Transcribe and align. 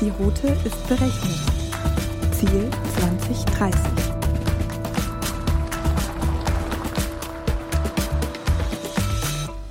Die 0.00 0.10
Route 0.10 0.46
ist 0.64 0.86
berechnet. 0.86 1.40
Ziel 2.32 2.70
2030. 3.00 4.17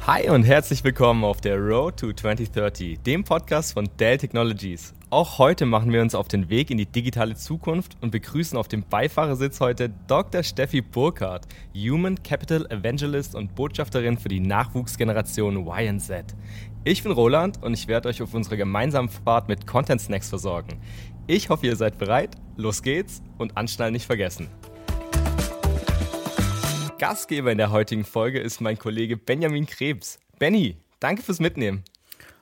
Hi 0.07 0.29
und 0.29 0.43
herzlich 0.43 0.85
willkommen 0.85 1.25
auf 1.25 1.41
der 1.41 1.57
Road 1.57 1.97
to 1.97 2.13
2030, 2.13 2.99
dem 3.01 3.25
Podcast 3.25 3.73
von 3.73 3.89
Dell 3.99 4.17
Technologies. 4.17 4.93
Auch 5.09 5.37
heute 5.37 5.65
machen 5.65 5.91
wir 5.91 6.01
uns 6.01 6.15
auf 6.15 6.29
den 6.29 6.49
Weg 6.49 6.71
in 6.71 6.77
die 6.77 6.85
digitale 6.85 7.35
Zukunft 7.35 7.97
und 7.99 8.11
begrüßen 8.11 8.57
auf 8.57 8.69
dem 8.69 8.83
Beifahrersitz 8.83 9.59
heute 9.59 9.89
Dr. 10.07 10.43
Steffi 10.43 10.79
Burkhardt, 10.79 11.45
Human 11.75 12.23
Capital 12.23 12.65
Evangelist 12.71 13.35
und 13.35 13.53
Botschafterin 13.53 14.17
für 14.17 14.29
die 14.29 14.39
Nachwuchsgeneration 14.39 15.67
YZ. 15.67 16.23
Ich 16.85 17.03
bin 17.03 17.11
Roland 17.11 17.61
und 17.61 17.73
ich 17.73 17.89
werde 17.89 18.07
euch 18.07 18.21
auf 18.21 18.33
unserer 18.33 18.55
gemeinsamen 18.55 19.09
Fahrt 19.09 19.49
mit 19.49 19.67
Content 19.67 19.99
Snacks 19.99 20.29
versorgen. 20.29 20.79
Ich 21.27 21.49
hoffe, 21.49 21.65
ihr 21.65 21.75
seid 21.75 21.97
bereit. 21.97 22.37
Los 22.55 22.81
geht's 22.81 23.21
und 23.37 23.57
anschnallen 23.57 23.91
nicht 23.91 24.05
vergessen. 24.05 24.47
Gastgeber 26.99 27.51
in 27.51 27.59
der 27.59 27.69
heutigen 27.69 28.05
Folge 28.05 28.39
ist 28.39 28.59
mein 28.59 28.79
Kollege 28.79 29.17
Benjamin 29.17 29.67
Krebs. 29.67 30.19
Benny, 30.39 30.77
danke 30.99 31.21
fürs 31.21 31.39
Mitnehmen. 31.39 31.83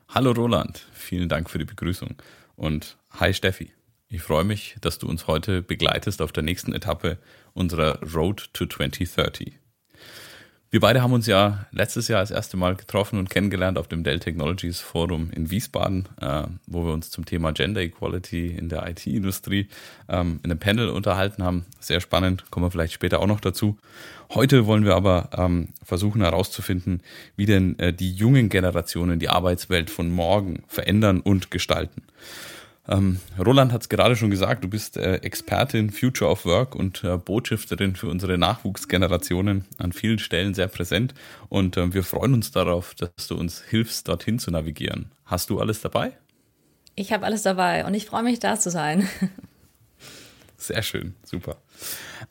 Hallo 0.08 0.32
Roland, 0.32 0.88
vielen 0.94 1.28
Dank 1.28 1.50
für 1.50 1.60
die 1.60 1.66
Begrüßung. 1.66 2.16
Und 2.56 2.98
hi 3.12 3.34
Steffi, 3.34 3.74
ich 4.08 4.22
freue 4.22 4.46
mich, 4.46 4.78
dass 4.80 4.98
du 4.98 5.10
uns 5.10 5.28
heute 5.28 5.62
begleitest 5.62 6.22
auf 6.22 6.32
der 6.32 6.44
nächsten 6.44 6.74
Etappe 6.74 7.18
unserer 7.54 8.00
Road 8.14 8.50
to 8.54 8.66
2030. 8.66 9.60
Wir 10.72 10.80
beide 10.80 11.02
haben 11.02 11.14
uns 11.14 11.28
ja 11.28 11.68
letztes 11.72 12.08
Jahr 12.08 12.22
das 12.22 12.32
erste 12.32 12.58
Mal 12.58 12.76
getroffen 12.76 13.20
und 13.20 13.30
kennengelernt 13.30 13.78
auf 13.78 13.88
dem 13.88 14.04
Dell 14.04 14.20
Technologies 14.20 14.82
Forum 14.82 15.30
in 15.34 15.50
Wiesbaden, 15.52 16.10
äh, 16.20 16.44
wo 16.68 16.86
wir 16.86 16.92
uns 16.92 17.12
zum 17.12 17.26
Thema 17.26 17.54
Gender 17.54 17.82
Equality 17.82 18.48
in 18.48 18.68
der 18.68 18.86
IT-Industrie 18.90 19.70
ähm, 20.10 20.40
in 20.44 20.52
einem 20.52 20.60
Panel 20.60 20.90
unterhalten 20.90 21.44
haben. 21.44 21.66
Sehr 21.80 22.02
spannend, 22.02 22.50
kommen 22.52 22.66
wir 22.66 22.72
vielleicht 22.72 22.94
später 22.94 23.20
auch 23.22 23.28
noch 23.28 23.40
dazu. 23.40 23.78
Heute 24.34 24.66
wollen 24.66 24.86
wir 24.86 24.96
aber 24.96 25.30
ähm, 25.38 25.70
versuchen 25.84 26.22
herauszufinden, 26.22 27.02
wie 27.36 27.46
denn 27.46 27.78
äh, 27.80 27.94
die 27.94 28.12
jungen 28.12 28.50
Generationen 28.50 29.20
die 29.20 29.30
Arbeitswelt 29.30 29.90
von 29.90 30.10
morgen 30.10 30.64
verändern 30.68 31.22
und 31.22 31.52
gestalten. 31.52 32.02
Ähm, 32.88 33.20
Roland 33.44 33.72
hat 33.72 33.82
es 33.82 33.90
gerade 33.90 34.16
schon 34.16 34.30
gesagt, 34.30 34.64
du 34.64 34.68
bist 34.68 34.98
äh, 34.98 35.16
Expertin 35.16 35.90
Future 35.90 36.30
of 36.30 36.46
Work 36.46 36.76
und 36.76 37.04
äh, 37.04 37.18
Botschafterin 37.18 37.96
für 37.96 38.08
unsere 38.08 38.38
Nachwuchsgenerationen 38.38 39.66
an 39.78 39.92
vielen 39.92 40.20
Stellen 40.20 40.54
sehr 40.54 40.68
präsent 40.68 41.16
und 41.50 41.78
äh, 41.78 41.94
wir 41.94 42.04
freuen 42.04 42.34
uns 42.36 42.52
darauf, 42.52 42.94
dass 42.94 43.28
du 43.28 43.36
uns 43.36 43.64
hilfst, 43.64 44.08
dorthin 44.08 44.38
zu 44.38 44.52
navigieren. 44.52 45.12
Hast 45.26 45.50
du 45.50 45.60
alles 45.60 45.82
dabei? 45.82 46.12
Ich 46.96 47.12
habe 47.12 47.26
alles 47.26 47.42
dabei 47.42 47.86
und 47.86 47.96
ich 47.96 48.06
freue 48.06 48.24
mich, 48.24 48.40
da 48.40 48.60
zu 48.60 48.70
sein. 48.70 49.10
Sehr 50.58 50.84
schön, 50.84 51.16
super. 51.24 51.58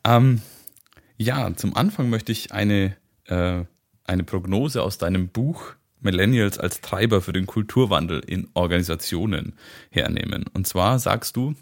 Ähm, 0.04 0.40
ja, 1.16 1.54
zum 1.56 1.76
Anfang 1.76 2.10
möchte 2.10 2.32
ich 2.32 2.52
eine, 2.52 2.96
äh, 3.26 3.64
eine 4.04 4.24
Prognose 4.24 4.82
aus 4.82 4.98
deinem 4.98 5.28
Buch 5.28 5.74
Millennials 6.04 6.58
als 6.58 6.80
Treiber 6.80 7.20
für 7.20 7.32
den 7.32 7.46
Kulturwandel 7.46 8.20
in 8.20 8.48
Organisationen 8.54 9.54
hernehmen. 9.90 10.44
Und 10.52 10.66
zwar 10.66 10.98
sagst 10.98 11.36
du, 11.36 11.54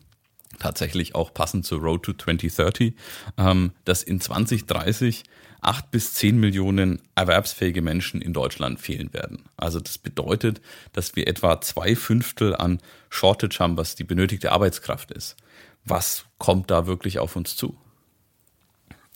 tatsächlich 0.58 1.14
auch 1.14 1.32
passend 1.32 1.64
zur 1.64 1.80
Road 1.80 2.02
to 2.04 2.12
2030, 2.12 2.94
ähm, 3.38 3.72
dass 3.84 4.02
in 4.02 4.20
2030 4.20 5.24
acht 5.60 5.90
bis 5.90 6.14
zehn 6.14 6.38
Millionen 6.38 7.00
erwerbsfähige 7.14 7.82
Menschen 7.82 8.20
in 8.20 8.32
Deutschland 8.32 8.80
fehlen 8.80 9.12
werden. 9.12 9.44
Also 9.56 9.80
das 9.80 9.96
bedeutet, 9.96 10.60
dass 10.92 11.14
wir 11.16 11.28
etwa 11.28 11.60
zwei 11.60 11.94
Fünftel 11.94 12.54
an 12.54 12.80
Shortage 13.08 13.58
haben, 13.60 13.76
was 13.76 13.94
die 13.94 14.04
benötigte 14.04 14.52
Arbeitskraft 14.52 15.12
ist. 15.12 15.36
Was 15.84 16.26
kommt 16.38 16.70
da 16.70 16.86
wirklich 16.86 17.18
auf 17.18 17.36
uns 17.36 17.56
zu? 17.56 17.76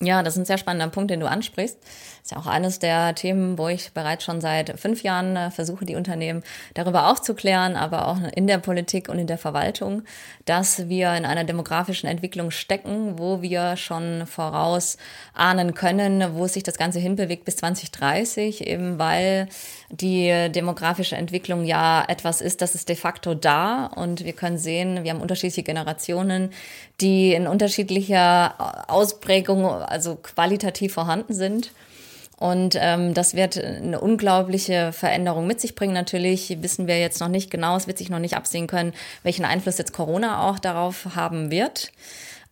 Ja, 0.02 0.22
das 0.22 0.34
ist 0.34 0.40
ein 0.40 0.44
sehr 0.44 0.58
spannender 0.58 0.88
Punkt, 0.88 1.10
den 1.10 1.20
du 1.20 1.26
ansprichst. 1.26 1.78
Das 1.80 2.22
ist 2.22 2.30
ja 2.32 2.36
auch 2.36 2.46
eines 2.46 2.78
der 2.78 3.14
Themen, 3.14 3.56
wo 3.56 3.68
ich 3.68 3.92
bereits 3.92 4.24
schon 4.24 4.42
seit 4.42 4.78
fünf 4.78 5.02
Jahren 5.02 5.36
äh, 5.36 5.50
versuche, 5.50 5.86
die 5.86 5.94
Unternehmen 5.94 6.42
darüber 6.74 7.10
aufzuklären, 7.10 7.76
aber 7.76 8.08
auch 8.08 8.18
in 8.34 8.46
der 8.46 8.58
Politik 8.58 9.08
und 9.08 9.18
in 9.18 9.26
der 9.26 9.38
Verwaltung, 9.38 10.02
dass 10.44 10.90
wir 10.90 11.14
in 11.14 11.24
einer 11.24 11.44
demografischen 11.44 12.10
Entwicklung 12.10 12.50
stecken, 12.50 13.18
wo 13.18 13.40
wir 13.40 13.78
schon 13.78 14.26
voraus 14.26 14.98
ahnen 15.32 15.72
können, 15.72 16.34
wo 16.34 16.46
sich 16.46 16.62
das 16.62 16.76
Ganze 16.76 16.98
hinbewegt 16.98 17.46
bis 17.46 17.56
2030, 17.56 18.66
eben 18.66 18.98
weil 18.98 19.48
die 19.88 20.50
demografische 20.50 21.16
Entwicklung 21.16 21.64
ja 21.64 22.04
etwas 22.06 22.42
ist, 22.42 22.60
das 22.60 22.74
ist 22.74 22.90
de 22.90 22.96
facto 22.96 23.32
da 23.32 23.86
und 23.86 24.26
wir 24.26 24.34
können 24.34 24.58
sehen, 24.58 25.04
wir 25.04 25.12
haben 25.12 25.22
unterschiedliche 25.22 25.62
Generationen, 25.62 26.50
die 27.00 27.34
in 27.34 27.46
unterschiedlicher 27.46 28.88
Ausprägung, 28.90 29.66
also 29.66 30.16
qualitativ 30.16 30.94
vorhanden 30.94 31.34
sind. 31.34 31.72
Und 32.38 32.76
ähm, 32.78 33.14
das 33.14 33.34
wird 33.34 33.56
eine 33.56 33.98
unglaubliche 33.98 34.92
Veränderung 34.92 35.46
mit 35.46 35.60
sich 35.60 35.74
bringen. 35.74 35.94
Natürlich 35.94 36.58
wissen 36.60 36.86
wir 36.86 37.00
jetzt 37.00 37.20
noch 37.20 37.28
nicht 37.28 37.50
genau, 37.50 37.76
es 37.76 37.86
wird 37.86 37.96
sich 37.96 38.10
noch 38.10 38.18
nicht 38.18 38.36
absehen 38.36 38.66
können, 38.66 38.92
welchen 39.22 39.46
Einfluss 39.46 39.78
jetzt 39.78 39.94
Corona 39.94 40.48
auch 40.48 40.58
darauf 40.58 41.16
haben 41.16 41.50
wird. 41.50 41.92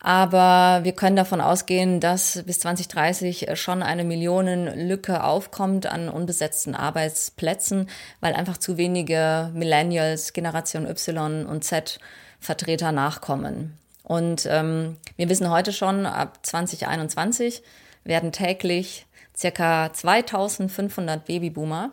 Aber 0.00 0.84
wir 0.84 0.92
können 0.92 1.16
davon 1.16 1.40
ausgehen, 1.40 1.98
dass 1.98 2.42
bis 2.44 2.60
2030 2.60 3.46
schon 3.54 3.82
eine 3.82 4.04
Millionenlücke 4.04 5.24
aufkommt 5.24 5.86
an 5.86 6.10
unbesetzten 6.10 6.74
Arbeitsplätzen, 6.74 7.88
weil 8.20 8.34
einfach 8.34 8.58
zu 8.58 8.76
wenige 8.76 9.50
Millennials, 9.54 10.34
Generation 10.34 10.86
Y 10.86 11.46
und 11.46 11.64
Z 11.64 11.98
Vertreter 12.38 12.92
nachkommen. 12.92 13.78
Und 14.04 14.46
ähm, 14.48 14.98
wir 15.16 15.28
wissen 15.28 15.50
heute 15.50 15.72
schon, 15.72 16.06
ab 16.06 16.38
2021 16.42 17.62
werden 18.04 18.30
täglich 18.30 19.06
circa 19.34 19.92
2500 19.92 21.24
Babyboomer 21.24 21.90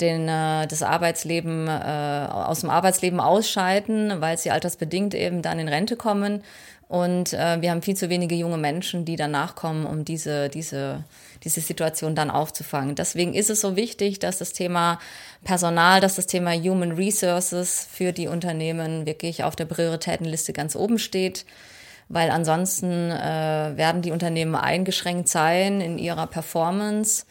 den, 0.00 0.28
äh, 0.28 0.66
das 0.66 0.82
Arbeitsleben, 0.82 1.66
äh, 1.66 2.28
aus 2.30 2.60
dem 2.60 2.70
Arbeitsleben 2.70 3.20
ausscheiden, 3.20 4.20
weil 4.20 4.38
sie 4.38 4.50
altersbedingt 4.50 5.14
eben 5.14 5.42
dann 5.42 5.58
in 5.58 5.68
Rente 5.68 5.96
kommen. 5.96 6.42
Und 6.88 7.32
äh, 7.32 7.60
wir 7.60 7.70
haben 7.70 7.82
viel 7.82 7.96
zu 7.96 8.10
wenige 8.10 8.34
junge 8.34 8.58
Menschen, 8.58 9.04
die 9.04 9.16
danach 9.16 9.54
kommen, 9.54 9.86
um 9.86 10.04
diese, 10.04 10.48
diese, 10.48 11.04
diese 11.44 11.60
Situation 11.60 12.14
dann 12.14 12.30
aufzufangen. 12.30 12.94
Deswegen 12.94 13.34
ist 13.34 13.50
es 13.50 13.60
so 13.60 13.76
wichtig, 13.76 14.18
dass 14.18 14.38
das 14.38 14.52
Thema 14.52 14.98
Personal, 15.44 16.00
dass 16.00 16.16
das 16.16 16.26
Thema 16.26 16.52
Human 16.52 16.92
Resources 16.92 17.86
für 17.90 18.12
die 18.12 18.28
Unternehmen 18.28 19.06
wirklich 19.06 19.44
auf 19.44 19.54
der 19.54 19.66
Prioritätenliste 19.66 20.52
ganz 20.52 20.74
oben 20.74 20.98
steht 20.98 21.44
weil 22.08 22.30
ansonsten 22.30 23.10
äh, 23.10 23.72
werden 23.76 24.02
die 24.02 24.10
Unternehmen 24.10 24.54
eingeschränkt 24.54 25.28
sein 25.28 25.80
in 25.80 25.98
ihrer 25.98 26.26
Performance 26.26 27.24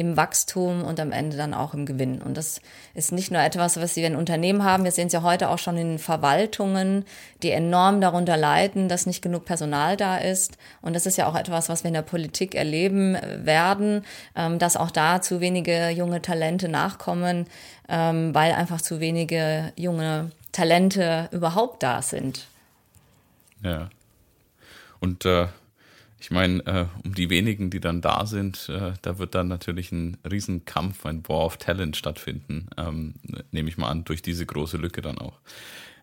im 0.00 0.16
Wachstum 0.16 0.82
und 0.82 0.98
am 0.98 1.12
Ende 1.12 1.36
dann 1.36 1.52
auch 1.52 1.74
im 1.74 1.84
Gewinn. 1.84 2.22
Und 2.22 2.36
das 2.38 2.62
ist 2.94 3.12
nicht 3.12 3.30
nur 3.30 3.42
etwas, 3.42 3.78
was 3.78 3.92
Sie 3.92 4.02
in 4.02 4.16
Unternehmen 4.16 4.64
haben. 4.64 4.84
Wir 4.84 4.92
sehen 4.92 5.08
es 5.08 5.12
ja 5.12 5.22
heute 5.22 5.50
auch 5.50 5.58
schon 5.58 5.76
in 5.76 5.98
Verwaltungen, 5.98 7.04
die 7.42 7.50
enorm 7.50 8.00
darunter 8.00 8.38
leiden, 8.38 8.88
dass 8.88 9.04
nicht 9.04 9.20
genug 9.20 9.44
Personal 9.44 9.98
da 9.98 10.16
ist. 10.16 10.56
Und 10.80 10.96
das 10.96 11.04
ist 11.04 11.18
ja 11.18 11.26
auch 11.26 11.36
etwas, 11.36 11.68
was 11.68 11.84
wir 11.84 11.88
in 11.88 11.94
der 11.94 12.02
Politik 12.02 12.54
erleben 12.54 13.14
werden, 13.44 14.06
ähm, 14.34 14.58
dass 14.58 14.78
auch 14.78 14.90
da 14.90 15.20
zu 15.20 15.40
wenige 15.40 15.90
junge 15.90 16.22
Talente 16.22 16.68
nachkommen, 16.68 17.46
ähm, 17.88 18.34
weil 18.34 18.52
einfach 18.52 18.80
zu 18.80 19.00
wenige 19.00 19.72
junge 19.76 20.30
Talente 20.50 21.28
überhaupt 21.30 21.82
da 21.82 22.00
sind. 22.00 22.46
Ja. 23.62 23.90
Und 24.98 25.26
äh, 25.26 25.48
ich 26.20 26.30
meine, 26.30 26.64
äh, 26.66 26.86
um 27.02 27.14
die 27.14 27.30
wenigen, 27.30 27.70
die 27.70 27.80
dann 27.80 28.02
da 28.02 28.26
sind, 28.26 28.68
äh, 28.68 28.92
da 29.00 29.18
wird 29.18 29.34
dann 29.34 29.48
natürlich 29.48 29.90
ein 29.90 30.18
Riesenkampf, 30.30 31.06
ein 31.06 31.26
War 31.26 31.46
of 31.46 31.56
Talent 31.56 31.96
stattfinden, 31.96 32.68
ähm, 32.76 33.14
nehme 33.52 33.70
ich 33.70 33.78
mal 33.78 33.88
an, 33.88 34.04
durch 34.04 34.20
diese 34.20 34.44
große 34.44 34.76
Lücke 34.76 35.00
dann 35.00 35.16
auch. 35.16 35.40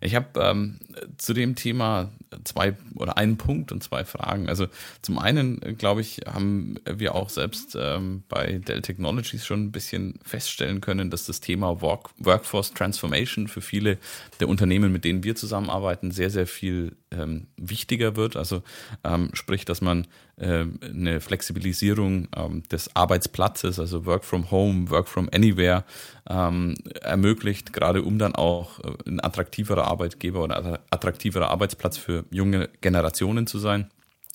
Ich 0.01 0.15
habe 0.15 0.39
ähm, 0.39 0.79
zu 1.17 1.33
dem 1.33 1.55
Thema 1.55 2.11
zwei 2.43 2.75
oder 2.95 3.17
einen 3.17 3.37
Punkt 3.37 3.71
und 3.71 3.83
zwei 3.83 4.05
Fragen. 4.05 4.49
Also 4.49 4.67
zum 5.01 5.17
einen, 5.17 5.61
äh, 5.61 5.73
glaube 5.73 6.01
ich, 6.01 6.21
haben 6.25 6.75
wir 6.85 7.15
auch 7.15 7.29
selbst 7.29 7.77
ähm, 7.79 8.23
bei 8.29 8.59
Dell 8.59 8.81
Technologies 8.81 9.45
schon 9.45 9.65
ein 9.65 9.71
bisschen 9.71 10.19
feststellen 10.23 10.81
können, 10.81 11.09
dass 11.09 11.25
das 11.25 11.39
Thema 11.39 11.81
Work 11.81 12.09
Workforce 12.19 12.73
Transformation 12.73 13.47
für 13.47 13.61
viele 13.61 13.97
der 14.39 14.49
Unternehmen, 14.49 14.91
mit 14.91 15.05
denen 15.05 15.23
wir 15.23 15.35
zusammenarbeiten, 15.35 16.11
sehr, 16.11 16.29
sehr 16.29 16.47
viel 16.47 16.95
ähm, 17.11 17.47
wichtiger 17.57 18.15
wird. 18.15 18.35
Also 18.35 18.63
ähm, 19.03 19.29
sprich, 19.33 19.65
dass 19.65 19.81
man 19.81 20.07
eine 20.39 21.19
Flexibilisierung 21.19 22.27
ähm, 22.35 22.63
des 22.71 22.95
Arbeitsplatzes, 22.95 23.79
also 23.79 24.05
Work 24.05 24.23
from 24.23 24.51
Home, 24.51 24.89
Work 24.91 25.07
from 25.07 25.29
Anywhere, 25.33 25.83
ähm, 26.29 26.75
ermöglicht, 27.01 27.73
gerade 27.73 28.03
um 28.03 28.19
dann 28.19 28.35
auch 28.35 28.79
äh, 28.79 28.91
ein 29.07 29.23
attraktiverer 29.23 29.85
Arbeitgeber 29.85 30.43
oder 30.43 30.81
attraktiverer 30.91 31.49
Arbeitsplatz 31.49 31.97
für 31.97 32.25
junge 32.29 32.69
Generationen 32.81 33.47
zu 33.47 33.57
sein. 33.57 33.89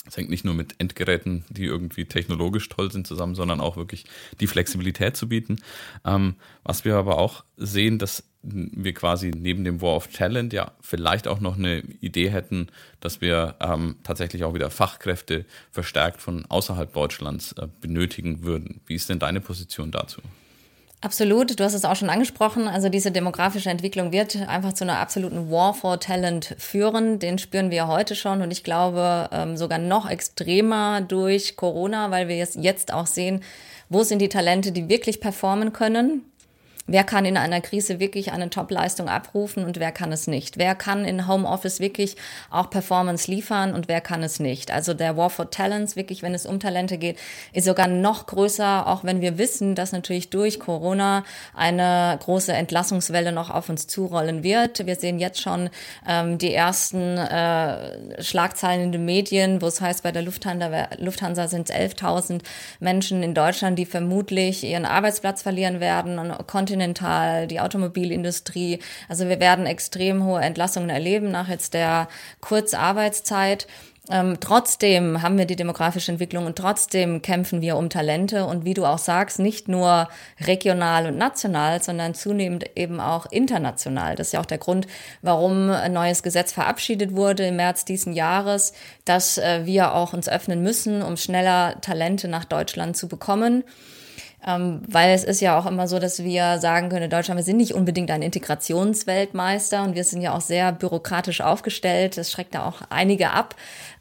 Es 0.05 0.17
hängt 0.17 0.31
nicht 0.31 0.45
nur 0.45 0.55
mit 0.55 0.75
Endgeräten, 0.79 1.45
die 1.49 1.65
irgendwie 1.65 2.07
technologisch 2.07 2.69
toll 2.69 2.91
sind, 2.91 3.07
zusammen, 3.07 3.37
sondern 3.37 3.61
auch 3.61 3.77
wirklich 3.77 4.05
die 4.41 4.49
Flexibilität 4.49 5.17
zu 5.17 5.29
bieten. 5.29 5.59
Ähm, 6.05 6.35
was 6.65 6.85
wir 6.85 6.97
aber 6.97 7.19
auch 7.19 7.45
sehen, 7.57 7.99
dass 7.99 8.25
wir 8.43 8.93
quasi 8.93 9.31
neben 9.35 9.65
dem 9.65 9.81
War 9.81 9.97
of 9.97 10.09
Talent 10.09 10.53
ja 10.53 10.73
vielleicht 10.81 11.29
auch 11.29 11.41
noch 11.41 11.57
eine 11.57 11.81
Idee 12.01 12.31
hätten, 12.31 12.69
dass 13.01 13.21
wir 13.21 13.55
ähm, 13.61 13.97
tatsächlich 14.03 14.45
auch 14.45 14.55
wieder 14.55 14.71
Fachkräfte 14.71 15.45
verstärkt 15.71 16.21
von 16.21 16.45
außerhalb 16.47 16.93
Deutschlands 16.93 17.53
äh, 17.53 17.69
benötigen 17.81 18.43
würden. 18.43 18.81
Wie 18.87 18.95
ist 18.95 19.09
denn 19.09 19.21
deine 19.21 19.41
Position 19.41 19.93
dazu? 19.93 20.21
Absolut, 21.01 21.59
du 21.59 21.65
hast 21.65 21.75
es 21.75 21.85
auch 21.85 21.97
schon 21.97 22.11
angesprochen. 22.11 22.69
Also 22.69 22.89
diese 22.89 23.11
demografische 23.11 23.71
Entwicklung 23.71 24.13
wird 24.13 24.37
einfach 24.37 24.73
zu 24.73 24.85
einer 24.85 25.01
absoluten 25.01 25.51
War 25.51 25.75
for 25.75 25.99
Talent 25.99 26.55
führen. 26.59 27.19
Den 27.19 27.39
spüren 27.39 27.73
wir 27.73 27.89
heute 27.89 28.15
schon 28.15 28.41
und 28.41 28.53
ich 28.53 28.63
glaube 28.63 29.29
ähm, 29.33 29.57
sogar 29.57 29.79
noch 29.79 30.09
extremer 30.09 31.01
durch 31.01 31.57
Corona, 31.57 32.13
weil 32.13 32.29
wir 32.29 32.37
jetzt 32.37 32.93
auch 32.93 33.07
sehen, 33.07 33.43
wo 33.89 34.05
sind 34.05 34.21
die 34.21 34.29
Talente, 34.29 34.71
die 34.71 34.89
wirklich 34.89 35.21
performen 35.21 35.73
können 35.73 36.23
Wer 36.93 37.05
kann 37.05 37.25
in 37.25 37.39
einer 37.39 37.63
Krise 37.63 38.01
wirklich 38.01 38.33
eine 38.33 38.51
Top-Leistung 38.51 39.09
abrufen 39.09 39.65
und 39.65 39.81
wer 39.81 39.93
kann 39.93 40.13
es 40.13 40.27
nicht? 40.27 40.59
Wer 40.59 40.75
kann 40.75 41.07
in 41.07 41.27
Homeoffice 41.27 41.81
wirklich 41.81 42.17
auch 42.51 42.69
Performance 42.69 43.31
liefern 43.31 43.73
und 43.73 43.89
wer 43.89 44.03
kann 44.03 44.23
es 44.23 44.41
nicht? 44.41 44.71
Also 44.71 44.93
der 44.93 45.17
War 45.17 45.31
for 45.31 45.49
Talents, 45.49 45.97
wirklich, 45.97 46.23
wenn 46.23 46.35
es 46.35 46.45
um 46.45 46.61
Talente 46.61 46.99
geht, 46.99 47.19
ist 47.55 47.65
sogar 47.65 47.89
noch 47.89 48.27
größer, 48.27 48.87
auch 48.87 49.05
wenn 49.05 49.23
wir 49.23 49.39
wissen, 49.39 49.75
dass 49.75 49.93
natürlich 49.93 50.29
durch 50.29 50.61
Corona 50.61 51.25
eine 51.57 52.19
große 52.23 52.53
Entlassungswelle 52.53 53.33
noch 53.33 53.49
auf 53.49 53.71
uns 53.71 53.87
zurollen 53.87 54.43
wird. 54.43 54.85
Wir 54.87 54.97
sehen 54.97 55.19
jetzt 55.19 55.41
schon 55.41 55.71
ähm, 56.07 56.37
die 56.37 56.53
ersten 56.53 57.17
äh, 57.17 58.23
Schlagzeilen 58.23 58.83
in 58.83 58.93
den 58.93 59.07
Medien, 59.07 59.63
wo 59.63 59.67
es 59.67 59.81
heißt, 59.81 60.03
bei 60.03 60.13
der 60.13 60.21
Lufthansa, 60.21 60.89
Lufthansa 60.99 61.49
sind 61.49 61.71
es 61.71 61.75
11.000 61.75 62.43
Menschen 62.81 63.23
in 63.23 63.33
Deutschland, 63.33 63.79
die 63.79 63.87
vermutlich 63.87 64.63
ihren 64.63 64.85
Arbeitsplatz 64.85 65.41
verlieren 65.41 65.81
werden 65.81 66.19
und 66.19 66.33
Continental, 66.83 67.47
die 67.47 67.61
Automobilindustrie. 67.61 68.81
Also 69.09 69.29
wir 69.29 69.39
werden 69.39 69.67
extrem 69.67 70.25
hohe 70.25 70.41
Entlassungen 70.41 70.91
erleben 70.91 71.31
nach 71.31 71.49
jetzt 71.49 71.75
der 71.75 72.09
Kurzarbeitszeit. 72.41 73.69
Ähm, 74.11 74.39
trotzdem 74.41 75.23
haben 75.23 75.39
wir 75.39 75.45
die 75.45 75.55
demografische 75.55 76.11
Entwicklung 76.11 76.47
und 76.47 76.59
trotzdem 76.59 77.23
kämpfen 77.23 77.61
wir 77.61 77.77
um 77.77 77.89
Talente 77.89 78.47
und 78.47 78.65
wie 78.65 78.75
du 78.75 78.85
auch 78.85 78.99
sagst, 78.99 79.39
nicht 79.39 79.69
nur 79.69 80.09
regional 80.41 81.07
und 81.07 81.17
national, 81.17 81.81
sondern 81.81 82.15
zunehmend 82.15 82.65
eben 82.75 82.99
auch 82.99 83.27
international. 83.27 84.17
Das 84.17 84.29
ist 84.29 84.33
ja 84.33 84.41
auch 84.41 84.47
der 84.47 84.59
Grund, 84.59 84.89
warum 85.23 85.71
ein 85.71 85.93
neues 85.93 86.25
Gesetz 86.25 86.51
verabschiedet 86.51 87.15
wurde 87.15 87.47
im 87.47 87.57
März 87.57 87.85
diesen 87.85 88.13
Jahres, 88.13 88.73
dass 89.05 89.39
äh, 89.39 89.67
wir 89.67 89.95
auch 89.95 90.15
uns 90.15 90.29
öffnen 90.29 90.65
müssen, 90.65 91.03
um 91.03 91.17
schneller 91.17 91.81
Talente 91.81 92.27
nach 92.27 92.45
Deutschland 92.45 92.97
zu 92.97 93.07
bekommen. 93.07 93.63
Ähm, 94.45 94.83
weil 94.89 95.15
es 95.15 95.23
ist 95.23 95.41
ja 95.41 95.57
auch 95.57 95.67
immer 95.67 95.87
so, 95.87 96.01
dass 96.01 96.25
wir 96.25 96.59
sagen 96.59 96.89
können, 96.89 97.05
in 97.05 97.11
Deutschland, 97.11 97.39
wir 97.39 97.45
sind 97.45 97.59
nicht 97.59 97.75
unbedingt 97.75 98.11
ein 98.11 98.23
Integrationsweltmeister 98.23 99.85
und 99.85 99.95
wir 99.95 100.03
sind 100.03 100.21
ja 100.21 100.35
auch 100.35 100.41
sehr 100.41 100.73
bürokratisch 100.73 101.41
aufgestellt. 101.41 102.17
Das 102.17 102.33
schreckt 102.33 102.55
da 102.55 102.67
auch 102.67 102.83
einige 102.91 103.31
ab. 103.31 103.55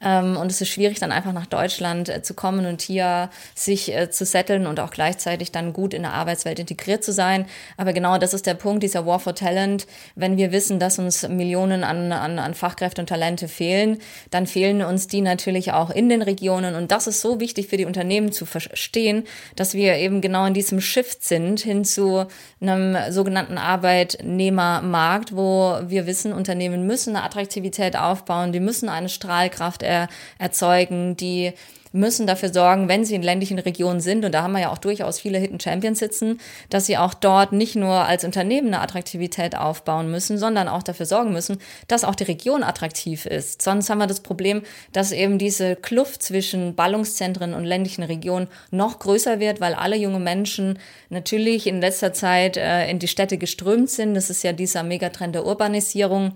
Ähm, 0.03 0.37
und 0.37 0.51
es 0.51 0.59
ist 0.59 0.69
schwierig, 0.69 0.99
dann 0.99 1.11
einfach 1.11 1.31
nach 1.33 1.45
Deutschland 1.45 2.09
äh, 2.09 2.23
zu 2.23 2.33
kommen 2.33 2.65
und 2.65 2.81
hier 2.81 3.29
sich 3.53 3.95
äh, 3.95 4.09
zu 4.09 4.25
setteln 4.25 4.65
und 4.65 4.79
auch 4.79 4.89
gleichzeitig 4.89 5.51
dann 5.51 5.73
gut 5.73 5.93
in 5.93 6.01
der 6.01 6.13
Arbeitswelt 6.13 6.57
integriert 6.57 7.03
zu 7.03 7.13
sein. 7.13 7.45
Aber 7.77 7.93
genau 7.93 8.17
das 8.17 8.33
ist 8.33 8.47
der 8.47 8.55
Punkt, 8.55 8.81
dieser 8.81 9.05
War 9.05 9.19
for 9.19 9.35
Talent. 9.35 9.85
Wenn 10.15 10.37
wir 10.37 10.51
wissen, 10.51 10.79
dass 10.79 10.97
uns 10.97 11.27
Millionen 11.27 11.83
an, 11.83 12.11
an, 12.11 12.39
an 12.39 12.53
Fachkräfte 12.55 13.01
und 13.01 13.07
Talente 13.07 13.47
fehlen, 13.47 13.99
dann 14.31 14.47
fehlen 14.47 14.81
uns 14.81 15.05
die 15.05 15.21
natürlich 15.21 15.71
auch 15.71 15.91
in 15.91 16.09
den 16.09 16.23
Regionen. 16.23 16.73
Und 16.73 16.91
das 16.91 17.05
ist 17.05 17.21
so 17.21 17.39
wichtig 17.39 17.67
für 17.67 17.77
die 17.77 17.85
Unternehmen 17.85 18.31
zu 18.31 18.47
verstehen, 18.47 19.25
dass 19.55 19.75
wir 19.75 19.97
eben 19.97 20.21
genau 20.21 20.30
in 20.45 20.53
diesem 20.53 20.81
Shift 20.81 21.23
sind 21.23 21.59
hin 21.59 21.85
zu 21.85 22.25
einem 22.59 23.11
sogenannten 23.11 23.57
Arbeitnehmermarkt, 23.57 25.35
wo 25.35 25.79
wir 25.87 26.07
wissen, 26.07 26.33
Unternehmen 26.33 26.87
müssen 26.87 27.15
eine 27.15 27.25
Attraktivität 27.25 27.97
aufbauen, 27.97 28.51
die 28.51 28.59
müssen 28.59 28.89
eine 28.89 29.09
Strahlkraft 29.09 29.83
er, 29.83 30.07
erzeugen, 30.39 31.15
die 31.17 31.53
müssen 31.91 32.27
dafür 32.27 32.53
sorgen, 32.53 32.87
wenn 32.87 33.05
sie 33.05 33.15
in 33.15 33.23
ländlichen 33.23 33.59
Regionen 33.59 33.99
sind, 33.99 34.25
und 34.25 34.31
da 34.33 34.43
haben 34.43 34.53
wir 34.53 34.61
ja 34.61 34.71
auch 34.71 34.77
durchaus 34.77 35.19
viele 35.19 35.37
Hidden 35.37 35.59
Champions 35.59 35.99
sitzen, 35.99 36.39
dass 36.69 36.85
sie 36.85 36.97
auch 36.97 37.13
dort 37.13 37.51
nicht 37.51 37.75
nur 37.75 37.93
als 37.93 38.23
Unternehmen 38.23 38.67
eine 38.67 38.81
Attraktivität 38.81 39.57
aufbauen 39.57 40.09
müssen, 40.09 40.37
sondern 40.37 40.67
auch 40.67 40.83
dafür 40.83 41.05
sorgen 41.05 41.33
müssen, 41.33 41.57
dass 41.87 42.03
auch 42.03 42.15
die 42.15 42.23
Region 42.23 42.63
attraktiv 42.63 43.25
ist. 43.25 43.61
Sonst 43.61 43.89
haben 43.89 43.99
wir 43.99 44.07
das 44.07 44.21
Problem, 44.21 44.61
dass 44.91 45.11
eben 45.11 45.37
diese 45.37 45.75
Kluft 45.75 46.23
zwischen 46.23 46.75
Ballungszentren 46.75 47.53
und 47.53 47.65
ländlichen 47.65 48.03
Regionen 48.03 48.47
noch 48.71 48.99
größer 48.99 49.39
wird, 49.39 49.61
weil 49.61 49.73
alle 49.73 49.95
junge 49.95 50.19
Menschen 50.19 50.79
natürlich 51.09 51.67
in 51.67 51.81
letzter 51.81 52.13
Zeit 52.13 52.57
äh, 52.57 52.89
in 52.89 52.99
die 52.99 53.07
Städte 53.07 53.37
geströmt 53.37 53.89
sind. 53.89 54.13
Das 54.13 54.29
ist 54.29 54.43
ja 54.43 54.53
dieser 54.53 54.83
Megatrend 54.83 55.35
der 55.35 55.45
Urbanisierung 55.45 56.33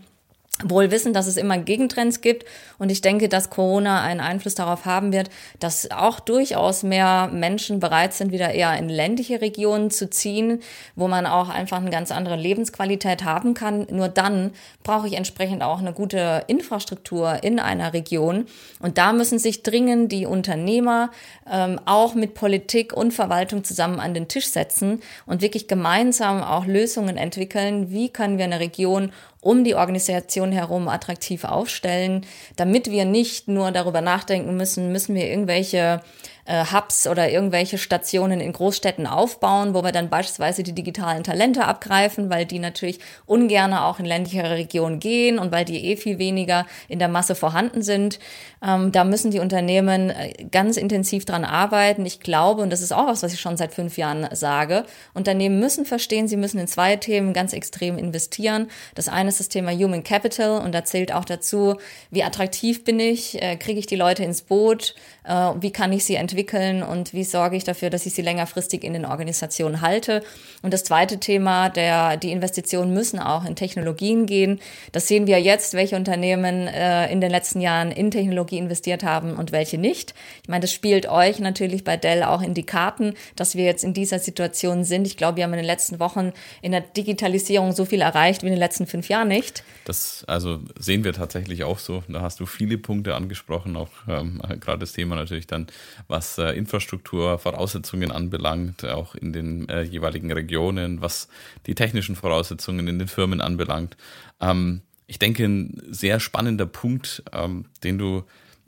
wohl 0.64 0.90
wissen, 0.90 1.12
dass 1.12 1.28
es 1.28 1.36
immer 1.36 1.58
Gegentrends 1.58 2.22
gibt. 2.22 2.46
Und 2.78 2.90
ich 2.90 3.02
denke, 3.02 3.28
dass 3.28 3.50
Corona 3.50 4.02
einen 4.02 4.22
Einfluss 4.22 4.56
darauf 4.56 4.86
haben 4.86 5.12
wird, 5.12 5.30
dass 5.60 5.92
auch 5.92 6.20
durchaus 6.22 6.84
mehr 6.84 7.30
Menschen 7.32 7.82
bereit 7.82 8.14
sind, 8.14 8.32
wieder 8.32 8.54
eher 8.54 8.78
in 8.78 8.88
ländliche 8.88 9.42
Regionen 9.42 9.92
zu 9.92 10.10
ziehen, 10.10 10.62
wo 10.96 11.08
man 11.10 11.26
auch 11.26 11.50
einfach 11.50 11.78
eine 11.78 11.90
ganz 11.90 12.12
andere 12.12 12.38
Lebensqualität 12.38 13.26
haben 13.26 13.54
kann. 13.54 13.88
Nur 13.90 14.08
dann 14.08 14.52
brauche 14.84 15.08
ich 15.08 15.14
entsprechend 15.14 15.62
auch 15.62 15.80
eine 15.80 15.92
gute 15.92 16.46
Infrastruktur 16.48 17.44
in 17.44 17.60
einer 17.60 17.92
Region. 17.92 18.46
Und 18.80 18.98
da 18.98 19.12
müssen 19.12 19.40
sich 19.40 19.62
dringend 19.62 20.12
die 20.12 20.26
Unternehmer 20.26 21.12
ähm, 21.52 21.82
auch 21.86 22.16
mit 22.16 22.34
Politik 22.34 22.94
und 22.94 23.14
Verwaltung 23.14 23.66
zusammen 23.66 24.00
an 24.00 24.14
den 24.14 24.30
Tisch 24.30 24.48
setzen 24.48 25.02
und 25.26 25.42
wirklich 25.42 25.68
gemeinsam 25.68 26.42
auch 26.42 26.66
Lösungen 26.66 27.18
entwickeln. 27.18 27.92
Wie 27.92 28.10
können 28.10 28.38
wir 28.38 28.46
eine 28.46 28.62
Region 28.62 29.12
um 29.46 29.64
die 29.64 29.76
Organisation 29.76 30.52
herum 30.52 30.88
attraktiv 30.88 31.44
aufstellen, 31.44 32.26
damit 32.56 32.90
wir 32.90 33.06
nicht 33.06 33.48
nur 33.48 33.70
darüber 33.72 34.02
nachdenken 34.02 34.58
müssen, 34.58 34.92
müssen 34.92 35.14
wir 35.14 35.30
irgendwelche 35.30 36.02
äh, 36.46 36.66
Hubs 36.72 37.08
oder 37.08 37.30
irgendwelche 37.30 37.78
Stationen 37.78 38.40
in 38.40 38.54
Großstädten 38.54 39.08
aufbauen, 39.08 39.74
wo 39.74 39.84
wir 39.84 39.92
dann 39.92 40.10
beispielsweise 40.10 40.64
die 40.64 40.74
digitalen 40.74 41.24
Talente 41.24 41.66
abgreifen, 41.66 42.30
weil 42.30 42.46
die 42.46 42.60
natürlich 42.60 43.00
ungerne 43.26 43.84
auch 43.84 44.00
in 44.00 44.06
ländlichere 44.06 44.52
Regionen 44.52 45.00
gehen 45.00 45.40
und 45.40 45.52
weil 45.52 45.66
die 45.66 45.86
eh 45.92 45.98
viel 45.98 46.20
weniger 46.20 46.66
in 46.88 47.00
der 47.00 47.08
Masse 47.08 47.36
vorhanden 47.36 47.82
sind. 47.82 48.20
Ähm, 48.66 48.92
da 48.92 49.04
müssen 49.04 49.32
die 49.32 49.40
Unternehmen 49.40 50.12
äh, 50.12 50.46
ganz 50.52 50.78
intensiv 50.78 51.26
dran 51.26 51.46
arbeiten. 51.46 52.06
Ich 52.06 52.20
glaube, 52.20 52.62
und 52.62 52.70
das 52.70 52.82
ist 52.82 52.94
auch 52.94 53.08
was, 53.08 53.24
was 53.24 53.34
ich 53.34 53.42
schon 53.42 53.58
seit 53.58 53.74
fünf 53.74 53.98
Jahren 53.98 54.28
sage, 54.32 54.86
Unternehmen 55.14 55.60
müssen 55.60 55.86
verstehen, 55.86 56.28
sie 56.28 56.38
müssen 56.38 56.60
in 56.60 56.68
zwei 56.68 56.96
Themen 56.96 57.34
ganz 57.34 57.54
extrem 57.54 57.98
investieren. 57.98 58.68
Das 58.94 59.08
eine 59.08 59.30
ist 59.30 59.40
das 59.40 59.50
Thema 59.50 59.72
Human 59.72 60.04
Capital 60.04 60.62
und 60.62 60.74
da 60.74 60.84
zählt 60.86 61.12
auch 61.12 61.26
dazu, 61.26 61.78
wie 62.12 62.24
attraktiv 62.24 62.84
bin 62.84 63.00
ich, 63.00 63.42
äh, 63.42 63.56
kriege 63.56 63.80
ich 63.80 63.88
die 63.88 63.96
Leute 63.96 64.24
ins 64.24 64.42
Boot, 64.42 64.96
wie 65.28 65.72
kann 65.72 65.92
ich 65.92 66.06
sie 66.06 66.16
entwickeln 66.16 66.84
und 66.84 67.14
wie 67.14 67.24
sorge 67.24 67.56
ich 67.56 67.64
dafür, 67.64 67.90
dass 67.90 68.06
ich 68.06 68.14
sie 68.14 68.22
längerfristig 68.22 68.84
in 68.84 68.94
den 68.94 69.06
Organisationen 69.06 69.82
halte. 69.82 70.24
Und 70.62 70.74
das 70.74 70.84
zweite 70.84 71.20
Thema, 71.20 71.70
der, 71.70 72.18
die 72.18 72.32
Investitionen 72.32 72.94
müssen 72.94 73.20
auch 73.20 73.46
in 73.46 73.56
Technologien 73.56 74.26
gehen. 74.26 74.60
Das 74.92 75.08
sehen 75.08 75.28
wir 75.28 75.40
jetzt, 75.40 75.74
welche 75.74 75.96
Unternehmen 75.96 76.68
äh, 76.68 77.12
in 77.12 77.22
den 77.22 77.32
letzten 77.32 77.62
Jahren 77.62 77.92
in 77.92 78.12
Technologie 78.12 78.58
investiert 78.58 79.04
haben 79.04 79.36
und 79.36 79.52
welche 79.52 79.78
nicht. 79.78 80.14
Ich 80.44 80.50
meine, 80.50 80.62
das 80.62 80.74
spielt 80.74 81.08
euch 81.08 81.40
natürlich 81.40 81.84
bei 81.84 81.98
Dell 81.98 82.24
auch 82.24 82.42
in 82.42 82.54
die 82.54 82.66
Karten, 82.66 83.14
dass 83.36 83.56
wir 83.56 83.66
jetzt 83.66 83.84
in 83.84 83.94
dieser 83.94 84.20
Situation 84.20 84.84
sind. 84.84 85.08
Ich 85.08 85.18
glaube, 85.18 85.38
wir 85.38 85.44
haben 85.44 85.54
in 85.54 85.60
den 85.60 85.66
letzten 85.66 86.00
Wochen 86.00 86.34
in 86.62 86.72
der 86.72 86.82
Digitalisierung 86.82 87.72
so 87.72 87.86
viel 87.86 88.02
erreicht 88.02 88.44
wie 88.44 88.48
in 88.48 88.54
den 88.54 88.60
letzten 88.60 88.88
fünf 88.88 89.10
Jahren 89.10 89.28
nicht. 89.28 89.64
Das 89.86 90.24
also 90.28 90.60
sehen 90.78 91.04
wir 91.04 91.14
tatsächlich 91.14 91.64
auch 91.64 91.80
so. 91.80 92.04
Da 92.08 92.22
hast 92.22 92.40
du 92.40 92.46
viele 92.46 92.78
Punkte 92.78 93.16
angesprochen, 93.16 93.76
auch 93.76 93.90
ähm, 94.08 94.42
gerade 94.60 94.80
das 94.80 94.94
Thema 94.94 95.15
natürlich 95.16 95.48
dann, 95.48 95.68
was 96.08 96.38
äh, 96.38 96.52
Infrastrukturvoraussetzungen 96.52 98.12
anbelangt, 98.12 98.86
auch 98.86 99.16
in 99.16 99.34
den 99.34 99.70
äh, 99.70 99.84
jeweiligen 99.84 100.32
Regionen, 100.32 101.02
was 101.02 101.28
die 101.66 101.76
technischen 101.76 102.16
Voraussetzungen 102.16 102.88
in 102.88 103.00
den 103.00 103.08
Firmen 103.08 103.42
anbelangt. 103.42 103.98
Ähm, 104.40 104.82
ich 105.08 105.20
denke, 105.20 105.46
ein 105.46 105.82
sehr 105.90 106.20
spannender 106.20 106.66
Punkt, 106.66 107.24
ähm, 107.32 107.66
den 107.84 107.98
du 107.98 108.24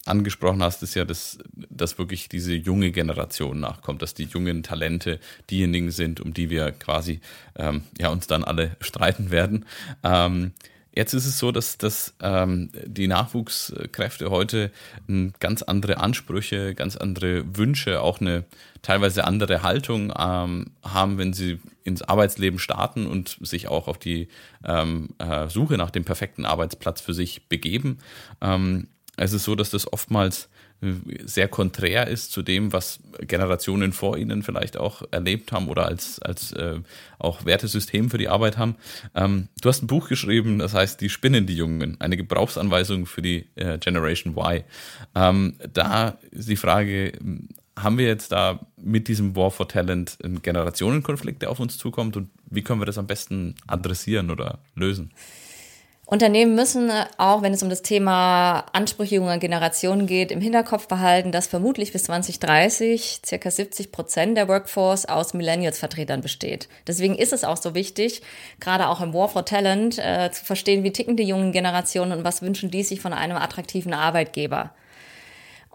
angesprochen 0.07 0.63
hast, 0.63 0.83
ist 0.83 0.95
ja, 0.95 1.05
dass, 1.05 1.37
dass 1.69 1.97
wirklich 1.97 2.29
diese 2.29 2.53
junge 2.53 2.91
Generation 2.91 3.59
nachkommt, 3.59 4.01
dass 4.01 4.13
die 4.13 4.23
jungen 4.23 4.63
Talente 4.63 5.19
diejenigen 5.49 5.91
sind, 5.91 6.21
um 6.21 6.33
die 6.33 6.49
wir 6.49 6.71
quasi 6.71 7.19
ähm, 7.55 7.83
ja, 7.99 8.09
uns 8.09 8.27
dann 8.27 8.43
alle 8.43 8.77
streiten 8.79 9.31
werden. 9.31 9.65
Ähm, 10.03 10.53
Jetzt 10.97 11.13
ist 11.13 11.27
es 11.27 11.37
so, 11.37 11.51
dass, 11.51 11.77
dass 11.77 12.15
ähm, 12.23 12.71
die 12.73 13.07
Nachwuchskräfte 13.07 14.31
heute 14.31 14.71
ganz 15.39 15.61
andere 15.61 15.99
Ansprüche, 15.99 16.73
ganz 16.73 16.97
andere 16.97 17.55
Wünsche, 17.55 18.01
auch 18.01 18.19
eine 18.19 18.45
teilweise 18.81 19.25
andere 19.25 19.61
Haltung 19.61 20.11
ähm, 20.17 20.71
haben, 20.83 21.19
wenn 21.19 21.33
sie 21.33 21.59
ins 21.83 22.01
Arbeitsleben 22.01 22.57
starten 22.57 23.05
und 23.05 23.37
sich 23.41 23.67
auch 23.67 23.87
auf 23.87 23.99
die 23.99 24.27
ähm, 24.65 25.09
äh, 25.19 25.47
Suche 25.49 25.77
nach 25.77 25.91
dem 25.91 26.03
perfekten 26.03 26.47
Arbeitsplatz 26.47 26.99
für 26.99 27.13
sich 27.13 27.47
begeben. 27.47 27.99
Ähm, 28.41 28.87
es 29.17 29.33
ist 29.33 29.43
so, 29.43 29.53
dass 29.53 29.69
das 29.69 29.93
oftmals 29.93 30.49
sehr 31.25 31.47
konträr 31.47 32.07
ist 32.07 32.31
zu 32.31 32.43
dem, 32.43 32.71
was 32.71 32.99
Generationen 33.21 33.93
vor 33.93 34.17
ihnen 34.17 34.43
vielleicht 34.43 34.77
auch 34.77 35.01
erlebt 35.09 35.51
haben 35.51 35.69
oder 35.69 35.87
als, 35.87 36.21
als 36.21 36.51
äh, 36.53 36.79
auch 37.17 37.45
Wertesystem 37.45 38.11
für 38.11 38.19
die 38.19 38.29
Arbeit 38.29 38.57
haben. 38.57 38.75
Ähm, 39.15 39.47
du 39.61 39.69
hast 39.69 39.81
ein 39.81 39.87
Buch 39.87 40.07
geschrieben, 40.07 40.59
das 40.59 40.75
heißt 40.75 41.01
Die 41.01 41.09
Spinnen, 41.09 41.47
die 41.47 41.55
Jungen, 41.55 41.99
eine 41.99 42.15
Gebrauchsanweisung 42.15 43.07
für 43.07 43.23
die 43.23 43.47
äh, 43.55 43.79
Generation 43.79 44.37
Y. 44.37 44.63
Ähm, 45.15 45.55
da 45.73 46.19
ist 46.29 46.47
die 46.47 46.57
Frage, 46.57 47.13
haben 47.75 47.97
wir 47.97 48.05
jetzt 48.05 48.31
da 48.31 48.59
mit 48.75 49.07
diesem 49.07 49.35
War 49.35 49.49
for 49.49 49.67
Talent 49.67 50.17
einen 50.23 50.41
Generationenkonflikt, 50.41 51.41
der 51.41 51.49
auf 51.49 51.59
uns 51.59 51.77
zukommt 51.77 52.17
und 52.17 52.29
wie 52.49 52.61
können 52.61 52.81
wir 52.81 52.85
das 52.85 52.97
am 52.99 53.07
besten 53.07 53.55
adressieren 53.65 54.29
oder 54.29 54.59
lösen? 54.75 55.11
Unternehmen 56.09 56.55
müssen 56.55 56.89
auch, 57.17 57.41
wenn 57.41 57.53
es 57.53 57.61
um 57.61 57.69
das 57.69 57.81
Thema 57.81 58.63
Ansprüche 58.71 59.15
junger 59.15 59.39
Generationen 59.39 60.07
geht, 60.07 60.31
im 60.31 60.39
Hinterkopf 60.39 60.87
behalten, 60.87 61.33
dass 61.33 61.47
vermutlich 61.47 61.91
bis 61.91 62.03
2030 62.03 63.19
circa 63.25 63.51
70 63.51 63.91
Prozent 63.91 64.37
der 64.37 64.47
Workforce 64.47 65.05
aus 65.05 65.33
Millennials-Vertretern 65.33 66.21
besteht. 66.21 66.69
Deswegen 66.87 67.15
ist 67.15 67.33
es 67.33 67.43
auch 67.43 67.57
so 67.57 67.75
wichtig, 67.75 68.21
gerade 68.61 68.87
auch 68.87 69.01
im 69.01 69.13
War 69.13 69.27
for 69.27 69.43
Talent, 69.43 69.99
äh, 69.99 70.31
zu 70.31 70.45
verstehen, 70.45 70.85
wie 70.85 70.93
ticken 70.93 71.17
die 71.17 71.27
jungen 71.27 71.51
Generationen 71.51 72.13
und 72.13 72.23
was 72.23 72.41
wünschen 72.41 72.71
die 72.71 72.83
sich 72.83 73.01
von 73.01 73.11
einem 73.11 73.35
attraktiven 73.35 73.93
Arbeitgeber. 73.93 74.71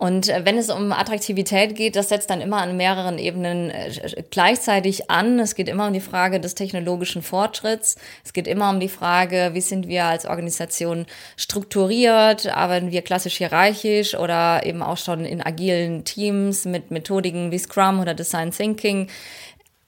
Und 0.02 0.28
äh, 0.28 0.44
wenn 0.44 0.58
es 0.58 0.68
um 0.68 0.90
Attraktivität 0.90 1.76
geht, 1.76 1.94
das 1.94 2.08
setzt 2.08 2.28
dann 2.28 2.40
immer 2.40 2.56
an 2.56 2.76
mehreren 2.76 3.18
Ebenen 3.18 3.70
äh, 3.70 3.92
gleichzeitig 4.32 5.08
an. 5.12 5.38
Es 5.38 5.54
geht 5.54 5.68
immer 5.68 5.86
um 5.86 5.92
die 5.92 6.00
Frage 6.00 6.40
des 6.40 6.56
technologischen 6.56 7.22
Fortschritts. 7.22 7.94
Es 8.24 8.32
geht 8.32 8.48
immer 8.48 8.68
um 8.70 8.80
die 8.80 8.88
Frage, 8.88 9.50
wie 9.52 9.60
sind 9.60 9.86
wir 9.86 10.06
als 10.06 10.26
Organisation 10.26 11.06
strukturiert? 11.36 12.48
Arbeiten 12.48 12.90
wir 12.90 13.02
klassisch 13.02 13.36
hierarchisch 13.36 14.16
oder 14.16 14.66
eben 14.66 14.82
auch 14.82 14.96
schon 14.96 15.24
in 15.24 15.40
agilen 15.40 16.02
Teams 16.02 16.64
mit 16.64 16.90
Methodiken 16.90 17.52
wie 17.52 17.58
Scrum 17.58 18.00
oder 18.00 18.14
Design 18.14 18.50
Thinking? 18.50 19.06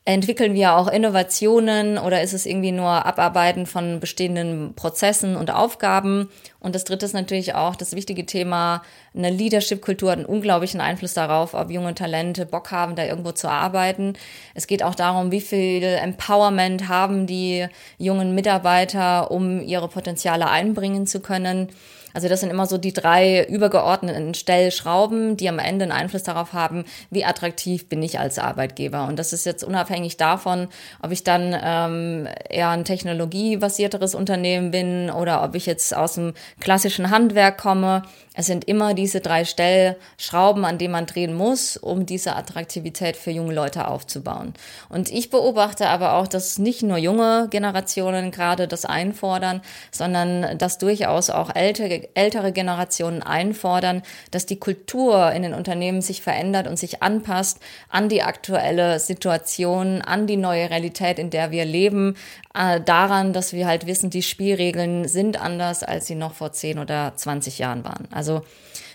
Entwickeln 0.06 0.52
wir 0.52 0.75
auch 0.75 0.88
Innovationen 0.88 1.96
oder 1.96 2.20
ist 2.20 2.34
es 2.34 2.44
irgendwie 2.44 2.73
nur 2.73 3.06
Abarbeiten 3.06 3.64
von 3.64 4.00
bestehenden 4.00 4.75
Prozessen 4.75 5.34
und 5.34 5.50
Aufgaben? 5.50 6.28
Und 6.61 6.75
das 6.75 6.84
dritte 6.84 7.06
ist 7.06 7.14
natürlich 7.14 7.54
auch 7.54 7.75
das 7.75 7.96
wichtige 7.96 8.26
Thema, 8.26 8.82
eine 9.14 9.30
Leadership-Kultur 9.30 10.11
hat 10.11 10.18
einen 10.18 10.26
unglaublichen 10.26 10.82
Einfluss 10.82 11.14
darauf, 11.14 11.54
ob 11.54 11.70
junge 11.70 11.94
Talente 11.94 12.44
Bock 12.44 12.70
haben, 12.70 12.96
da 12.96 13.04
irgendwo 13.06 13.32
zu 13.32 13.49
arbeiten. 13.49 14.12
Es 14.52 14.66
geht 14.66 14.82
auch 14.82 14.94
darum, 14.94 15.32
wie 15.32 15.40
viel 15.40 15.82
Empowerment 15.82 16.88
haben 16.88 17.26
die 17.26 17.66
jungen 17.96 18.34
Mitarbeiter, 18.34 19.30
um 19.30 19.62
ihre 19.62 19.88
Potenziale 19.88 20.50
einbringen 20.50 21.06
zu 21.06 21.20
können. 21.20 21.70
Also 22.14 22.28
das 22.28 22.40
sind 22.40 22.50
immer 22.50 22.66
so 22.66 22.78
die 22.78 22.92
drei 22.92 23.44
übergeordneten 23.44 24.35
Stellschrauben, 24.35 25.37
die 25.37 25.49
am 25.49 25.59
Ende 25.59 25.83
einen 25.83 25.92
Einfluss 25.92 26.23
darauf 26.23 26.52
haben, 26.52 26.85
wie 27.11 27.25
attraktiv 27.25 27.88
bin 27.88 28.02
ich 28.02 28.18
als 28.18 28.38
Arbeitgeber. 28.38 29.06
Und 29.06 29.18
das 29.18 29.33
ist 29.33 29.44
jetzt 29.44 29.64
unabhängig 29.64 30.16
davon, 30.16 30.68
ob 31.02 31.11
ich 31.11 31.25
dann 31.25 31.54
ähm, 31.62 32.28
eher 32.49 32.71
ein 32.71 32.85
technologiebasierteres 32.85 34.14
Unternehmen 34.14 34.71
bin 34.71 35.11
oder 35.11 35.42
ob 35.42 35.56
ich 35.56 35.66
jetzt 35.66 35.94
aus 35.94 36.14
dem 36.14 36.35
klassischen 36.61 37.11
Handwerk 37.11 37.59
komme. 37.59 38.02
Es 38.37 38.47
sind 38.47 38.64
immer 38.64 38.95
diese 38.95 39.21
drei 39.21 39.45
Stellschrauben, 39.45 40.64
an 40.64 40.76
denen 40.76 40.93
man 40.93 41.07
drehen 41.07 41.35
muss, 41.35 41.76
um 41.76 42.05
diese 42.05 42.35
Attraktivität 42.35 43.17
für 43.17 43.31
junge 43.31 43.55
Leute 43.55 43.87
aufzubauen. 43.87 44.55
Und 44.88 45.11
ich 45.11 45.31
beobachte 45.31 45.88
aber 45.88 46.14
auch, 46.14 46.26
dass 46.26 46.59
nicht 46.59 46.83
nur 46.83 46.99
junge 46.99 47.47
Generationen 47.50 48.33
gerade 48.33 48.67
das 48.67 48.85
einfordern, 48.85 49.62
sondern 49.93 50.59
dass 50.59 50.79
durchaus 50.79 51.31
auch 51.31 51.55
ältere, 51.55 52.09
ältere 52.14 52.50
Generationen 52.50 53.23
einfordern, 53.23 54.03
dass 54.33 54.47
die 54.47 54.59
Kultur 54.59 55.31
in 55.31 55.43
den 55.43 55.55
Unternehmen 55.55 56.03
sich 56.03 56.21
verändert 56.21 56.67
und 56.67 56.76
sich 56.76 57.05
anpasst 57.05 57.61
an 57.88 58.09
die 58.09 58.23
aktuelle 58.23 58.99
Situation, 58.99 60.03
an 60.03 60.26
die 60.26 60.37
neue 60.37 60.71
Realität, 60.71 61.21
in 61.21 61.31
der 61.31 61.53
wir 61.53 61.64
leben, 61.64 62.17
äh, 62.55 62.81
daran, 62.81 63.33
dass 63.33 63.53
wir 63.53 63.67
halt 63.67 63.87
wissen, 63.87 64.11
die 64.11 64.23
Spielregeln 64.23 65.09
sind 65.09 65.41
anders, 65.41 65.83
als 65.83 66.07
sie 66.07 66.14
noch 66.14 66.35
vor 66.35 66.53
10 66.53 66.79
oder 66.79 67.12
20 67.17 67.59
Jahren 67.59 67.85
waren. 67.85 68.09
Also 68.12 68.24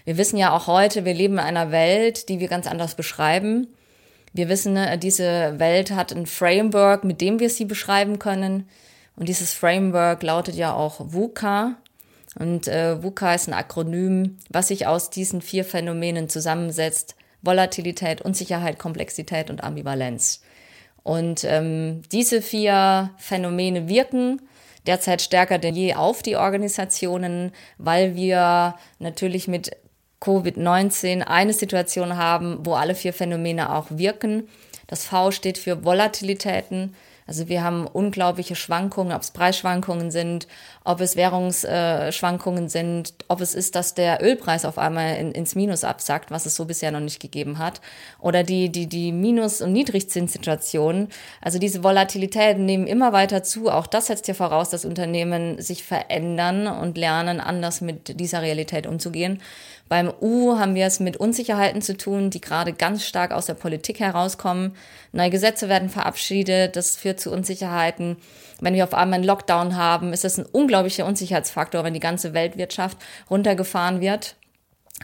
wir 0.05 0.17
wissen 0.17 0.37
ja 0.37 0.55
auch 0.55 0.67
heute, 0.67 1.05
wir 1.05 1.13
leben 1.13 1.35
in 1.35 1.39
einer 1.39 1.71
Welt, 1.71 2.29
die 2.29 2.39
wir 2.39 2.47
ganz 2.47 2.67
anders 2.67 2.95
beschreiben. 2.95 3.67
Wir 4.33 4.49
wissen, 4.49 4.73
ne, 4.73 4.97
diese 4.97 5.59
Welt 5.59 5.91
hat 5.91 6.11
ein 6.11 6.25
Framework, 6.25 7.03
mit 7.03 7.21
dem 7.21 7.39
wir 7.39 7.49
sie 7.49 7.65
beschreiben 7.65 8.19
können. 8.19 8.67
Und 9.15 9.27
dieses 9.27 9.53
Framework 9.53 10.23
lautet 10.23 10.55
ja 10.55 10.73
auch 10.73 10.99
VUCA. 10.99 11.75
Und 12.37 12.67
äh, 12.67 13.01
VUCA 13.03 13.35
ist 13.35 13.47
ein 13.47 13.53
Akronym, 13.53 14.37
was 14.49 14.69
sich 14.69 14.87
aus 14.87 15.09
diesen 15.09 15.41
vier 15.41 15.65
Phänomenen 15.65 16.29
zusammensetzt. 16.29 17.15
Volatilität, 17.41 18.21
Unsicherheit, 18.21 18.79
Komplexität 18.79 19.49
und 19.49 19.63
Ambivalenz. 19.63 20.41
Und 21.03 21.43
ähm, 21.45 22.01
diese 22.11 22.41
vier 22.41 23.11
Phänomene 23.17 23.87
wirken 23.87 24.41
derzeit 24.85 25.21
stärker 25.21 25.57
denn 25.57 25.75
je 25.75 25.95
auf 25.95 26.21
die 26.21 26.35
Organisationen, 26.35 27.51
weil 27.77 28.15
wir 28.15 28.75
natürlich 28.99 29.47
mit 29.47 29.71
Covid-19 30.21 31.21
eine 31.21 31.53
Situation 31.53 32.17
haben, 32.17 32.65
wo 32.65 32.73
alle 32.73 32.95
vier 32.95 33.13
Phänomene 33.13 33.73
auch 33.73 33.87
wirken. 33.89 34.49
Das 34.87 35.05
V 35.05 35.31
steht 35.31 35.57
für 35.57 35.85
Volatilitäten. 35.85 36.95
Also 37.29 37.47
wir 37.47 37.63
haben 37.63 37.85
unglaubliche 37.85 38.55
Schwankungen, 38.55 39.13
ob 39.13 39.21
es 39.21 39.29
Preisschwankungen 39.29 40.09
sind, 40.09 40.47
ob 40.83 40.99
es 40.99 41.15
Währungsschwankungen 41.15 42.69
sind, 42.69 43.13
ob 43.27 43.39
es 43.41 43.53
ist, 43.53 43.75
dass 43.75 43.93
der 43.93 44.23
Ölpreis 44.23 44.65
auf 44.65 44.79
einmal 44.79 45.15
in, 45.17 45.31
ins 45.33 45.53
Minus 45.53 45.83
absackt, 45.83 46.31
was 46.31 46.47
es 46.47 46.55
so 46.55 46.65
bisher 46.65 46.89
noch 46.89 47.01
nicht 47.01 47.19
gegeben 47.19 47.59
hat, 47.59 47.81
oder 48.17 48.41
die, 48.41 48.71
die, 48.71 48.87
die 48.87 49.11
Minus- 49.11 49.61
und 49.61 49.73
Niedrigzinssituation. 49.73 51.09
Also 51.39 51.59
diese 51.59 51.83
Volatilitäten 51.83 52.65
nehmen 52.65 52.87
immer 52.87 53.13
weiter 53.13 53.43
zu. 53.43 53.69
Auch 53.69 53.85
das 53.85 54.07
setzt 54.07 54.27
ja 54.27 54.33
voraus, 54.33 54.71
dass 54.71 54.83
Unternehmen 54.83 55.61
sich 55.61 55.83
verändern 55.83 56.65
und 56.65 56.97
lernen, 56.97 57.39
anders 57.39 57.79
mit 57.79 58.19
dieser 58.19 58.41
Realität 58.41 58.87
umzugehen. 58.87 59.39
Beim 59.89 60.13
U 60.21 60.57
haben 60.59 60.75
wir 60.75 60.85
es 60.85 60.99
mit 60.99 61.17
Unsicherheiten 61.17 61.81
zu 61.81 61.97
tun, 61.97 62.29
die 62.29 62.41
gerade 62.41 62.73
ganz 62.73 63.03
stark 63.03 63.31
aus 63.31 63.47
der 63.47 63.55
Politik 63.55 63.99
herauskommen. 63.99 64.75
Neue 65.11 65.31
Gesetze 65.31 65.67
werden 65.67 65.89
verabschiedet, 65.89 66.75
das 66.75 66.95
führt 66.95 67.19
zu 67.19 67.31
Unsicherheiten. 67.31 68.17
Wenn 68.61 68.75
wir 68.75 68.83
auf 68.83 68.93
einmal 68.93 69.17
einen 69.17 69.27
Lockdown 69.27 69.75
haben, 69.75 70.13
ist 70.13 70.23
das 70.23 70.37
ein 70.37 70.45
unglaublicher 70.45 71.07
Unsicherheitsfaktor, 71.07 71.83
wenn 71.83 71.95
die 71.95 71.99
ganze 71.99 72.35
Weltwirtschaft 72.35 72.97
runtergefahren 73.31 73.99
wird. 73.99 74.35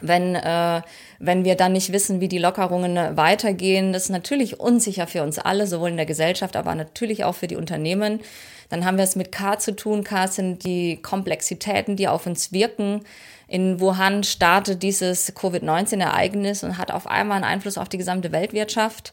Wenn, 0.02 0.34
äh, 0.34 0.82
wenn 1.18 1.44
wir 1.44 1.56
dann 1.56 1.72
nicht 1.72 1.90
wissen, 1.90 2.20
wie 2.20 2.28
die 2.28 2.38
Lockerungen 2.38 3.16
weitergehen, 3.16 3.92
das 3.92 4.04
ist 4.04 4.10
natürlich 4.10 4.60
unsicher 4.60 5.06
für 5.06 5.22
uns 5.22 5.38
alle, 5.38 5.66
sowohl 5.66 5.90
in 5.90 5.96
der 5.96 6.06
Gesellschaft, 6.06 6.54
aber 6.54 6.74
natürlich 6.74 7.24
auch 7.24 7.34
für 7.34 7.46
die 7.46 7.56
Unternehmen. 7.56 8.20
Dann 8.68 8.84
haben 8.84 8.96
wir 8.96 9.04
es 9.04 9.16
mit 9.16 9.32
K 9.32 9.58
zu 9.58 9.74
tun. 9.76 10.04
K 10.04 10.26
sind 10.26 10.64
die 10.64 10.96
Komplexitäten, 11.00 11.96
die 11.96 12.08
auf 12.08 12.26
uns 12.26 12.52
wirken. 12.52 13.02
In 13.48 13.80
Wuhan 13.80 14.24
startet 14.24 14.82
dieses 14.82 15.34
Covid-19-Ereignis 15.34 16.64
und 16.64 16.78
hat 16.78 16.90
auf 16.90 17.06
einmal 17.06 17.36
einen 17.36 17.44
Einfluss 17.44 17.78
auf 17.78 17.88
die 17.88 17.98
gesamte 17.98 18.32
Weltwirtschaft. 18.32 19.12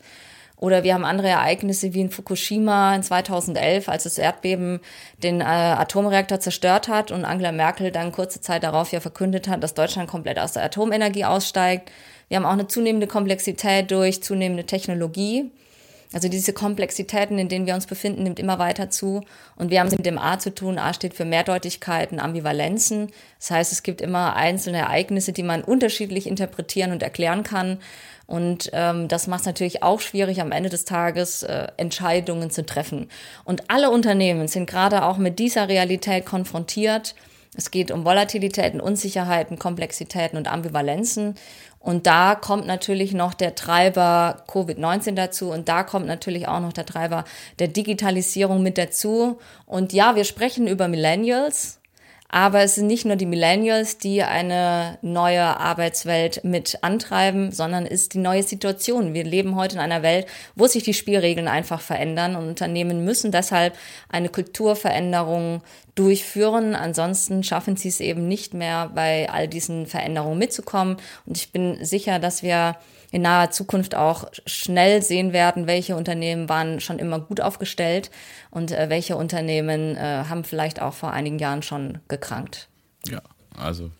Oder 0.58 0.84
wir 0.84 0.94
haben 0.94 1.04
andere 1.04 1.28
Ereignisse 1.28 1.94
wie 1.94 2.02
in 2.02 2.10
Fukushima 2.10 2.96
in 2.96 3.04
2011, 3.04 3.90
als 3.90 4.04
das 4.04 4.18
Erdbeben 4.18 4.80
den 5.22 5.42
äh, 5.42 5.44
Atomreaktor 5.44 6.40
zerstört 6.40 6.88
hat 6.88 7.12
und 7.12 7.26
Angela 7.26 7.52
Merkel 7.52 7.92
dann 7.92 8.14
kurze 8.14 8.40
Zeit 8.40 8.64
darauf 8.64 8.92
ja 8.92 9.02
verkündet 9.02 9.50
hat, 9.50 9.62
dass 9.62 9.74
Deutschland 9.74 10.10
komplett 10.10 10.40
aus 10.40 10.54
der 10.54 10.64
Atomenergie 10.64 11.26
aussteigt. 11.26 11.92
Wir 12.30 12.38
haben 12.38 12.46
auch 12.46 12.52
eine 12.52 12.68
zunehmende 12.68 13.08
Komplexität 13.08 13.92
durch 13.92 14.24
zunehmende 14.24 14.64
Technologie. 14.64 15.52
Also 16.14 16.30
diese 16.30 16.54
Komplexitäten, 16.54 17.40
in 17.40 17.50
denen 17.50 17.66
wir 17.66 17.74
uns 17.74 17.88
befinden, 17.88 18.24
nimmt 18.24 18.40
immer 18.40 18.60
weiter 18.60 18.90
zu. 18.90 19.24
Und 19.56 19.72
wir 19.72 19.80
haben 19.80 19.88
es 19.88 19.98
mit 19.98 20.06
dem 20.06 20.20
A 20.20 20.38
zu 20.38 20.54
tun. 20.54 20.78
A 20.78 20.94
steht 20.94 21.16
für 21.16 21.26
Mehrdeutigkeiten, 21.26 22.20
Ambivalenzen. 22.20 23.12
Das 23.40 23.52
heißt, 23.52 23.72
es 23.72 23.84
gibt 23.84 24.00
immer 24.00 24.36
einzelne 24.36 24.78
Ereignisse, 24.78 25.34
die 25.34 25.44
man 25.44 25.64
unterschiedlich 25.64 26.28
interpretieren 26.28 26.92
und 26.92 27.02
erklären 27.02 27.44
kann. 27.44 27.80
Und 28.26 28.70
ähm, 28.74 29.08
das 29.08 29.28
macht 29.28 29.42
es 29.42 29.46
natürlich 29.48 29.84
auch 29.84 30.00
schwierig, 30.00 30.40
am 30.40 30.52
Ende 30.52 30.70
des 30.70 30.86
Tages 30.86 31.44
äh, 31.44 31.68
Entscheidungen 31.78 32.52
zu 32.52 32.66
treffen. 32.66 33.10
Und 33.44 33.70
alle 33.70 33.90
Unternehmen 33.90 34.48
sind 34.48 34.70
gerade 34.70 35.04
auch 35.04 35.18
mit 35.18 35.40
dieser 35.40 35.68
Realität 35.68 36.26
konfrontiert. 36.26 37.16
Es 37.56 37.70
geht 37.70 37.92
um 37.92 38.06
Volatilitäten, 38.06 38.82
Unsicherheiten, 38.82 39.60
Komplexitäten 39.60 40.38
und 40.38 40.52
Ambivalenzen. 40.52 41.36
Und 41.84 42.08
da 42.08 42.36
kommt 42.36 42.66
natürlich 42.66 43.12
noch 43.12 43.34
der 43.34 43.56
Treiber 43.56 44.44
Covid-19 44.48 45.16
dazu 45.16 45.52
und 45.52 45.68
da 45.68 45.84
kommt 45.84 46.08
natürlich 46.08 46.48
auch 46.48 46.62
noch 46.62 46.72
der 46.72 46.86
Treiber 46.86 47.26
der 47.60 47.68
Digitalisierung 47.68 48.64
mit 48.64 48.78
dazu. 48.78 49.38
Und 49.66 49.92
ja, 49.92 50.16
wir 50.16 50.24
sprechen 50.24 50.66
über 50.66 50.88
Millennials, 50.88 51.82
Aber 52.34 52.62
es 52.64 52.74
sind 52.74 52.88
nicht 52.88 53.06
nur 53.06 53.16
die 53.16 53.28
Millennials, 53.28 54.00
die 54.00 54.24
eine 54.24 54.98
neue 55.04 55.44
Arbeitswelt 55.44 56.44
mit 56.44 56.80
antreiben, 56.82 57.52
sondern 57.52 57.86
es 57.86 58.02
ist 58.02 58.16
die 58.16 58.18
neue 58.18 58.42
Situation. 58.42 59.14
Wir 59.14 59.24
leben 59.24 59.56
heute 59.56 59.76
in 59.76 59.82
einer 59.82 60.02
Welt, 60.02 60.26
wo 60.56 60.66
sich 60.66 60.82
die 60.82 60.96
Spielregeln 60.96 61.48
einfach 61.48 61.80
verändern 61.80 62.36
und 62.36 62.48
Unternehmen 62.48 63.06
müssen 63.06 63.32
deshalb 63.32 63.78
eine 64.10 64.30
Kulturveränderung 64.30 65.62
durchführen. 65.94 66.74
Ansonsten 66.74 67.44
schaffen 67.44 67.78
sie 67.78 67.90
es 67.90 68.00
eben 68.00 68.28
nicht 68.28 68.56
mehr, 68.56 68.90
bei 68.96 69.30
all 69.30 69.48
diesen 69.48 69.86
Veränderungen 69.86 70.40
mitzukommen. 70.40 70.98
Und 71.28 71.38
ich 71.38 71.52
bin 71.52 71.86
sicher, 71.86 72.18
dass 72.18 72.42
wir 72.42 72.78
in 73.14 73.22
naher 73.22 73.52
Zukunft 73.52 73.94
auch 73.94 74.26
schnell 74.48 75.04
sehen 75.04 75.34
werden, 75.34 75.68
welche 75.68 75.96
Unternehmen 75.96 76.50
waren 76.50 76.80
schon 76.80 76.98
immer 76.98 77.20
gut 77.20 77.42
aufgestellt 77.42 78.10
und 78.50 78.72
äh, 78.72 78.90
welche 78.90 79.16
Unternehmen 79.16 79.96
äh, 79.96 80.24
haben 80.28 80.44
vielleicht 80.44 80.82
auch 80.82 80.96
vor 80.96 81.12
einigen 81.12 81.38
Jahren 81.38 81.62
schon 81.62 82.00
gekrankt. 82.08 82.70
Ja, 83.08 83.22
also 83.56 83.92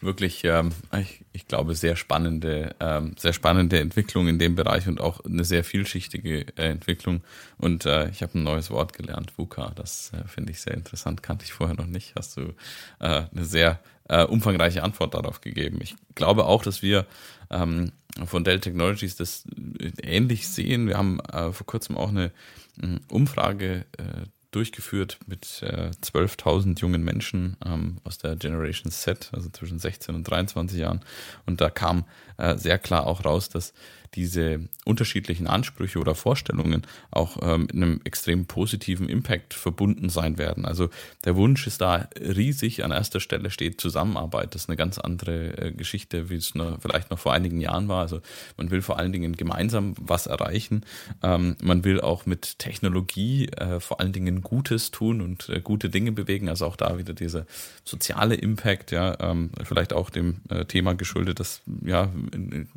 wirklich, 0.00 0.44
ähm, 0.44 0.70
ich, 0.96 1.24
ich, 1.32 1.48
glaube, 1.48 1.74
sehr 1.74 1.96
spannende, 1.96 2.76
ähm, 2.78 3.16
sehr 3.18 3.32
spannende 3.32 3.80
Entwicklung 3.80 4.28
in 4.28 4.38
dem 4.38 4.54
Bereich 4.54 4.86
und 4.86 5.00
auch 5.00 5.24
eine 5.24 5.42
sehr 5.42 5.64
vielschichtige 5.64 6.46
äh, 6.56 6.68
Entwicklung. 6.68 7.22
Und 7.58 7.86
äh, 7.86 8.08
ich 8.10 8.22
habe 8.22 8.38
ein 8.38 8.44
neues 8.44 8.70
Wort 8.70 8.92
gelernt, 8.92 9.32
VUCA. 9.36 9.72
Das 9.74 10.12
äh, 10.12 10.28
finde 10.28 10.52
ich 10.52 10.60
sehr 10.60 10.74
interessant, 10.74 11.24
kannte 11.24 11.44
ich 11.44 11.52
vorher 11.52 11.74
noch 11.74 11.86
nicht. 11.86 12.12
Hast 12.16 12.36
du 12.36 12.54
äh, 13.00 13.24
eine 13.34 13.44
sehr 13.44 13.80
äh, 14.08 14.22
umfangreiche 14.22 14.84
Antwort 14.84 15.14
darauf 15.14 15.40
gegeben. 15.40 15.80
Ich 15.82 15.96
glaube 16.14 16.44
auch, 16.44 16.62
dass 16.62 16.82
wir 16.82 17.06
ähm, 17.50 17.90
von 18.24 18.44
Dell 18.44 18.60
Technologies 18.60 19.16
das 19.16 19.44
äh, 19.80 19.90
ähnlich 20.02 20.48
sehen. 20.48 20.86
Wir 20.86 20.96
haben 20.96 21.20
äh, 21.20 21.52
vor 21.52 21.66
kurzem 21.66 21.96
auch 21.96 22.10
eine 22.10 22.32
äh, 22.80 22.98
Umfrage 23.08 23.86
äh, 23.98 24.26
durchgeführt 24.54 25.18
mit 25.26 25.62
äh, 25.62 25.90
12.000 26.00 26.78
jungen 26.80 27.02
Menschen 27.02 27.56
ähm, 27.66 27.98
aus 28.04 28.18
der 28.18 28.36
Generation 28.36 28.92
Z, 28.92 29.30
also 29.32 29.48
zwischen 29.50 29.80
16 29.80 30.14
und 30.14 30.24
23 30.24 30.78
Jahren. 30.78 31.00
Und 31.44 31.60
da 31.60 31.70
kam 31.70 32.04
äh, 32.36 32.56
sehr 32.56 32.78
klar 32.78 33.08
auch 33.08 33.24
raus, 33.24 33.48
dass 33.48 33.72
diese 34.14 34.60
unterschiedlichen 34.84 35.46
Ansprüche 35.46 35.98
oder 35.98 36.14
Vorstellungen 36.14 36.82
auch 37.10 37.38
ähm, 37.42 37.62
mit 37.62 37.72
einem 37.72 38.00
extrem 38.04 38.46
positiven 38.46 39.08
Impact 39.08 39.54
verbunden 39.54 40.08
sein 40.08 40.38
werden. 40.38 40.64
Also 40.64 40.88
der 41.24 41.36
Wunsch 41.36 41.66
ist 41.66 41.80
da 41.80 42.08
riesig. 42.18 42.84
An 42.84 42.90
erster 42.90 43.20
Stelle 43.20 43.50
steht 43.50 43.80
Zusammenarbeit. 43.80 44.54
Das 44.54 44.62
ist 44.62 44.68
eine 44.68 44.76
ganz 44.76 44.98
andere 44.98 45.58
äh, 45.58 45.72
Geschichte, 45.72 46.30
wie 46.30 46.36
es 46.36 46.54
noch, 46.54 46.80
vielleicht 46.80 47.10
noch 47.10 47.18
vor 47.18 47.32
einigen 47.32 47.60
Jahren 47.60 47.88
war. 47.88 48.02
Also 48.02 48.20
man 48.56 48.70
will 48.70 48.82
vor 48.82 48.98
allen 48.98 49.12
Dingen 49.12 49.34
gemeinsam 49.36 49.94
was 50.00 50.26
erreichen. 50.26 50.84
Ähm, 51.22 51.56
man 51.62 51.84
will 51.84 52.00
auch 52.00 52.26
mit 52.26 52.58
Technologie 52.58 53.48
äh, 53.48 53.80
vor 53.80 54.00
allen 54.00 54.12
Dingen 54.12 54.42
Gutes 54.42 54.90
tun 54.90 55.20
und 55.20 55.48
äh, 55.48 55.60
gute 55.60 55.90
Dinge 55.90 56.12
bewegen. 56.12 56.48
Also 56.48 56.66
auch 56.66 56.76
da 56.76 56.98
wieder 56.98 57.14
dieser 57.14 57.46
soziale 57.84 58.34
Impact, 58.34 58.92
ja, 58.92 59.16
ähm, 59.20 59.50
vielleicht 59.62 59.92
auch 59.92 60.10
dem 60.10 60.40
äh, 60.48 60.64
Thema 60.64 60.94
geschuldet, 60.94 61.40
dass 61.40 61.62
ja 61.84 62.10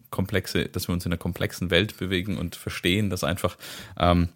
komplexe, 0.09 0.65
dass 0.65 0.87
wir 0.87 0.93
uns 0.93 1.05
in 1.05 1.11
einer 1.11 1.19
komplexen 1.27 1.69
Welt 1.71 1.97
bewegen 1.97 2.37
und 2.37 2.55
verstehen, 2.55 3.09
dass 3.09 3.25
einfach 3.25 3.57
ähm, 3.99 4.29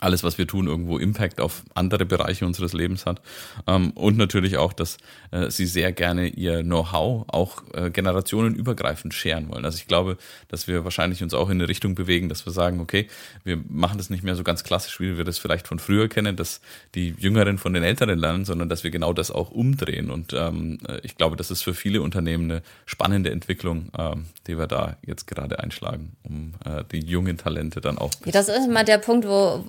alles, 0.00 0.24
was 0.24 0.38
wir 0.38 0.46
tun, 0.46 0.66
irgendwo 0.66 0.98
Impact 0.98 1.40
auf 1.40 1.62
andere 1.74 2.06
Bereiche 2.06 2.46
unseres 2.46 2.72
Lebens 2.72 3.06
hat. 3.06 3.20
Ähm, 3.66 3.90
und 3.92 4.16
natürlich 4.16 4.56
auch, 4.56 4.72
dass 4.72 4.96
äh, 5.30 5.50
sie 5.50 5.66
sehr 5.66 5.92
gerne 5.92 6.28
ihr 6.28 6.62
Know-how 6.62 7.24
auch 7.28 7.62
äh, 7.74 7.90
generationenübergreifend 7.90 9.14
scheren 9.14 9.48
wollen. 9.48 9.64
Also 9.64 9.76
ich 9.76 9.86
glaube, 9.86 10.16
dass 10.48 10.66
wir 10.66 10.84
wahrscheinlich 10.84 11.22
uns 11.22 11.34
auch 11.34 11.48
in 11.50 11.58
eine 11.58 11.68
Richtung 11.68 11.94
bewegen, 11.94 12.28
dass 12.28 12.46
wir 12.46 12.52
sagen, 12.52 12.80
okay, 12.80 13.08
wir 13.44 13.58
machen 13.68 13.98
das 13.98 14.10
nicht 14.10 14.24
mehr 14.24 14.34
so 14.34 14.42
ganz 14.42 14.64
klassisch, 14.64 15.00
wie 15.00 15.16
wir 15.16 15.24
das 15.24 15.38
vielleicht 15.38 15.68
von 15.68 15.78
früher 15.78 16.08
kennen, 16.08 16.36
dass 16.36 16.60
die 16.94 17.14
Jüngeren 17.18 17.58
von 17.58 17.74
den 17.74 17.82
Älteren 17.82 18.18
lernen, 18.18 18.44
sondern 18.44 18.68
dass 18.68 18.84
wir 18.84 18.90
genau 18.90 19.12
das 19.12 19.30
auch 19.30 19.50
umdrehen. 19.50 20.10
Und 20.10 20.32
ähm, 20.32 20.78
äh, 20.88 21.00
ich 21.02 21.16
glaube, 21.16 21.36
das 21.36 21.50
ist 21.50 21.62
für 21.62 21.74
viele 21.74 22.02
Unternehmen 22.02 22.50
eine 22.50 22.62
spannende 22.86 23.30
Entwicklung, 23.30 23.90
ähm, 23.98 24.26
die 24.46 24.56
wir 24.56 24.66
da 24.66 24.96
jetzt 25.06 25.26
gerade 25.26 25.58
einschlagen, 25.58 26.12
um 26.22 26.54
die 26.92 27.00
jungen 27.00 27.36
Talente 27.36 27.80
dann 27.80 27.98
auch. 27.98 28.10
Das 28.24 28.48
ist 28.48 28.66
immer 28.66 28.84
der 28.84 28.98
Punkt, 28.98 29.26
wo 29.26 29.64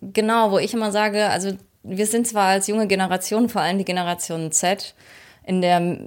genau, 0.00 0.50
wo 0.50 0.58
ich 0.58 0.74
immer 0.74 0.92
sage, 0.92 1.26
also 1.26 1.52
wir 1.82 2.06
sind 2.06 2.26
zwar 2.26 2.48
als 2.48 2.66
junge 2.66 2.86
Generation, 2.86 3.48
vor 3.48 3.62
allem 3.62 3.78
die 3.78 3.84
Generation 3.84 4.52
Z, 4.52 4.94
in 5.48 5.62
der 5.62 5.98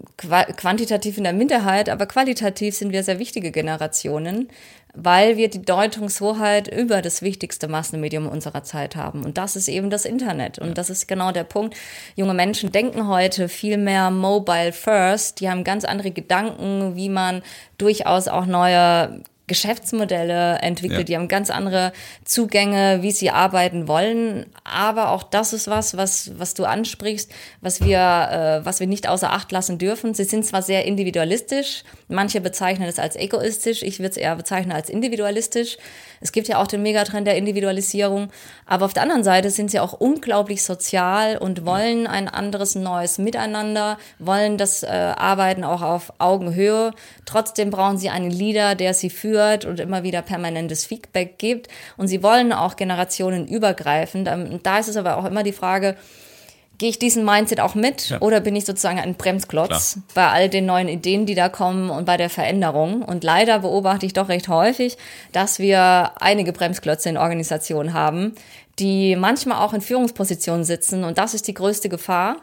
quantitativ 0.56 1.18
in 1.18 1.24
der 1.24 1.34
Minderheit, 1.34 1.90
aber 1.90 2.06
qualitativ 2.06 2.76
sind 2.76 2.92
wir 2.92 3.04
sehr 3.04 3.18
wichtige 3.18 3.50
Generationen, 3.50 4.50
weil 4.94 5.36
wir 5.36 5.50
die 5.50 5.64
Deutungshoheit 5.64 6.68
über 6.68 7.02
das 7.02 7.24
wichtigste 7.24 7.68
Massenmedium 7.68 8.28
unserer 8.28 8.64
Zeit 8.64 8.96
haben. 8.96 9.26
Und 9.26 9.40
das 9.40 9.56
ist 9.56 9.68
eben 9.68 9.90
das 9.90 10.06
Internet. 10.06 10.60
Und 10.60 10.78
das 10.78 10.92
ist 10.92 11.08
genau 11.08 11.32
der 11.32 11.44
Punkt. 11.44 11.76
Junge 12.16 12.36
Menschen 12.36 12.72
denken 12.72 13.08
heute 13.08 13.50
viel 13.50 13.78
mehr 13.78 14.12
mobile 14.12 14.74
first. 14.74 15.40
Die 15.40 15.50
haben 15.50 15.64
ganz 15.64 15.86
andere 15.86 16.12
Gedanken, 16.12 16.96
wie 16.96 17.10
man 17.10 17.42
durchaus 17.80 18.28
auch 18.28 18.46
neue 18.46 19.24
Geschäftsmodelle 19.52 20.60
entwickelt, 20.60 21.00
ja. 21.00 21.04
die 21.04 21.16
haben 21.18 21.28
ganz 21.28 21.50
andere 21.50 21.92
Zugänge, 22.24 23.00
wie 23.02 23.12
sie 23.12 23.32
arbeiten 23.32 23.90
wollen. 23.90 24.46
Aber 24.64 25.12
auch 25.12 25.24
das 25.24 25.52
ist 25.52 25.68
was, 25.68 25.98
was, 25.98 26.32
was 26.40 26.54
du 26.54 26.64
ansprichst, 26.64 27.30
was 27.60 27.82
wir, 27.82 28.62
äh, 28.62 28.66
was 28.66 28.80
wir 28.80 28.88
nicht 28.88 29.10
außer 29.10 29.34
Acht 29.34 29.52
lassen 29.52 29.78
dürfen. 29.78 30.14
Sie 30.14 30.24
sind 30.24 30.46
zwar 30.46 30.62
sehr 30.62 30.86
individualistisch, 30.86 31.84
manche 32.08 32.40
bezeichnen 32.40 32.88
es 32.88 32.98
als 32.98 33.18
egoistisch, 33.18 33.84
ich 33.84 34.00
würde 34.00 34.12
es 34.12 34.18
eher 34.18 34.38
bezeichnen 34.38 34.72
als 34.72 34.90
individualistisch. 34.90 35.78
Es 36.22 36.32
gibt 36.32 36.48
ja 36.48 36.62
auch 36.62 36.68
den 36.68 36.82
Megatrend 36.82 37.28
der 37.28 37.36
Individualisierung, 37.36 38.30
aber 38.66 38.86
auf 38.86 38.94
der 38.94 39.04
anderen 39.04 39.26
Seite 39.26 39.50
sind 39.50 39.70
sie 39.70 39.82
auch 39.82 39.92
unglaublich 39.92 40.64
sozial 40.64 41.38
und 41.38 41.66
wollen 41.66 42.08
ein 42.08 42.30
anderes 42.30 42.76
neues 42.76 43.18
Miteinander, 43.18 43.98
wollen 44.18 44.58
das 44.58 44.84
äh, 44.84 44.88
Arbeiten 44.88 45.66
auch 45.66 45.82
auf 45.82 46.14
Augenhöhe. 46.20 46.92
Trotzdem 47.26 47.70
brauchen 47.70 47.98
sie 47.98 48.10
einen 48.10 48.32
Leader, 48.32 48.76
der 48.76 48.94
sie 48.94 49.10
führt 49.10 49.41
und 49.66 49.80
immer 49.80 50.04
wieder 50.04 50.22
permanentes 50.22 50.86
Feedback 50.86 51.38
gibt. 51.38 51.68
Und 51.98 52.08
sie 52.08 52.24
wollen 52.24 52.54
auch 52.54 52.76
generationenübergreifend. 52.76 54.28
Ähm, 54.28 54.60
da 54.64 54.80
ist 54.80 54.88
es 54.88 54.98
aber 54.98 55.18
auch 55.18 55.26
immer 55.26 55.44
die 55.44 55.54
Frage, 55.54 55.96
Gehe 56.82 56.90
ich 56.90 56.98
diesen 56.98 57.24
Mindset 57.24 57.60
auch 57.60 57.76
mit 57.76 58.10
ja. 58.10 58.20
oder 58.22 58.40
bin 58.40 58.56
ich 58.56 58.66
sozusagen 58.66 59.00
ein 59.00 59.14
Bremsklotz 59.14 59.92
Klar. 59.94 60.04
bei 60.16 60.28
all 60.30 60.50
den 60.50 60.66
neuen 60.66 60.88
Ideen, 60.88 61.28
die 61.28 61.36
da 61.36 61.48
kommen 61.48 61.92
und 61.92 62.06
bei 62.06 62.18
der 62.18 62.32
Veränderung? 62.32 63.04
Und 63.04 63.24
leider 63.24 63.60
beobachte 63.60 64.08
ich 64.08 64.14
doch 64.14 64.30
recht 64.30 64.48
häufig, 64.48 64.98
dass 65.32 65.60
wir 65.60 66.14
einige 66.20 66.54
Bremsklötze 66.54 67.08
in 67.08 67.18
Organisationen 67.18 67.94
haben, 67.94 68.34
die 68.80 69.16
manchmal 69.16 69.60
auch 69.60 69.74
in 69.74 69.82
Führungspositionen 69.82 70.64
sitzen. 70.64 71.04
Und 71.04 71.18
das 71.18 71.34
ist 71.34 71.48
die 71.48 71.54
größte 71.54 71.90
Gefahr, 71.90 72.38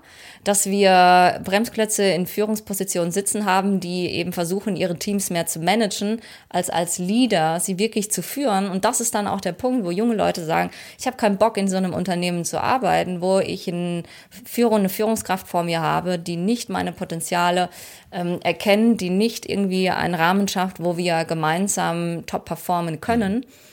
dass 0.44 0.66
wir 0.66 1.40
Bremsklötze 1.44 2.04
in 2.04 2.26
Führungspositionen 2.26 3.10
sitzen 3.10 3.44
haben, 3.44 3.80
die 3.80 4.08
eben 4.10 4.32
versuchen, 4.32 4.76
ihre 4.76 4.98
Teams 4.98 5.30
mehr 5.30 5.46
zu 5.46 5.58
managen, 5.58 6.20
als 6.48 6.70
als 6.70 6.98
Leader 6.98 7.60
sie 7.60 7.78
wirklich 7.78 8.10
zu 8.10 8.22
führen. 8.22 8.70
Und 8.70 8.84
das 8.84 9.00
ist 9.00 9.14
dann 9.14 9.26
auch 9.26 9.40
der 9.40 9.52
Punkt, 9.52 9.84
wo 9.84 9.90
junge 9.90 10.14
Leute 10.14 10.44
sagen, 10.44 10.70
ich 10.98 11.06
habe 11.06 11.16
keinen 11.16 11.38
Bock, 11.38 11.56
in 11.56 11.68
so 11.68 11.76
einem 11.76 11.94
Unternehmen 11.94 12.44
zu 12.44 12.62
arbeiten, 12.62 13.20
wo 13.20 13.40
ich 13.40 13.68
eine 13.68 14.02
Führung, 14.44 14.78
eine 14.78 14.88
Führungskraft 14.88 15.48
vor 15.48 15.64
mir 15.64 15.80
habe, 15.80 16.18
die 16.18 16.36
nicht 16.36 16.68
meine 16.68 16.92
Potenziale 16.92 17.68
ähm, 18.12 18.38
erkennen, 18.42 18.96
die 18.96 19.10
nicht 19.10 19.48
irgendwie 19.48 19.90
einen 19.90 20.14
Rahmen 20.14 20.46
schafft, 20.46 20.82
wo 20.82 20.96
wir 20.96 21.24
gemeinsam 21.24 22.24
top 22.26 22.44
performen 22.44 23.00
können. 23.00 23.38
Mhm 23.38 23.68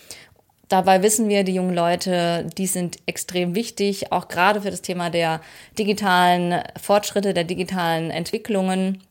Dabei 0.67 1.03
wissen 1.03 1.29
wir, 1.29 1.43
die 1.43 1.53
jungen 1.53 1.75
Leute, 1.75 2.47
die 2.57 2.67
sind 2.67 2.97
extrem 3.05 3.53
wichtig, 3.53 4.11
auch 4.11 4.27
gerade 4.27 4.61
für 4.61 4.71
das 4.71 4.81
Thema 4.81 5.09
der 5.09 5.41
digitalen 5.77 6.63
Fortschritte, 6.81 7.33
der 7.33 7.43
digitalen 7.43 8.09
Entwicklungen. 8.09 9.03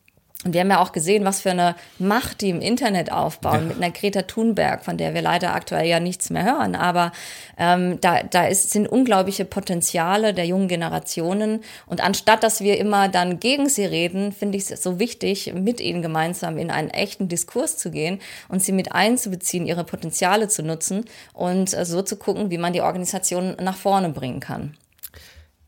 Und 0.45 0.53
wir 0.53 0.61
haben 0.61 0.69
ja 0.69 0.79
auch 0.79 0.91
gesehen, 0.91 1.25
was 1.25 1.41
für 1.41 1.49
eine 1.49 1.75
Macht 1.97 2.41
die 2.41 2.51
im 2.51 2.61
Internet 2.61 3.11
aufbauen, 3.11 3.61
ja. 3.61 3.65
mit 3.65 3.77
einer 3.77 3.91
Greta 3.91 4.21
Thunberg, 4.21 4.85
von 4.85 4.95
der 4.95 5.15
wir 5.15 5.23
leider 5.23 5.55
aktuell 5.55 5.87
ja 5.87 5.99
nichts 5.99 6.29
mehr 6.29 6.45
hören. 6.45 6.75
Aber 6.75 7.11
ähm, 7.57 7.99
da, 7.99 8.21
da 8.21 8.45
ist, 8.45 8.69
sind 8.69 8.87
unglaubliche 8.87 9.43
Potenziale 9.43 10.35
der 10.35 10.45
jungen 10.45 10.67
Generationen. 10.67 11.61
Und 11.87 12.03
anstatt 12.03 12.43
dass 12.43 12.61
wir 12.61 12.77
immer 12.77 13.09
dann 13.09 13.39
gegen 13.39 13.69
sie 13.69 13.85
reden, 13.85 14.31
finde 14.31 14.59
ich 14.59 14.69
es 14.69 14.83
so 14.83 14.99
wichtig, 14.99 15.51
mit 15.55 15.81
ihnen 15.81 16.03
gemeinsam 16.03 16.59
in 16.59 16.69
einen 16.69 16.91
echten 16.91 17.27
Diskurs 17.27 17.77
zu 17.77 17.89
gehen 17.89 18.19
und 18.47 18.61
sie 18.61 18.71
mit 18.71 18.91
einzubeziehen, 18.91 19.65
ihre 19.65 19.83
Potenziale 19.83 20.47
zu 20.47 20.61
nutzen 20.61 21.05
und 21.33 21.73
äh, 21.73 21.85
so 21.85 22.03
zu 22.03 22.17
gucken, 22.17 22.51
wie 22.51 22.59
man 22.59 22.71
die 22.71 22.81
Organisation 22.81 23.57
nach 23.59 23.75
vorne 23.75 24.09
bringen 24.09 24.41
kann. 24.41 24.77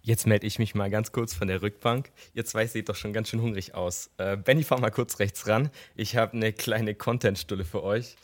Jetzt 0.08 0.26
melde 0.26 0.48
ich 0.48 0.58
mich 0.58 0.74
mal 0.74 0.90
ganz 0.90 1.12
kurz 1.12 1.34
von 1.34 1.50
der 1.50 1.62
Rückbank. 1.62 2.12
Ihr 2.34 2.46
zwei 2.46 2.66
seht 2.66 2.88
doch 2.88 2.96
schon 2.96 3.12
ganz 3.12 3.28
schön 3.28 3.42
hungrig 3.42 3.76
aus. 3.76 4.10
Äh, 4.16 4.38
Benny, 4.38 4.64
fahr 4.64 4.80
mal 4.80 4.90
kurz 4.90 5.20
rechts 5.20 5.48
ran. 5.48 5.70
Ich 5.98 6.16
habe 6.16 6.32
eine 6.32 6.54
kleine 6.54 6.96
Contentstulle 6.96 7.66
für 7.66 7.84
euch. 7.84 8.16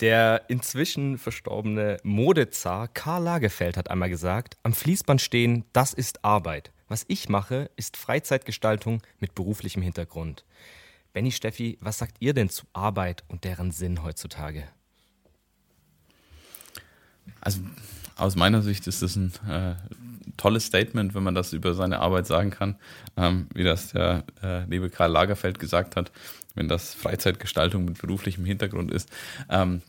Der 0.00 0.46
inzwischen 0.48 1.18
verstorbene 1.18 1.98
Modezar 2.02 2.88
Karl 2.88 3.22
Lagerfeld 3.22 3.76
hat 3.76 3.92
einmal 3.92 4.10
gesagt, 4.10 4.56
am 4.64 4.72
Fließband 4.72 5.20
stehen, 5.20 5.64
das 5.72 5.94
ist 5.94 6.24
Arbeit. 6.24 6.72
Was 6.88 7.04
ich 7.06 7.28
mache, 7.28 7.70
ist 7.76 7.96
Freizeitgestaltung 7.96 9.00
mit 9.20 9.36
beruflichem 9.36 9.82
Hintergrund. 9.82 10.44
Benny, 11.12 11.30
Steffi, 11.30 11.78
was 11.80 11.98
sagt 11.98 12.16
ihr 12.18 12.34
denn 12.34 12.48
zu 12.48 12.66
Arbeit 12.72 13.22
und 13.28 13.44
deren 13.44 13.70
Sinn 13.70 14.02
heutzutage? 14.02 14.64
Also 17.40 17.60
aus 18.16 18.34
meiner 18.34 18.62
Sicht 18.62 18.88
ist 18.88 19.00
das 19.00 19.14
ein 19.14 19.32
äh, 19.48 19.76
tolles 20.40 20.66
Statement, 20.66 21.14
wenn 21.14 21.22
man 21.22 21.34
das 21.34 21.52
über 21.52 21.74
seine 21.74 22.00
Arbeit 22.00 22.26
sagen 22.26 22.50
kann, 22.50 22.76
ähm, 23.16 23.46
wie 23.54 23.64
das 23.64 23.92
der 23.92 24.24
äh, 24.42 24.64
liebe 24.64 24.90
Karl 24.90 25.10
Lagerfeld 25.10 25.58
gesagt 25.58 25.96
hat, 25.96 26.10
wenn 26.54 26.68
das 26.68 26.94
Freizeitgestaltung 26.94 27.84
mit 27.84 28.00
beruflichem 28.00 28.44
Hintergrund 28.44 28.90
ist. 28.90 29.10
Ähm, 29.48 29.82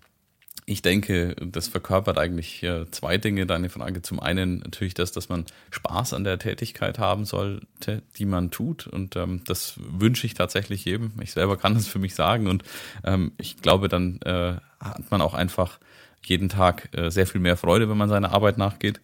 ich 0.66 0.82
denke, 0.82 1.36
das 1.42 1.68
verkörpert 1.68 2.20
eigentlich 2.20 2.66
zwei 2.92 3.18
Dinge, 3.18 3.46
deine 3.48 3.70
Frage. 3.70 4.04
Zum 4.04 4.20
einen 4.20 4.60
natürlich 4.60 4.94
das, 4.94 5.12
dass 5.12 5.28
man 5.28 5.46
Spaß 5.72 6.14
an 6.14 6.24
der 6.24 6.38
Tätigkeit 6.38 7.00
haben 7.00 7.26
sollte, 7.26 8.04
die 8.18 8.26
man 8.26 8.52
tut. 8.52 8.86
Und 8.86 9.16
ähm, 9.16 9.42
das 9.46 9.74
wünsche 9.78 10.28
ich 10.28 10.36
tatsächlich 10.36 10.86
jedem. 10.86 11.14
Ich 11.22 11.32
selber 11.32 11.58
kann 11.58 11.74
das 11.74 11.88
für 11.88 12.00
mich 12.00 12.14
sagen. 12.14 12.48
Und 12.48 12.64
ähm, 13.04 13.32
ich 13.38 13.58
glaube, 13.58 13.90
dann 13.90 14.22
äh, 14.22 14.54
hat 14.80 15.10
man 15.10 15.22
auch 15.22 15.34
einfach 15.34 15.80
jeden 16.24 16.50
Tag 16.50 16.90
äh, 16.96 17.10
sehr 17.10 17.28
viel 17.28 17.42
mehr 17.42 17.58
Freude, 17.58 17.90
wenn 17.90 17.98
man 17.98 18.10
seiner 18.10 18.32
Arbeit 18.32 18.58
nachgeht. 18.58 19.02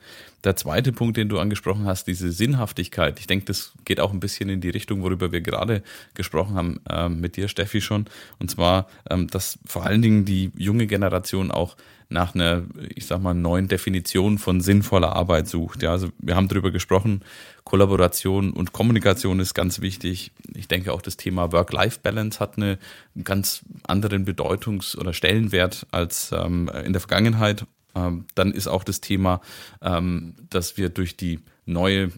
Der 0.47 0.55
zweite 0.55 0.93
Punkt, 0.93 1.17
den 1.17 1.27
du 1.27 1.39
angesprochen 1.39 1.85
hast, 1.85 2.07
diese 2.07 2.31
Sinnhaftigkeit. 2.31 3.19
Ich 3.19 3.27
denke, 3.27 3.43
das 3.43 3.73
geht 3.83 3.99
auch 3.99 4.13
ein 4.13 4.21
bisschen 4.21 4.47
in 4.47 4.61
die 4.61 4.69
Richtung, 4.69 5.03
worüber 5.03 5.33
wir 5.33 5.41
gerade 5.41 5.83
gesprochen 6.13 6.55
haben 6.55 6.79
äh, 6.89 7.09
mit 7.09 7.35
dir, 7.35 7.49
Steffi, 7.49 7.81
schon. 7.81 8.05
Und 8.39 8.49
zwar, 8.49 8.87
ähm, 9.09 9.27
dass 9.27 9.59
vor 9.65 9.85
allen 9.85 10.01
Dingen 10.01 10.23
die 10.23 10.51
junge 10.55 10.87
Generation 10.87 11.51
auch 11.51 11.75
nach 12.07 12.33
einer, 12.33 12.63
ich 12.95 13.07
sag 13.07 13.21
mal, 13.21 13.33
neuen 13.33 13.67
Definition 13.67 14.37
von 14.37 14.61
sinnvoller 14.61 15.17
Arbeit 15.17 15.49
sucht. 15.49 15.83
Ja, 15.83 15.91
also 15.91 16.07
wir 16.19 16.37
haben 16.37 16.47
darüber 16.47 16.71
gesprochen, 16.71 17.23
Kollaboration 17.65 18.53
und 18.53 18.71
Kommunikation 18.71 19.41
ist 19.41 19.53
ganz 19.53 19.81
wichtig. 19.81 20.31
Ich 20.55 20.69
denke 20.69 20.93
auch 20.93 21.01
das 21.01 21.17
Thema 21.17 21.51
Work-Life-Balance 21.51 22.39
hat 22.39 22.55
eine 22.55 22.79
ganz 23.21 23.63
anderen 23.85 24.23
Bedeutungs- 24.23 24.97
oder 24.97 25.11
Stellenwert 25.11 25.87
als 25.91 26.31
ähm, 26.31 26.71
in 26.85 26.93
der 26.93 27.01
Vergangenheit. 27.01 27.65
Ähm, 27.97 28.25
dann 28.35 28.51
ist 28.51 28.67
auch 28.67 28.83
das 28.83 29.01
Thema, 29.01 29.41
ähm, 29.81 30.35
dass 30.49 30.77
wir 30.77 30.89
durch 30.89 31.17
die 31.17 31.39
neue 31.65 32.11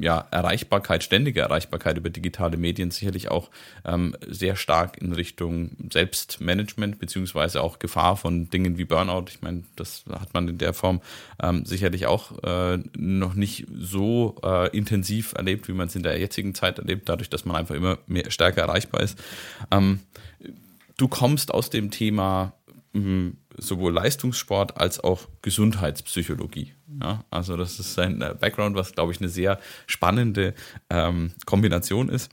ja, 0.00 0.26
Erreichbarkeit, 0.30 1.02
ständige 1.02 1.40
Erreichbarkeit 1.40 1.96
über 1.96 2.10
digitale 2.10 2.58
Medien 2.58 2.90
sicherlich 2.90 3.30
auch 3.30 3.50
ähm, 3.86 4.14
sehr 4.28 4.54
stark 4.54 5.00
in 5.00 5.12
Richtung 5.12 5.70
Selbstmanagement 5.90 6.98
beziehungsweise 6.98 7.62
auch 7.62 7.78
Gefahr 7.78 8.18
von 8.18 8.50
Dingen 8.50 8.76
wie 8.76 8.84
Burnout. 8.84 9.24
Ich 9.28 9.40
meine, 9.40 9.64
das 9.76 10.04
hat 10.10 10.34
man 10.34 10.46
in 10.46 10.58
der 10.58 10.74
Form 10.74 11.00
ähm, 11.42 11.64
sicherlich 11.64 12.06
auch 12.06 12.42
äh, 12.44 12.78
noch 12.94 13.32
nicht 13.34 13.66
so 13.74 14.36
äh, 14.44 14.68
intensiv 14.76 15.32
erlebt, 15.32 15.68
wie 15.68 15.72
man 15.72 15.88
es 15.88 15.96
in 15.96 16.02
der 16.02 16.18
jetzigen 16.18 16.54
Zeit 16.54 16.78
erlebt, 16.78 17.08
dadurch, 17.08 17.30
dass 17.30 17.46
man 17.46 17.56
einfach 17.56 17.74
immer 17.74 17.98
mehr 18.06 18.30
stärker 18.30 18.60
erreichbar 18.60 19.00
ist. 19.00 19.18
Ähm, 19.70 20.00
du 20.98 21.08
kommst 21.08 21.54
aus 21.54 21.70
dem 21.70 21.90
Thema 21.90 22.52
sowohl 23.58 23.92
Leistungssport 23.92 24.76
als 24.76 25.00
auch 25.00 25.28
Gesundheitspsychologie. 25.42 26.72
Ja, 27.00 27.24
also 27.30 27.56
das 27.56 27.78
ist 27.78 27.98
ein 27.98 28.20
äh, 28.22 28.34
Background, 28.38 28.76
was, 28.76 28.92
glaube 28.92 29.12
ich, 29.12 29.20
eine 29.20 29.28
sehr 29.28 29.58
spannende 29.86 30.54
ähm, 30.90 31.32
Kombination 31.46 32.08
ist. 32.08 32.30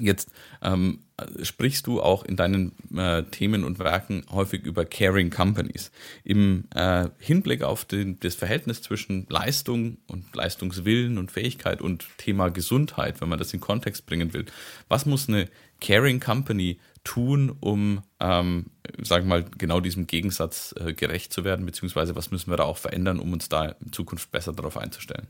Jetzt 0.00 0.30
ähm, 0.62 1.00
sprichst 1.42 1.86
du 1.86 2.00
auch 2.00 2.24
in 2.24 2.36
deinen 2.36 2.72
äh, 2.96 3.24
Themen 3.24 3.64
und 3.64 3.78
Werken 3.78 4.24
häufig 4.30 4.64
über 4.64 4.84
Caring 4.84 5.30
Companies. 5.30 5.90
Im 6.22 6.64
äh, 6.74 7.08
Hinblick 7.18 7.62
auf 7.62 7.84
den, 7.84 8.20
das 8.20 8.36
Verhältnis 8.36 8.82
zwischen 8.82 9.26
Leistung 9.28 9.98
und 10.06 10.34
Leistungswillen 10.34 11.18
und 11.18 11.32
Fähigkeit 11.32 11.82
und 11.82 12.06
Thema 12.18 12.50
Gesundheit, 12.50 13.20
wenn 13.20 13.28
man 13.28 13.38
das 13.38 13.52
in 13.52 13.60
Kontext 13.60 14.06
bringen 14.06 14.32
will, 14.32 14.46
was 14.88 15.06
muss 15.06 15.28
eine 15.28 15.48
Caring 15.80 16.20
Company 16.20 16.78
tun, 17.08 17.56
um, 17.60 18.02
ähm, 18.20 18.66
sagen 19.00 19.24
wir 19.24 19.40
mal, 19.40 19.44
genau 19.56 19.80
diesem 19.80 20.06
Gegensatz 20.06 20.74
äh, 20.78 20.92
gerecht 20.92 21.32
zu 21.32 21.42
werden, 21.42 21.64
beziehungsweise 21.64 22.14
was 22.16 22.30
müssen 22.30 22.50
wir 22.50 22.58
da 22.58 22.64
auch 22.64 22.76
verändern, 22.76 23.18
um 23.18 23.32
uns 23.32 23.48
da 23.48 23.76
in 23.82 23.92
Zukunft 23.92 24.30
besser 24.30 24.52
darauf 24.52 24.76
einzustellen? 24.76 25.26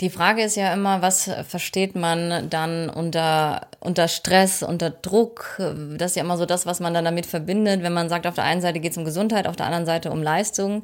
Die 0.00 0.10
Frage 0.10 0.42
ist 0.42 0.56
ja 0.56 0.74
immer, 0.74 1.02
was 1.02 1.30
versteht 1.48 1.94
man 1.94 2.50
dann 2.50 2.90
unter, 2.90 3.68
unter 3.78 4.08
Stress, 4.08 4.64
unter 4.64 4.90
Druck? 4.90 5.60
Das 5.96 6.10
ist 6.10 6.16
ja 6.16 6.24
immer 6.24 6.36
so 6.36 6.46
das, 6.46 6.66
was 6.66 6.80
man 6.80 6.92
dann 6.94 7.04
damit 7.04 7.26
verbindet, 7.26 7.84
wenn 7.84 7.92
man 7.92 8.08
sagt, 8.08 8.26
auf 8.26 8.34
der 8.34 8.42
einen 8.42 8.60
Seite 8.60 8.80
geht 8.80 8.90
es 8.90 8.98
um 8.98 9.04
Gesundheit, 9.04 9.46
auf 9.46 9.54
der 9.54 9.66
anderen 9.66 9.86
Seite 9.86 10.10
um 10.10 10.20
Leistung. 10.20 10.82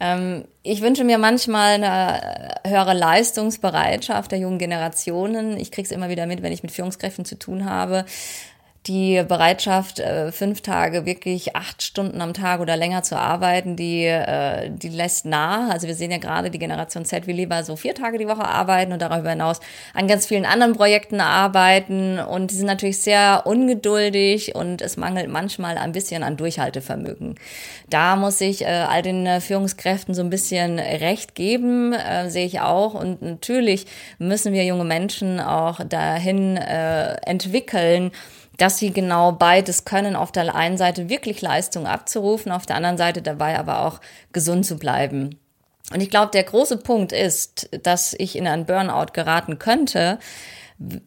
Ähm, 0.00 0.44
ich 0.62 0.80
wünsche 0.80 1.02
mir 1.02 1.18
manchmal 1.18 1.74
eine 1.74 2.60
höhere 2.64 2.94
Leistungsbereitschaft 2.94 4.30
der 4.30 4.38
jungen 4.38 4.58
Generationen. 4.58 5.56
Ich 5.56 5.72
kriege 5.72 5.86
es 5.86 5.90
immer 5.90 6.08
wieder 6.08 6.26
mit, 6.26 6.42
wenn 6.42 6.52
ich 6.52 6.62
mit 6.62 6.70
Führungskräften 6.70 7.24
zu 7.24 7.36
tun 7.36 7.64
habe 7.64 8.04
die 8.86 9.22
Bereitschaft, 9.28 10.00
äh, 10.00 10.32
fünf 10.32 10.60
Tage 10.60 11.06
wirklich 11.06 11.54
acht 11.54 11.82
Stunden 11.82 12.20
am 12.20 12.34
Tag 12.34 12.60
oder 12.60 12.76
länger 12.76 13.04
zu 13.04 13.16
arbeiten, 13.16 13.76
die, 13.76 14.04
äh, 14.04 14.70
die 14.70 14.88
lässt 14.88 15.24
nah. 15.24 15.70
Also 15.70 15.86
wir 15.86 15.94
sehen 15.94 16.10
ja 16.10 16.18
gerade 16.18 16.50
die 16.50 16.58
Generation 16.58 17.04
Z, 17.04 17.28
wie 17.28 17.32
lieber 17.32 17.62
so 17.62 17.76
vier 17.76 17.94
Tage 17.94 18.18
die 18.18 18.26
Woche 18.26 18.44
arbeiten 18.44 18.92
und 18.92 19.00
darüber 19.00 19.30
hinaus 19.30 19.60
an 19.94 20.08
ganz 20.08 20.26
vielen 20.26 20.44
anderen 20.44 20.72
Projekten 20.72 21.20
arbeiten. 21.20 22.18
Und 22.18 22.50
die 22.50 22.56
sind 22.56 22.66
natürlich 22.66 22.98
sehr 22.98 23.42
ungeduldig 23.44 24.56
und 24.56 24.82
es 24.82 24.96
mangelt 24.96 25.28
manchmal 25.28 25.78
ein 25.78 25.92
bisschen 25.92 26.24
an 26.24 26.36
Durchhaltevermögen. 26.36 27.36
Da 27.88 28.16
muss 28.16 28.40
ich 28.40 28.62
äh, 28.62 28.66
all 28.66 29.02
den 29.02 29.40
Führungskräften 29.40 30.12
so 30.12 30.22
ein 30.22 30.30
bisschen 30.30 30.80
Recht 30.80 31.36
geben, 31.36 31.94
sehe 32.26 32.46
ich 32.46 32.60
auch. 32.60 32.94
Und 32.94 33.22
natürlich 33.22 33.86
müssen 34.18 34.52
wir 34.52 34.64
junge 34.64 34.84
Menschen 34.84 35.38
auch 35.38 35.80
dahin 35.84 36.56
entwickeln, 36.56 38.10
dass 38.58 38.78
sie 38.78 38.92
genau 38.92 39.32
beides 39.32 39.84
können, 39.84 40.16
auf 40.16 40.32
der 40.32 40.54
einen 40.54 40.76
Seite 40.76 41.08
wirklich 41.08 41.40
Leistung 41.40 41.86
abzurufen, 41.86 42.52
auf 42.52 42.66
der 42.66 42.76
anderen 42.76 42.98
Seite 42.98 43.22
dabei 43.22 43.58
aber 43.58 43.86
auch 43.86 44.00
gesund 44.32 44.66
zu 44.66 44.76
bleiben. 44.76 45.38
Und 45.92 46.00
ich 46.00 46.10
glaube, 46.10 46.30
der 46.32 46.44
große 46.44 46.78
Punkt 46.78 47.12
ist, 47.12 47.68
dass 47.82 48.14
ich 48.14 48.36
in 48.36 48.46
einen 48.46 48.66
Burnout 48.66 49.12
geraten 49.12 49.58
könnte, 49.58 50.18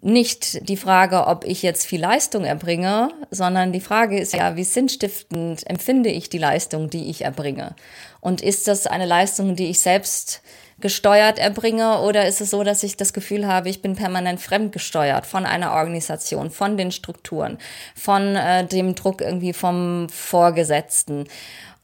nicht 0.01 0.69
die 0.69 0.77
Frage, 0.77 1.27
ob 1.27 1.43
ich 1.43 1.62
jetzt 1.62 1.86
viel 1.86 1.99
Leistung 1.99 2.45
erbringe, 2.45 3.10
sondern 3.29 3.73
die 3.73 3.81
Frage 3.81 4.17
ist 4.17 4.34
ja, 4.34 4.55
wie 4.55 4.63
sinnstiftend 4.63 5.69
empfinde 5.69 6.10
ich 6.10 6.29
die 6.29 6.38
Leistung, 6.38 6.89
die 6.89 7.10
ich 7.10 7.23
erbringe? 7.23 7.75
Und 8.21 8.41
ist 8.41 8.67
das 8.67 8.88
eine 8.88 9.05
Leistung, 9.05 9.55
die 9.55 9.69
ich 9.69 9.79
selbst 9.79 10.41
gesteuert 10.79 11.39
erbringe 11.39 12.01
oder 12.01 12.27
ist 12.27 12.41
es 12.41 12.49
so, 12.49 12.63
dass 12.63 12.83
ich 12.83 12.97
das 12.97 13.13
Gefühl 13.13 13.47
habe, 13.47 13.69
ich 13.69 13.81
bin 13.81 13.95
permanent 13.95 14.41
fremdgesteuert 14.41 15.25
von 15.25 15.45
einer 15.45 15.73
Organisation, 15.73 16.49
von 16.51 16.77
den 16.77 16.91
Strukturen, 16.91 17.57
von 17.95 18.35
äh, 18.35 18.65
dem 18.65 18.95
Druck 18.95 19.21
irgendwie 19.21 19.53
vom 19.53 20.09
Vorgesetzten. 20.09 21.25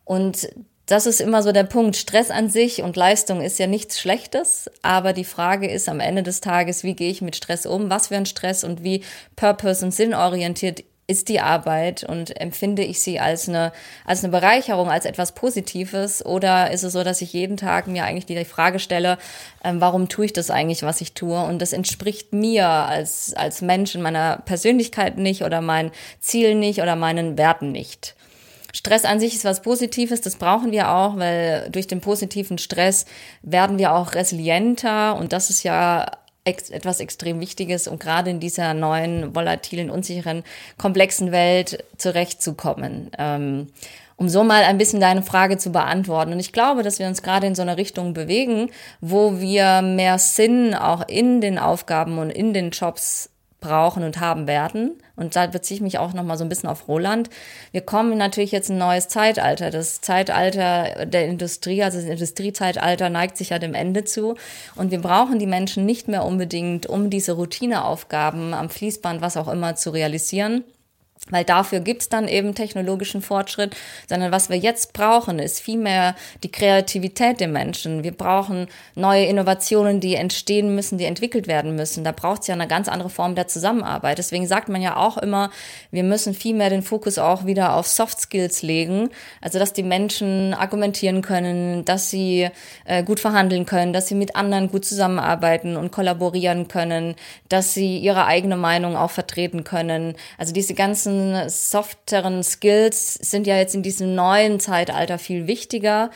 Und 0.03 0.49
das 0.91 1.05
ist 1.05 1.21
immer 1.21 1.41
so 1.41 1.53
der 1.53 1.63
Punkt. 1.63 1.95
Stress 1.95 2.31
an 2.31 2.49
sich 2.49 2.81
und 2.81 2.97
Leistung 2.97 3.41
ist 3.41 3.59
ja 3.59 3.67
nichts 3.67 3.97
Schlechtes, 3.97 4.69
aber 4.81 5.13
die 5.13 5.23
Frage 5.23 5.69
ist 5.69 5.87
am 5.87 6.01
Ende 6.01 6.21
des 6.21 6.41
Tages, 6.41 6.83
wie 6.83 6.95
gehe 6.95 7.09
ich 7.09 7.21
mit 7.21 7.37
Stress 7.37 7.65
um? 7.65 7.89
Was 7.89 8.07
für 8.07 8.17
ein 8.17 8.25
Stress 8.25 8.65
und 8.65 8.83
wie 8.83 9.03
purpose- 9.37 9.85
und 9.85 9.93
sinnorientiert 9.93 10.83
ist 11.11 11.27
die 11.27 11.41
Arbeit 11.41 12.05
und 12.05 12.39
empfinde 12.39 12.83
ich 12.83 13.01
sie 13.01 13.19
als 13.19 13.49
eine, 13.49 13.73
als 14.05 14.23
eine 14.23 14.31
Bereicherung, 14.31 14.89
als 14.89 15.05
etwas 15.05 15.33
Positives? 15.33 16.25
Oder 16.25 16.71
ist 16.71 16.83
es 16.83 16.93
so, 16.93 17.03
dass 17.03 17.21
ich 17.21 17.33
jeden 17.33 17.57
Tag 17.57 17.87
mir 17.87 18.05
eigentlich 18.05 18.25
die 18.25 18.45
Frage 18.45 18.79
stelle, 18.79 19.17
ähm, 19.61 19.81
warum 19.81 20.07
tue 20.07 20.25
ich 20.25 20.33
das 20.33 20.49
eigentlich, 20.49 20.83
was 20.83 21.01
ich 21.01 21.13
tue? 21.13 21.37
Und 21.43 21.61
das 21.61 21.73
entspricht 21.73 22.31
mir 22.31 22.65
als, 22.65 23.33
als 23.33 23.61
Mensch 23.61 23.93
in 23.93 24.01
meiner 24.01 24.41
Persönlichkeit 24.45 25.17
nicht 25.17 25.43
oder 25.43 25.59
meinen 25.59 25.91
Zielen 26.21 26.59
nicht 26.59 26.81
oder 26.81 26.95
meinen 26.95 27.37
Werten 27.37 27.73
nicht. 27.73 28.15
Stress 28.73 29.03
an 29.03 29.19
sich 29.19 29.35
ist 29.35 29.43
was 29.43 29.61
Positives, 29.61 30.21
das 30.21 30.37
brauchen 30.37 30.71
wir 30.71 30.91
auch, 30.91 31.17
weil 31.17 31.67
durch 31.71 31.87
den 31.87 31.99
positiven 31.99 32.57
Stress 32.57 33.05
werden 33.41 33.77
wir 33.77 33.93
auch 33.93 34.13
resilienter 34.13 35.17
und 35.17 35.33
das 35.33 35.49
ist 35.49 35.63
ja 35.63 36.05
etwas 36.43 36.99
extrem 36.99 37.39
Wichtiges, 37.39 37.87
um 37.87 37.99
gerade 37.99 38.31
in 38.31 38.39
dieser 38.39 38.73
neuen, 38.73 39.35
volatilen, 39.35 39.89
unsicheren, 39.89 40.43
komplexen 40.77 41.31
Welt 41.31 41.83
zurechtzukommen. 41.97 43.11
Ähm, 43.17 43.67
um 44.21 44.29
so 44.29 44.43
mal 44.43 44.63
ein 44.63 44.77
bisschen 44.77 44.99
deine 44.99 45.23
Frage 45.23 45.57
zu 45.57 45.71
beantworten. 45.71 46.31
Und 46.31 46.39
ich 46.39 46.53
glaube, 46.53 46.83
dass 46.83 46.99
wir 46.99 47.07
uns 47.07 47.23
gerade 47.23 47.47
in 47.47 47.55
so 47.55 47.63
eine 47.63 47.77
Richtung 47.77 48.13
bewegen, 48.13 48.69
wo 48.99 49.39
wir 49.39 49.81
mehr 49.81 50.19
Sinn 50.19 50.75
auch 50.75 51.07
in 51.07 51.41
den 51.41 51.57
Aufgaben 51.57 52.19
und 52.19 52.29
in 52.29 52.53
den 52.53 52.69
Jobs 52.69 53.31
brauchen 53.61 54.03
und 54.03 54.19
haben 54.19 54.47
werden. 54.47 55.01
Und 55.15 55.35
da 55.37 55.47
beziehe 55.47 55.77
ich 55.77 55.81
mich 55.81 55.99
auch 55.99 56.13
nochmal 56.13 56.37
so 56.37 56.43
ein 56.43 56.49
bisschen 56.49 56.67
auf 56.67 56.89
Roland. 56.89 57.29
Wir 57.71 57.81
kommen 57.81 58.17
natürlich 58.17 58.51
jetzt 58.51 58.69
ein 58.69 58.77
neues 58.77 59.07
Zeitalter. 59.07 59.69
Das 59.69 60.01
Zeitalter 60.01 61.05
der 61.05 61.27
Industrie, 61.27 61.81
also 61.83 61.99
das 61.99 62.07
Industriezeitalter 62.07 63.09
neigt 63.09 63.37
sich 63.37 63.51
ja 63.51 63.59
dem 63.59 63.75
Ende 63.75 64.03
zu. 64.03 64.35
Und 64.75 64.91
wir 64.91 64.99
brauchen 64.99 65.39
die 65.39 65.47
Menschen 65.47 65.85
nicht 65.85 66.09
mehr 66.09 66.25
unbedingt, 66.25 66.87
um 66.87 67.09
diese 67.09 67.33
Routineaufgaben 67.33 68.53
am 68.53 68.69
Fließband, 68.69 69.21
was 69.21 69.37
auch 69.37 69.47
immer, 69.47 69.75
zu 69.75 69.91
realisieren 69.91 70.65
weil 71.29 71.45
dafür 71.45 71.79
gibt's 71.81 72.09
dann 72.09 72.27
eben 72.27 72.55
technologischen 72.55 73.21
Fortschritt, 73.21 73.75
sondern 74.09 74.31
was 74.31 74.49
wir 74.49 74.57
jetzt 74.57 74.93
brauchen, 74.93 75.37
ist 75.37 75.61
vielmehr 75.61 76.15
die 76.43 76.51
Kreativität 76.51 77.39
der 77.39 77.47
Menschen. 77.47 78.03
Wir 78.03 78.11
brauchen 78.11 78.67
neue 78.95 79.25
Innovationen, 79.25 79.99
die 79.99 80.15
entstehen 80.15 80.73
müssen, 80.73 80.97
die 80.97 81.05
entwickelt 81.05 81.47
werden 81.47 81.75
müssen. 81.75 82.03
Da 82.03 82.11
braucht's 82.11 82.47
ja 82.47 82.55
eine 82.55 82.67
ganz 82.67 82.87
andere 82.87 83.09
Form 83.09 83.35
der 83.35 83.47
Zusammenarbeit. 83.47 84.17
Deswegen 84.17 84.47
sagt 84.47 84.67
man 84.67 84.81
ja 84.81 84.97
auch 84.97 85.17
immer, 85.17 85.51
wir 85.91 86.03
müssen 86.03 86.33
vielmehr 86.33 86.71
den 86.71 86.81
Fokus 86.81 87.19
auch 87.19 87.45
wieder 87.45 87.75
auf 87.75 87.87
Soft 87.87 88.19
Skills 88.19 88.63
legen, 88.63 89.09
also 89.41 89.59
dass 89.59 89.73
die 89.73 89.83
Menschen 89.83 90.55
argumentieren 90.55 91.21
können, 91.21 91.85
dass 91.85 92.09
sie 92.09 92.49
äh, 92.85 93.03
gut 93.03 93.19
verhandeln 93.19 93.67
können, 93.67 93.93
dass 93.93 94.07
sie 94.07 94.15
mit 94.15 94.35
anderen 94.35 94.71
gut 94.71 94.85
zusammenarbeiten 94.85 95.77
und 95.77 95.91
kollaborieren 95.91 96.67
können, 96.67 97.15
dass 97.47 97.75
sie 97.75 97.99
ihre 97.99 98.25
eigene 98.25 98.57
Meinung 98.57 98.95
auch 98.95 99.11
vertreten 99.11 99.63
können. 99.63 100.15
Also 100.37 100.51
diese 100.51 100.73
ganzen 100.73 101.10
softeren 101.49 102.43
Skills 102.43 103.15
sind 103.15 103.47
ja 103.47 103.57
jetzt 103.57 103.75
in 103.75 103.83
diesem 103.83 104.15
neuen 104.15 104.59
Zeitalter 104.59 105.17
viel 105.17 105.47
wichtiger. 105.47 106.11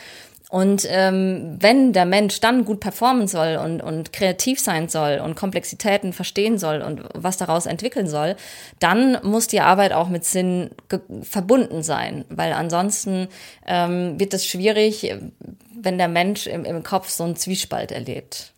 Und 0.49 0.88
ähm, 0.89 1.58
wenn 1.60 1.91
der 1.91 2.05
Mensch 2.05 2.39
dann 2.39 2.65
gut 2.65 2.79
performen 2.79 3.27
soll 3.27 3.58
und, 3.58 3.81
und 3.81 4.13
kreativ 4.13 4.60
sein 4.60 4.88
soll 4.88 5.19
und 5.19 5.36
Komplexitäten 5.36 6.13
verstehen 6.13 6.58
soll 6.60 6.81
und 6.81 7.01
was 7.13 7.38
daraus 7.38 7.65
entwickeln 7.65 8.08
soll, 8.08 8.36
dann 8.79 9.17
muss 9.23 9.47
die 9.47 9.60
Arbeit 9.60 9.91
auch 9.91 10.08
mit 10.08 10.23
Sinn 10.23 10.69
verbunden 11.23 11.81
sein, 11.81 12.25
weil 12.29 12.53
ansonsten 12.53 13.27
ähm, 13.65 14.19
wird 14.19 14.34
es 14.34 14.45
schwierig, 14.45 15.15
wenn 15.75 15.97
der 15.97 16.08
Mensch 16.08 16.47
im, 16.47 16.63
im 16.63 16.84
Kopf 16.84 17.10
so 17.10 17.23
einen 17.23 17.36
Zwiespalt 17.36 17.91
erlebt. 17.91 18.53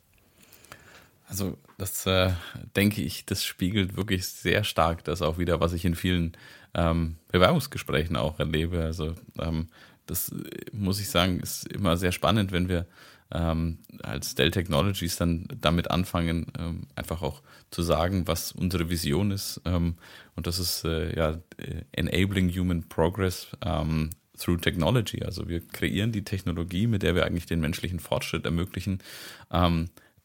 Also 1.29 1.55
das 1.77 2.05
äh, 2.05 2.31
denke 2.75 3.01
ich, 3.01 3.25
das 3.25 3.43
spiegelt 3.43 3.95
wirklich 3.95 4.27
sehr 4.27 4.63
stark 4.63 5.03
das 5.03 5.21
auch 5.21 5.37
wieder, 5.37 5.59
was 5.59 5.73
ich 5.73 5.85
in 5.85 5.95
vielen 5.95 6.33
ähm, 6.73 7.17
Bewerbungsgesprächen 7.31 8.15
auch 8.15 8.39
erlebe. 8.39 8.83
Also 8.83 9.13
ähm, 9.39 9.67
das 10.05 10.33
muss 10.71 10.99
ich 10.99 11.09
sagen, 11.09 11.39
ist 11.39 11.67
immer 11.67 11.97
sehr 11.97 12.11
spannend, 12.11 12.51
wenn 12.51 12.69
wir 12.69 12.87
ähm, 13.31 13.79
als 14.03 14.35
Dell 14.35 14.51
Technologies 14.51 15.17
dann 15.17 15.47
damit 15.59 15.91
anfangen, 15.91 16.47
ähm, 16.57 16.87
einfach 16.95 17.21
auch 17.21 17.41
zu 17.71 17.81
sagen, 17.81 18.27
was 18.27 18.53
unsere 18.53 18.89
Vision 18.89 19.31
ist. 19.31 19.61
Ähm, 19.65 19.95
und 20.35 20.47
das 20.47 20.59
ist 20.59 20.85
äh, 20.85 21.15
ja 21.15 21.31
äh, 21.57 21.81
enabling 21.91 22.49
human 22.49 22.87
progress 22.87 23.47
ähm, 23.63 24.11
through 24.37 24.61
technology. 24.61 25.23
Also 25.23 25.49
wir 25.49 25.59
kreieren 25.59 26.11
die 26.11 26.23
Technologie, 26.23 26.87
mit 26.87 27.03
der 27.03 27.15
wir 27.15 27.25
eigentlich 27.25 27.47
den 27.47 27.59
menschlichen 27.59 27.99
Fortschritt 27.99 28.45
ermöglichen. 28.45 28.99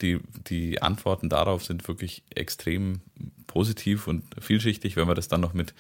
Die, 0.03 0.21
die 0.49 0.83
Antworten 0.83 1.29
darauf 1.29 1.65
sind 1.65 1.89
wirklich 1.89 2.25
extrem 2.35 3.01
positiv 3.47 4.09
und 4.09 4.25
vielschichtig, 4.41 4.97
wenn 4.97 5.09
wir 5.09 5.15
das 5.15 5.29
dann 5.29 5.41
noch 5.41 5.55
mit, 5.55 5.75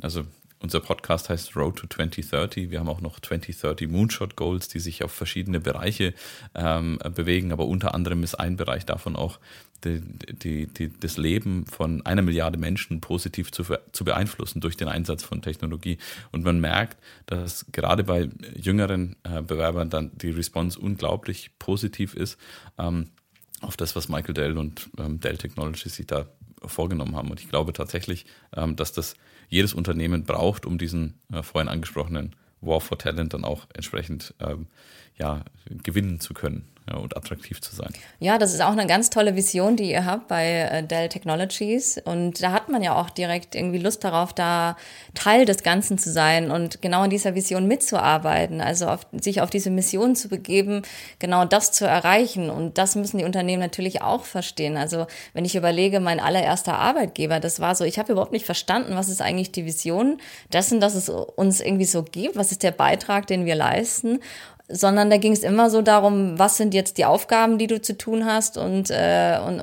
also 0.00 0.24
unser 0.62 0.80
Podcast 0.80 1.28
heißt 1.28 1.56
Road 1.56 1.76
to 1.76 1.86
2030. 1.88 2.70
Wir 2.70 2.78
haben 2.78 2.88
auch 2.88 3.00
noch 3.00 3.18
2030 3.18 3.88
Moonshot 3.88 4.36
Goals, 4.36 4.68
die 4.68 4.78
sich 4.78 5.02
auf 5.02 5.10
verschiedene 5.10 5.58
Bereiche 5.58 6.14
ähm, 6.54 6.98
bewegen, 7.14 7.50
aber 7.50 7.66
unter 7.66 7.94
anderem 7.94 8.22
ist 8.22 8.36
ein 8.36 8.56
Bereich 8.56 8.86
davon 8.86 9.16
auch 9.16 9.40
die, 9.84 10.00
die, 10.00 10.66
die, 10.66 10.92
das 11.00 11.16
Leben 11.16 11.66
von 11.66 12.06
einer 12.06 12.22
Milliarde 12.22 12.58
Menschen 12.58 13.00
positiv 13.00 13.50
zu, 13.50 13.64
zu 13.90 14.04
beeinflussen 14.04 14.60
durch 14.60 14.76
den 14.76 14.86
Einsatz 14.86 15.24
von 15.24 15.42
Technologie. 15.42 15.98
Und 16.30 16.44
man 16.44 16.60
merkt, 16.60 16.98
dass 17.26 17.66
gerade 17.72 18.04
bei 18.04 18.28
jüngeren 18.54 19.16
äh, 19.24 19.42
Bewerbern 19.42 19.90
dann 19.90 20.12
die 20.14 20.30
Response 20.30 20.78
unglaublich 20.78 21.50
positiv 21.58 22.14
ist. 22.14 22.38
Ähm, 22.78 23.08
auf 23.62 23.76
das, 23.76 23.96
was 23.96 24.08
Michael 24.08 24.34
Dell 24.34 24.58
und 24.58 24.90
ähm, 24.98 25.20
Dell 25.20 25.38
Technologies 25.38 25.94
sich 25.94 26.06
da 26.06 26.26
vorgenommen 26.64 27.16
haben. 27.16 27.30
Und 27.30 27.40
ich 27.40 27.48
glaube 27.48 27.72
tatsächlich, 27.72 28.26
ähm, 28.54 28.76
dass 28.76 28.92
das 28.92 29.14
jedes 29.48 29.74
Unternehmen 29.74 30.24
braucht, 30.24 30.66
um 30.66 30.78
diesen 30.78 31.14
äh, 31.32 31.42
vorhin 31.42 31.68
angesprochenen 31.68 32.34
War 32.60 32.80
for 32.80 32.98
Talent 32.98 33.34
dann 33.34 33.44
auch 33.44 33.66
entsprechend 33.74 34.34
ähm, 34.40 34.66
ja, 35.18 35.44
gewinnen 35.82 36.20
zu 36.20 36.34
können 36.34 36.71
ja, 36.90 36.96
und 36.96 37.16
attraktiv 37.16 37.60
zu 37.60 37.74
sein. 37.74 37.90
Ja, 38.18 38.38
das 38.38 38.52
ist 38.52 38.60
auch 38.60 38.72
eine 38.72 38.86
ganz 38.86 39.08
tolle 39.08 39.36
Vision, 39.36 39.76
die 39.76 39.90
ihr 39.90 40.04
habt 40.04 40.26
bei 40.26 40.46
äh, 40.48 40.82
Dell 40.82 41.08
Technologies. 41.08 42.00
Und 42.04 42.42
da 42.42 42.50
hat 42.50 42.68
man 42.68 42.82
ja 42.82 42.96
auch 42.96 43.08
direkt 43.10 43.54
irgendwie 43.54 43.78
Lust 43.78 44.02
darauf, 44.02 44.32
da 44.32 44.76
Teil 45.14 45.44
des 45.44 45.62
Ganzen 45.62 45.96
zu 45.96 46.10
sein 46.10 46.50
und 46.50 46.82
genau 46.82 47.04
in 47.04 47.10
dieser 47.10 47.36
Vision 47.36 47.68
mitzuarbeiten. 47.68 48.60
Also 48.60 48.88
auf, 48.88 49.06
sich 49.12 49.40
auf 49.40 49.50
diese 49.50 49.70
Mission 49.70 50.16
zu 50.16 50.28
begeben, 50.28 50.82
genau 51.20 51.44
das 51.44 51.70
zu 51.70 51.86
erreichen. 51.86 52.50
Und 52.50 52.78
das 52.78 52.96
müssen 52.96 53.18
die 53.18 53.24
Unternehmen 53.24 53.62
natürlich 53.62 54.02
auch 54.02 54.24
verstehen. 54.24 54.76
Also 54.76 55.06
wenn 55.34 55.44
ich 55.44 55.54
überlege, 55.54 56.00
mein 56.00 56.18
allererster 56.18 56.74
Arbeitgeber, 56.74 57.38
das 57.38 57.60
war 57.60 57.76
so, 57.76 57.84
ich 57.84 58.00
habe 58.00 58.12
überhaupt 58.12 58.32
nicht 58.32 58.46
verstanden, 58.46 58.96
was 58.96 59.08
ist 59.08 59.22
eigentlich 59.22 59.52
die 59.52 59.66
Vision 59.66 60.18
dessen, 60.52 60.80
dass 60.80 60.96
es 60.96 61.08
uns 61.08 61.60
irgendwie 61.60 61.84
so 61.84 62.02
gibt, 62.02 62.34
was 62.34 62.50
ist 62.50 62.64
der 62.64 62.72
Beitrag, 62.72 63.28
den 63.28 63.44
wir 63.44 63.54
leisten 63.54 64.18
sondern 64.72 65.10
da 65.10 65.18
ging 65.18 65.32
es 65.32 65.42
immer 65.42 65.70
so 65.70 65.82
darum, 65.82 66.38
was 66.38 66.56
sind 66.56 66.72
jetzt 66.74 66.98
die 66.98 67.04
Aufgaben, 67.04 67.58
die 67.58 67.66
du 67.66 67.80
zu 67.80 67.96
tun 67.96 68.24
hast 68.24 68.56
und, 68.56 68.90
äh, 68.90 69.38
und, 69.46 69.60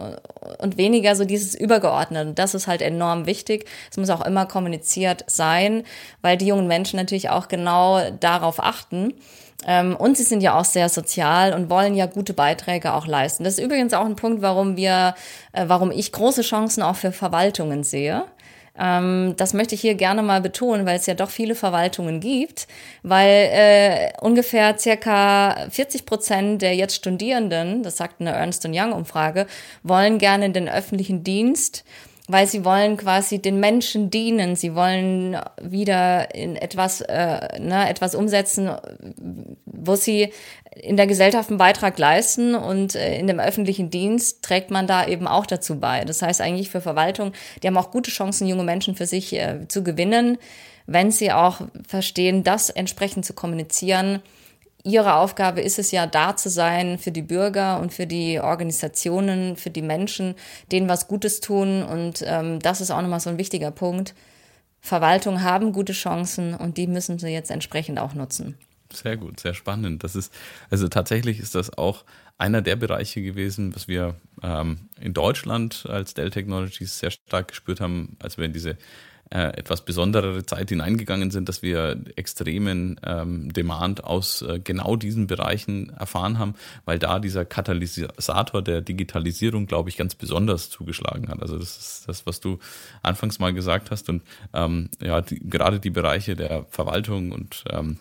und 0.59 0.77
weniger 0.77 1.15
so 1.15 1.25
dieses 1.25 1.55
Übergeordnete. 1.55 2.29
Und 2.29 2.39
das 2.39 2.53
ist 2.53 2.67
halt 2.67 2.81
enorm 2.81 3.25
wichtig. 3.25 3.65
Es 3.89 3.97
muss 3.97 4.09
auch 4.09 4.25
immer 4.25 4.45
kommuniziert 4.45 5.25
sein, 5.27 5.83
weil 6.21 6.37
die 6.37 6.47
jungen 6.47 6.67
Menschen 6.67 6.97
natürlich 6.97 7.29
auch 7.29 7.47
genau 7.47 7.99
darauf 8.19 8.63
achten. 8.63 9.15
Ähm, 9.67 9.95
und 9.95 10.15
sie 10.15 10.23
sind 10.23 10.41
ja 10.41 10.57
auch 10.57 10.65
sehr 10.65 10.87
sozial 10.87 11.53
und 11.53 11.69
wollen 11.69 11.95
ja 11.95 12.05
gute 12.05 12.33
Beiträge 12.33 12.93
auch 12.93 13.07
leisten. 13.07 13.43
Das 13.43 13.57
ist 13.57 13.63
übrigens 13.63 13.93
auch 13.93 14.05
ein 14.05 14.15
Punkt, 14.15 14.41
warum 14.41 14.77
wir, 14.77 15.15
äh, 15.51 15.65
warum 15.67 15.91
ich 15.91 16.11
große 16.11 16.43
Chancen 16.43 16.83
auch 16.83 16.95
für 16.95 17.11
Verwaltungen 17.11 17.83
sehe 17.83 18.25
das 18.75 19.53
möchte 19.53 19.75
ich 19.75 19.81
hier 19.81 19.95
gerne 19.95 20.21
mal 20.21 20.41
betonen, 20.41 20.85
weil 20.85 20.97
es 20.97 21.05
ja 21.05 21.13
doch 21.13 21.29
viele 21.29 21.55
Verwaltungen 21.55 22.19
gibt, 22.19 22.67
weil 23.03 23.49
äh, 23.51 24.11
ungefähr 24.21 24.77
circa 24.77 25.67
40 25.69 26.05
Prozent 26.05 26.61
der 26.61 26.75
jetzt 26.75 26.95
Studierenden, 26.95 27.83
das 27.83 27.97
sagt 27.97 28.21
eine 28.21 28.31
Ernst 28.31 28.65
Young 28.65 28.93
Umfrage, 28.93 29.47
wollen 29.83 30.17
gerne 30.17 30.45
in 30.45 30.53
den 30.53 30.69
öffentlichen 30.69 31.23
Dienst 31.23 31.83
weil 32.29 32.45
sie 32.45 32.63
wollen 32.63 32.95
quasi 32.95 33.41
den 33.41 33.59
Menschen 33.59 34.11
dienen, 34.11 34.55
sie 34.55 34.75
wollen 34.75 35.35
wieder 35.59 36.35
in 36.35 36.55
etwas, 36.55 37.01
äh, 37.01 37.59
ne, 37.59 37.89
etwas 37.89 38.13
umsetzen, 38.13 38.69
wo 39.65 39.95
sie 39.95 40.31
in 40.75 40.95
der 40.95 41.07
Gesellschaft 41.07 41.49
einen 41.49 41.57
Beitrag 41.57 41.97
leisten 41.97 42.53
und 42.53 42.93
äh, 42.93 43.17
in 43.17 43.25
dem 43.25 43.39
öffentlichen 43.39 43.89
Dienst 43.89 44.43
trägt 44.43 44.69
man 44.69 44.85
da 44.85 45.07
eben 45.07 45.27
auch 45.27 45.47
dazu 45.47 45.79
bei. 45.79 46.05
Das 46.05 46.21
heißt 46.21 46.39
eigentlich 46.39 46.69
für 46.69 46.81
Verwaltung, 46.81 47.33
die 47.63 47.67
haben 47.67 47.77
auch 47.77 47.89
gute 47.89 48.11
Chancen, 48.11 48.47
junge 48.47 48.63
Menschen 48.63 48.95
für 48.95 49.07
sich 49.07 49.33
äh, 49.33 49.67
zu 49.67 49.83
gewinnen, 49.83 50.37
wenn 50.85 51.09
sie 51.09 51.31
auch 51.31 51.61
verstehen, 51.87 52.43
das 52.43 52.69
entsprechend 52.69 53.25
zu 53.25 53.33
kommunizieren 53.33 54.21
Ihre 54.83 55.15
Aufgabe 55.15 55.61
ist 55.61 55.77
es 55.77 55.91
ja, 55.91 56.07
da 56.07 56.35
zu 56.37 56.49
sein 56.49 56.97
für 56.97 57.11
die 57.11 57.21
Bürger 57.21 57.79
und 57.79 57.93
für 57.93 58.07
die 58.07 58.39
Organisationen, 58.39 59.57
für 59.57 59.69
die 59.69 59.81
Menschen, 59.81 60.35
denen 60.71 60.87
was 60.87 61.07
Gutes 61.07 61.41
tun. 61.41 61.83
Und 61.83 62.23
ähm, 62.25 62.59
das 62.59 62.79
ist 62.79 62.91
auch 62.91 63.01
nochmal 63.01 63.19
so 63.19 63.29
ein 63.29 63.37
wichtiger 63.37 63.71
Punkt. 63.71 64.15
Verwaltung 64.79 65.43
haben 65.43 65.73
gute 65.73 65.91
Chancen 65.91 66.53
und 66.53 66.77
die 66.77 66.87
müssen 66.87 67.19
sie 67.19 67.27
jetzt 67.27 67.51
entsprechend 67.51 67.99
auch 67.99 68.13
nutzen. 68.13 68.57
Sehr 68.91 69.17
gut, 69.17 69.39
sehr 69.39 69.53
spannend. 69.53 70.03
Das 70.03 70.15
ist, 70.15 70.33
also 70.69 70.87
tatsächlich 70.87 71.39
ist 71.39 71.53
das 71.53 71.77
auch 71.77 72.05
einer 72.37 72.61
der 72.61 72.75
Bereiche 72.75 73.21
gewesen, 73.21 73.75
was 73.75 73.87
wir 73.87 74.15
ähm, 74.41 74.89
in 74.99 75.13
Deutschland 75.13 75.85
als 75.87 76.13
Dell 76.13 76.31
Technologies 76.31 76.97
sehr 76.97 77.11
stark 77.11 77.49
gespürt 77.49 77.81
haben, 77.81 78.15
als 78.19 78.37
wir 78.37 78.45
in 78.45 78.53
diese 78.53 78.77
äh, 79.31 79.57
etwas 79.57 79.85
besonderere 79.85 80.45
Zeit 80.45 80.69
hineingegangen 80.69 81.31
sind, 81.31 81.49
dass 81.49 81.61
wir 81.61 81.99
extremen 82.15 82.99
ähm, 83.05 83.53
Demand 83.53 84.03
aus 84.03 84.41
äh, 84.41 84.59
genau 84.59 84.95
diesen 84.95 85.27
Bereichen 85.27 85.89
erfahren 85.89 86.39
haben, 86.39 86.55
weil 86.85 86.99
da 86.99 87.19
dieser 87.19 87.45
Katalysator 87.45 88.61
der 88.61 88.81
Digitalisierung, 88.81 89.67
glaube 89.67 89.89
ich, 89.89 89.97
ganz 89.97 90.15
besonders 90.15 90.69
zugeschlagen 90.69 91.29
hat. 91.29 91.41
Also 91.41 91.59
das 91.59 91.77
ist 91.77 92.03
das, 92.07 92.25
was 92.25 92.39
du 92.39 92.59
anfangs 93.03 93.39
mal 93.39 93.53
gesagt 93.53 93.91
hast 93.91 94.09
und 94.09 94.23
ähm, 94.53 94.89
ja, 95.01 95.21
die, 95.21 95.39
gerade 95.39 95.79
die 95.79 95.91
Bereiche 95.91 96.35
der 96.35 96.65
Verwaltung 96.69 97.31
und 97.31 97.63
ähm, 97.69 97.99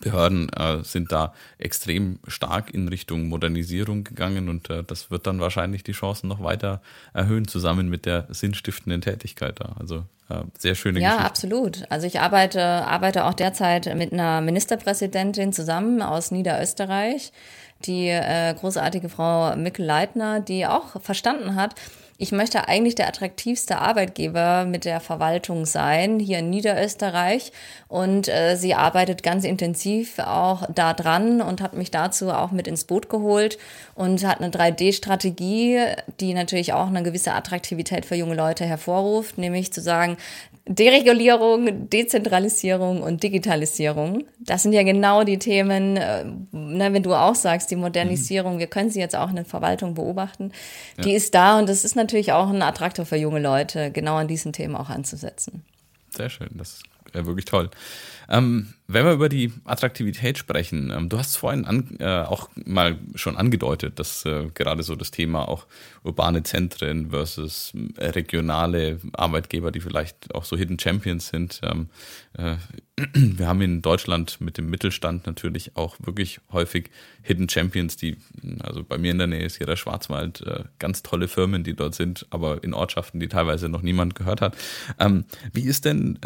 Behörden 0.00 0.48
äh, 0.50 0.82
sind 0.82 1.12
da 1.12 1.34
extrem 1.58 2.18
stark 2.26 2.72
in 2.72 2.88
Richtung 2.88 3.28
Modernisierung 3.28 4.04
gegangen 4.04 4.48
und 4.48 4.70
äh, 4.70 4.84
das 4.84 5.10
wird 5.10 5.26
dann 5.26 5.40
wahrscheinlich 5.40 5.84
die 5.84 5.92
Chancen 5.92 6.28
noch 6.28 6.42
weiter 6.42 6.80
erhöhen, 7.12 7.48
zusammen 7.48 7.88
mit 7.88 8.06
der 8.06 8.26
sinnstiftenden 8.30 9.00
Tätigkeit 9.00 9.60
da. 9.60 9.76
Also 9.78 10.04
äh, 10.28 10.42
sehr 10.58 10.74
schöne 10.74 11.00
ja, 11.00 11.08
Geschichte. 11.08 11.22
Ja, 11.22 11.26
absolut. 11.26 11.90
Also 11.90 12.06
ich 12.06 12.20
arbeite, 12.20 12.62
arbeite 12.62 13.24
auch 13.24 13.34
derzeit 13.34 13.94
mit 13.96 14.12
einer 14.12 14.40
Ministerpräsidentin 14.40 15.52
zusammen 15.52 16.02
aus 16.02 16.30
Niederösterreich, 16.30 17.32
die 17.84 18.08
äh, 18.08 18.54
großartige 18.54 19.08
Frau 19.08 19.54
Mikkel 19.56 19.84
Leitner, 19.84 20.40
die 20.40 20.66
auch 20.66 21.00
verstanden 21.00 21.54
hat, 21.54 21.74
ich 22.18 22.32
möchte 22.32 22.68
eigentlich 22.68 22.94
der 22.94 23.08
attraktivste 23.08 23.78
Arbeitgeber 23.78 24.64
mit 24.64 24.84
der 24.84 25.00
Verwaltung 25.00 25.66
sein, 25.66 26.18
hier 26.18 26.38
in 26.38 26.48
Niederösterreich. 26.48 27.52
Und 27.88 28.28
äh, 28.28 28.56
sie 28.56 28.74
arbeitet 28.74 29.22
ganz 29.22 29.44
intensiv 29.44 30.18
auch 30.18 30.66
da 30.72 30.94
dran 30.94 31.42
und 31.42 31.60
hat 31.60 31.74
mich 31.74 31.90
dazu 31.90 32.30
auch 32.30 32.52
mit 32.52 32.66
ins 32.68 32.84
Boot 32.84 33.08
geholt 33.10 33.58
und 33.96 34.24
hat 34.24 34.40
eine 34.40 34.50
3D-Strategie, 34.50 35.80
die 36.20 36.34
natürlich 36.34 36.74
auch 36.74 36.86
eine 36.86 37.02
gewisse 37.02 37.32
Attraktivität 37.32 38.04
für 38.04 38.14
junge 38.14 38.34
Leute 38.34 38.66
hervorruft, 38.66 39.38
nämlich 39.38 39.72
zu 39.72 39.80
sagen, 39.80 40.18
Deregulierung, 40.68 41.88
Dezentralisierung 41.88 43.02
und 43.02 43.22
Digitalisierung. 43.22 44.24
Das 44.38 44.64
sind 44.64 44.74
ja 44.74 44.82
genau 44.82 45.24
die 45.24 45.38
Themen, 45.38 45.96
äh, 45.96 46.24
ne, 46.52 46.92
wenn 46.92 47.02
du 47.02 47.14
auch 47.14 47.34
sagst, 47.34 47.70
die 47.70 47.76
Modernisierung, 47.76 48.56
mhm. 48.56 48.58
wir 48.58 48.66
können 48.66 48.90
sie 48.90 49.00
jetzt 49.00 49.16
auch 49.16 49.30
in 49.30 49.36
der 49.36 49.44
Verwaltung 49.44 49.94
beobachten, 49.94 50.52
die 51.02 51.10
ja. 51.10 51.16
ist 51.16 51.34
da 51.34 51.58
und 51.58 51.68
das 51.68 51.84
ist 51.84 51.96
natürlich 51.96 52.32
auch 52.32 52.50
ein 52.50 52.62
Attraktor 52.62 53.06
für 53.06 53.16
junge 53.16 53.40
Leute, 53.40 53.90
genau 53.90 54.16
an 54.16 54.28
diesen 54.28 54.52
Themen 54.52 54.76
auch 54.76 54.90
anzusetzen. 54.90 55.64
Sehr 56.10 56.28
schön, 56.28 56.50
das 56.54 56.80
ist 57.14 57.26
wirklich 57.26 57.46
toll. 57.46 57.70
Ähm, 58.28 58.74
wenn 58.88 59.04
wir 59.04 59.12
über 59.12 59.28
die 59.28 59.52
Attraktivität 59.64 60.38
sprechen, 60.38 60.92
ähm, 60.94 61.08
du 61.08 61.18
hast 61.18 61.30
es 61.30 61.36
vorhin 61.36 61.64
an, 61.64 61.96
äh, 61.98 62.04
auch 62.04 62.48
mal 62.64 62.98
schon 63.14 63.36
angedeutet, 63.36 63.98
dass 63.98 64.24
äh, 64.24 64.48
gerade 64.54 64.82
so 64.82 64.94
das 64.94 65.10
Thema 65.10 65.48
auch 65.48 65.66
urbane 66.04 66.44
Zentren 66.44 67.10
versus 67.10 67.72
äh, 67.96 68.06
regionale 68.06 69.00
Arbeitgeber, 69.12 69.72
die 69.72 69.80
vielleicht 69.80 70.32
auch 70.34 70.44
so 70.44 70.56
Hidden 70.56 70.78
Champions 70.78 71.28
sind. 71.28 71.60
Ähm, 71.64 71.88
äh, 72.38 72.56
wir 73.12 73.48
haben 73.48 73.60
in 73.60 73.82
Deutschland 73.82 74.40
mit 74.40 74.56
dem 74.56 74.70
Mittelstand 74.70 75.26
natürlich 75.26 75.76
auch 75.76 75.96
wirklich 76.00 76.40
häufig 76.52 76.90
Hidden 77.22 77.48
Champions, 77.48 77.96
die, 77.96 78.16
also 78.60 78.84
bei 78.84 78.98
mir 78.98 79.10
in 79.10 79.18
der 79.18 79.26
Nähe 79.26 79.44
ist 79.44 79.56
hier 79.56 79.66
der 79.66 79.76
Schwarzwald, 79.76 80.42
äh, 80.42 80.64
ganz 80.78 81.02
tolle 81.02 81.26
Firmen, 81.26 81.64
die 81.64 81.74
dort 81.74 81.96
sind, 81.96 82.26
aber 82.30 82.62
in 82.62 82.72
Ortschaften, 82.72 83.18
die 83.18 83.28
teilweise 83.28 83.68
noch 83.68 83.82
niemand 83.82 84.14
gehört 84.14 84.40
hat. 84.40 84.56
Ähm, 85.00 85.24
wie 85.52 85.64
ist 85.64 85.84
denn 85.84 86.18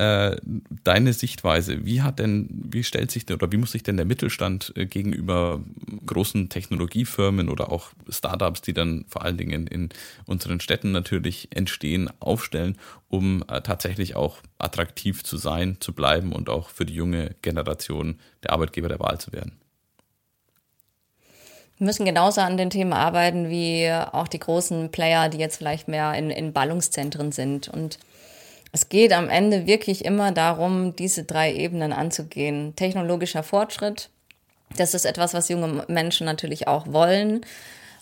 deine 0.85 1.13
Sichtweise? 1.13 1.85
Wie 1.85 2.03
hat 2.03 2.19
denn 2.19 2.50
wie 2.53 2.85
stellt 2.85 3.11
sich 3.11 3.27
denn 3.27 3.37
oder 3.37 3.51
wie 3.53 3.57
muss 3.57 3.73
sich 3.73 3.83
denn 3.83 3.97
der 3.97 4.07
Mittelstand 4.07 4.73
äh, 4.77 4.87
gegenüber 4.87 5.61
großen 6.07 6.49
Technologiefirmen 6.49 7.49
oder 7.49 7.73
auch 7.73 7.91
Startups, 8.09 8.63
die 8.63 8.75
dann 8.75 9.05
vor 9.09 9.23
allen 9.23 9.37
Dingen 9.37 9.67
in 9.67 9.89
unseren 10.27 10.61
Städten 10.61 10.93
natürlich 10.93 11.49
entstehen, 11.55 12.11
aufstellen, 12.21 12.77
um 13.09 13.45
äh, 13.49 13.61
tatsächlich 13.61 14.17
auch 14.17 14.39
attraktiv 14.59 15.23
zu 15.25 15.37
sein, 15.37 15.77
zu 15.81 15.93
bleiben 15.93 16.33
und 16.33 16.49
auch 16.49 16.71
für 16.71 16.85
die 16.85 16.95
junge 16.95 17.35
Generation 17.43 18.19
der 18.43 18.53
Arbeitgeber 18.53 18.89
der 18.89 19.01
Wahl 19.01 19.19
zu 19.19 19.33
werden? 19.33 19.53
Wir 21.81 21.87
müssen 21.87 22.05
genauso 22.05 22.43
an 22.43 22.59
den 22.59 22.69
Themen 22.69 22.93
arbeiten 22.93 23.49
wie 23.49 23.91
auch 23.91 24.29
die 24.29 24.39
großen 24.39 24.91
Player, 24.91 25.31
die 25.31 25.39
jetzt 25.39 25.57
vielleicht 25.57 25.89
mehr 25.89 26.13
in, 26.13 26.29
in 26.29 26.53
Ballungszentren 26.53 27.33
sind. 27.33 27.69
Und 27.69 27.99
es 28.73 28.89
geht 28.89 29.13
am 29.13 29.29
Ende 29.29 29.67
wirklich 29.67 30.05
immer 30.05 30.33
darum, 30.33 30.95
diese 30.95 31.25
drei 31.25 31.53
Ebenen 31.53 31.93
anzugehen. 31.93 32.75
Technologischer 32.77 33.43
Fortschritt, 33.43 34.11
das 34.77 34.95
ist 34.95 35.05
etwas, 35.05 35.35
was 35.35 35.49
junge 35.49 35.85
Menschen 35.89 36.25
natürlich 36.25 36.69
auch 36.69 36.87
wollen. 36.87 37.45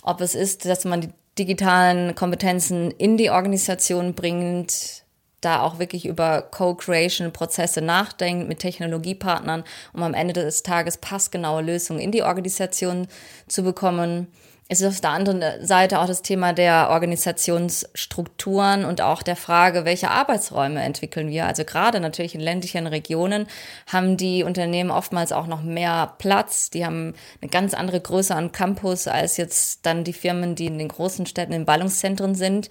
Ob 0.02 0.20
es 0.20 0.35
ist, 0.35 0.66
dass 0.66 0.85
man 0.85 1.00
die 1.00 1.11
digitalen 1.38 2.14
Kompetenzen 2.14 2.90
in 2.90 3.16
die 3.16 3.31
Organisation 3.31 4.14
bringt, 4.14 5.04
da 5.40 5.62
auch 5.62 5.78
wirklich 5.78 6.04
über 6.04 6.42
Co-Creation-Prozesse 6.42 7.81
nachdenkt 7.81 8.48
mit 8.48 8.59
Technologiepartnern, 8.59 9.64
um 9.92 10.02
am 10.02 10.14
Ende 10.14 10.35
des 10.35 10.64
Tages 10.64 10.96
passgenaue 10.98 11.62
Lösungen 11.62 12.00
in 12.00 12.11
die 12.11 12.24
Organisation 12.24 13.07
zu 13.46 13.62
bekommen 13.62 14.26
es 14.70 14.83
ist 14.83 14.87
auf 14.87 15.00
der 15.00 15.11
anderen 15.11 15.42
Seite 15.66 15.98
auch 15.98 16.07
das 16.07 16.20
Thema 16.20 16.52
der 16.52 16.90
Organisationsstrukturen 16.90 18.85
und 18.85 19.00
auch 19.00 19.22
der 19.22 19.37
Frage, 19.37 19.87
welche 19.87 20.11
Arbeitsräume 20.11 20.83
entwickeln 20.83 21.31
wir. 21.31 21.46
Also 21.46 21.64
gerade 21.64 22.00
natürlich 22.00 22.35
in 22.35 22.42
ländlichen 22.42 22.87
Regionen 22.87 23.46
haben 23.87 24.18
die 24.18 24.44
Unternehmen 24.44 24.90
oftmals 24.90 25.33
auch 25.33 25.46
noch 25.46 25.62
mehr 25.62 26.12
Platz. 26.18 26.68
Die 26.68 26.85
haben 26.85 27.14
eine 27.40 27.50
ganz 27.50 27.72
andere 27.72 27.98
Größe 27.98 28.35
an 28.35 28.52
Campus 28.52 29.09
als 29.09 29.38
jetzt 29.38 29.87
dann 29.87 30.04
die 30.04 30.12
Firmen, 30.12 30.54
die 30.54 30.66
in 30.66 30.76
den 30.76 30.88
großen 30.88 31.24
Städten 31.24 31.54
in 31.54 31.64
Ballungszentren 31.64 32.35
sind 32.35 32.68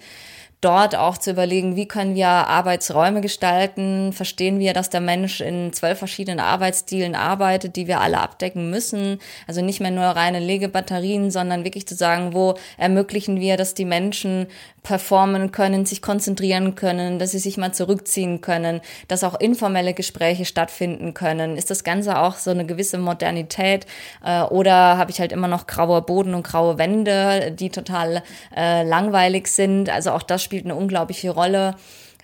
dort 0.60 0.96
auch 0.96 1.18
zu 1.18 1.30
überlegen, 1.30 1.76
wie 1.76 1.86
können 1.86 2.14
wir 2.14 2.28
Arbeitsräume 2.28 3.20
gestalten? 3.20 4.12
Verstehen 4.12 4.58
wir, 4.58 4.72
dass 4.72 4.90
der 4.90 5.00
Mensch 5.00 5.40
in 5.40 5.72
zwölf 5.72 5.98
verschiedenen 5.98 6.40
Arbeitsstilen 6.40 7.14
arbeitet, 7.14 7.76
die 7.76 7.86
wir 7.86 8.00
alle 8.00 8.18
abdecken 8.18 8.70
müssen? 8.70 9.20
Also 9.46 9.62
nicht 9.62 9.80
mehr 9.80 9.92
nur 9.92 10.04
reine 10.04 10.40
Legebatterien, 10.40 11.30
sondern 11.30 11.64
wirklich 11.64 11.86
zu 11.86 11.94
sagen, 11.94 12.34
wo 12.34 12.54
ermöglichen 12.76 13.40
wir, 13.40 13.56
dass 13.56 13.74
die 13.74 13.84
Menschen 13.84 14.48
performen 14.82 15.52
können, 15.52 15.84
sich 15.84 16.00
konzentrieren 16.00 16.74
können, 16.74 17.18
dass 17.18 17.32
sie 17.32 17.38
sich 17.38 17.58
mal 17.58 17.72
zurückziehen 17.72 18.40
können, 18.40 18.80
dass 19.06 19.22
auch 19.22 19.38
informelle 19.38 19.92
Gespräche 19.92 20.44
stattfinden 20.46 21.12
können. 21.12 21.56
Ist 21.56 21.70
das 21.70 21.84
Ganze 21.84 22.18
auch 22.18 22.36
so 22.36 22.50
eine 22.50 22.64
gewisse 22.64 22.96
Modernität 22.96 23.86
äh, 24.24 24.42
oder 24.42 24.96
habe 24.96 25.10
ich 25.10 25.20
halt 25.20 25.32
immer 25.32 25.46
noch 25.46 25.66
grauer 25.66 26.06
Boden 26.06 26.34
und 26.34 26.42
graue 26.42 26.78
Wände, 26.78 27.52
die 27.52 27.68
total 27.68 28.22
äh, 28.56 28.82
langweilig 28.82 29.48
sind? 29.48 29.90
Also 29.90 30.12
auch 30.12 30.22
das 30.22 30.47
spielt 30.48 30.64
eine 30.64 30.74
unglaubliche 30.74 31.28
Rolle. 31.28 31.74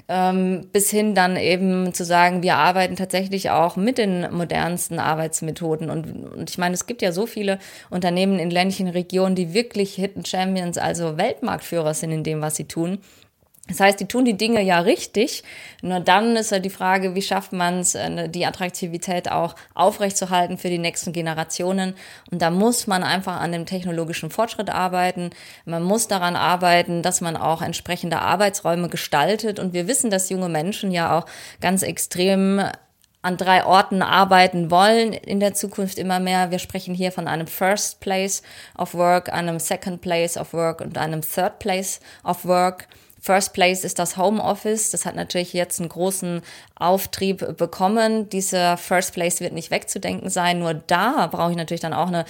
Ähm, 0.06 0.68
bis 0.72 0.90
hin 0.90 1.14
dann 1.14 1.37
eben 1.37 1.94
zu 1.94 2.04
sagen, 2.04 2.42
wir 2.42 2.56
arbeiten 2.56 2.96
tatsächlich 2.96 3.50
auch 3.50 3.76
mit 3.76 3.96
den 3.96 4.30
modernsten 4.34 4.98
Arbeitsmethoden. 4.98 5.88
Und, 5.88 6.26
und 6.34 6.50
ich 6.50 6.58
meine, 6.58 6.74
es 6.74 6.87
gibt 6.87 7.00
ja 7.00 7.12
so 7.12 7.26
viele 7.26 7.58
Unternehmen 7.90 8.38
in 8.38 8.50
ländlichen 8.50 8.88
Regionen, 8.88 9.34
die 9.34 9.54
wirklich 9.54 9.94
Hidden 9.94 10.24
Champions, 10.24 10.78
also 10.78 11.16
Weltmarktführer 11.16 11.94
sind 11.94 12.12
in 12.12 12.24
dem, 12.24 12.40
was 12.40 12.56
sie 12.56 12.64
tun. 12.64 12.98
Das 13.66 13.81
heißt, 13.81 13.98
die 13.98 14.07
tun 14.07 14.27
die 14.27 14.37
Dinge 14.37 14.61
ja 14.61 14.81
richtig. 14.81 15.42
Nur 15.81 16.00
dann 16.00 16.37
ist 16.37 16.50
ja 16.53 16.59
die 16.59 16.68
Frage, 16.68 17.14
wie 17.14 17.22
schafft 17.22 17.55
man 17.55 17.79
es, 17.79 17.94
äh, 17.94 18.29
die 18.29 18.44
Attraktivität 18.44 19.31
auch 19.31 19.55
aufrechtzuerhalten 19.74 20.59
für 20.59 20.68
die 20.68 20.79
nächsten 20.79 21.14
Generationen. 21.14 21.94
Und 22.31 22.42
da 22.42 22.50
muss 22.50 22.87
man 22.87 23.03
einfach 23.03 23.40
an 23.40 23.53
dem 23.53 23.64
technologischen 23.64 24.31
Fortschritt 24.31 24.68
arbeiten. 24.68 25.31
Man 25.64 25.83
muss 25.83 26.09
daran 26.09 26.37
arbeiten, 26.37 27.00
dass 27.00 27.22
man 27.22 27.38
auch 27.38 27.62
entsprechende 27.62 28.18
Arbeitsräume 28.18 28.90
gestaltet. 28.90 29.59
Und 29.59 29.72
wir 29.72 29.88
wissen, 29.88 30.11
dass 30.11 30.29
junge 30.29 30.50
Menschen 30.50 30.90
ja 30.90 31.18
auch 31.18 31.24
ganz 31.62 31.83
extrem 31.83 32.61
an 33.22 33.38
drei 33.38 33.64
Orten 33.64 34.03
arbeiten 34.03 34.70
wollen 34.70 35.14
in 35.14 35.40
der 35.40 35.55
Zukunft 35.55 35.98
immer 35.98 36.20
mehr. 36.20 36.50
Wir 36.50 36.59
sprechen 36.59 36.94
hier 36.94 37.12
von 37.12 37.27
einem 37.27 37.46
First 37.46 38.00
Place 38.00 38.42
of 38.77 38.92
Work, 38.92 39.33
einem 39.33 39.59
Second 39.59 40.03
Place 40.03 40.37
of 40.37 40.53
Work 40.53 40.83
und 40.83 40.98
einem 40.98 41.22
Third 41.22 41.59
Place 41.59 42.00
of 42.22 42.44
Work. 42.44 42.88
First 43.24 43.54
Place 43.54 43.84
ist 43.84 43.98
das 43.98 44.18
Homeoffice. 44.18 44.90
Das 44.90 45.06
hat 45.06 45.14
natürlich 45.14 45.54
jetzt 45.54 45.80
einen 45.80 45.88
großen 45.88 46.42
Auftrieb 46.74 47.56
bekommen. 47.56 48.28
Dieser 48.28 48.76
First 48.76 49.14
Place 49.14 49.40
wird 49.40 49.54
nicht 49.54 49.70
wegzudenken 49.70 50.28
sein. 50.28 50.58
Nur 50.58 50.74
da 50.74 51.26
brauche 51.28 51.52
ich 51.52 51.56
natürlich 51.56 51.80
dann 51.80 51.94
auch 51.94 52.08
eine 52.08 52.26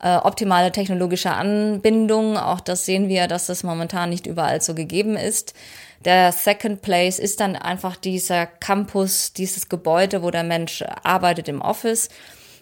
äh, 0.00 0.16
optimale 0.16 0.72
technologische 0.72 1.32
Anbindung. 1.32 2.38
Auch 2.38 2.60
das 2.60 2.86
sehen 2.86 3.10
wir, 3.10 3.26
dass 3.26 3.44
das 3.44 3.62
momentan 3.62 4.08
nicht 4.08 4.26
überall 4.26 4.62
so 4.62 4.74
gegeben 4.74 5.18
ist. 5.18 5.52
Der 6.06 6.32
Second 6.32 6.80
Place 6.80 7.18
ist 7.18 7.40
dann 7.40 7.54
einfach 7.54 7.96
dieser 7.96 8.46
Campus, 8.46 9.34
dieses 9.34 9.68
Gebäude, 9.68 10.22
wo 10.22 10.30
der 10.30 10.44
Mensch 10.44 10.82
arbeitet 11.02 11.48
im 11.48 11.60
Office. 11.60 12.08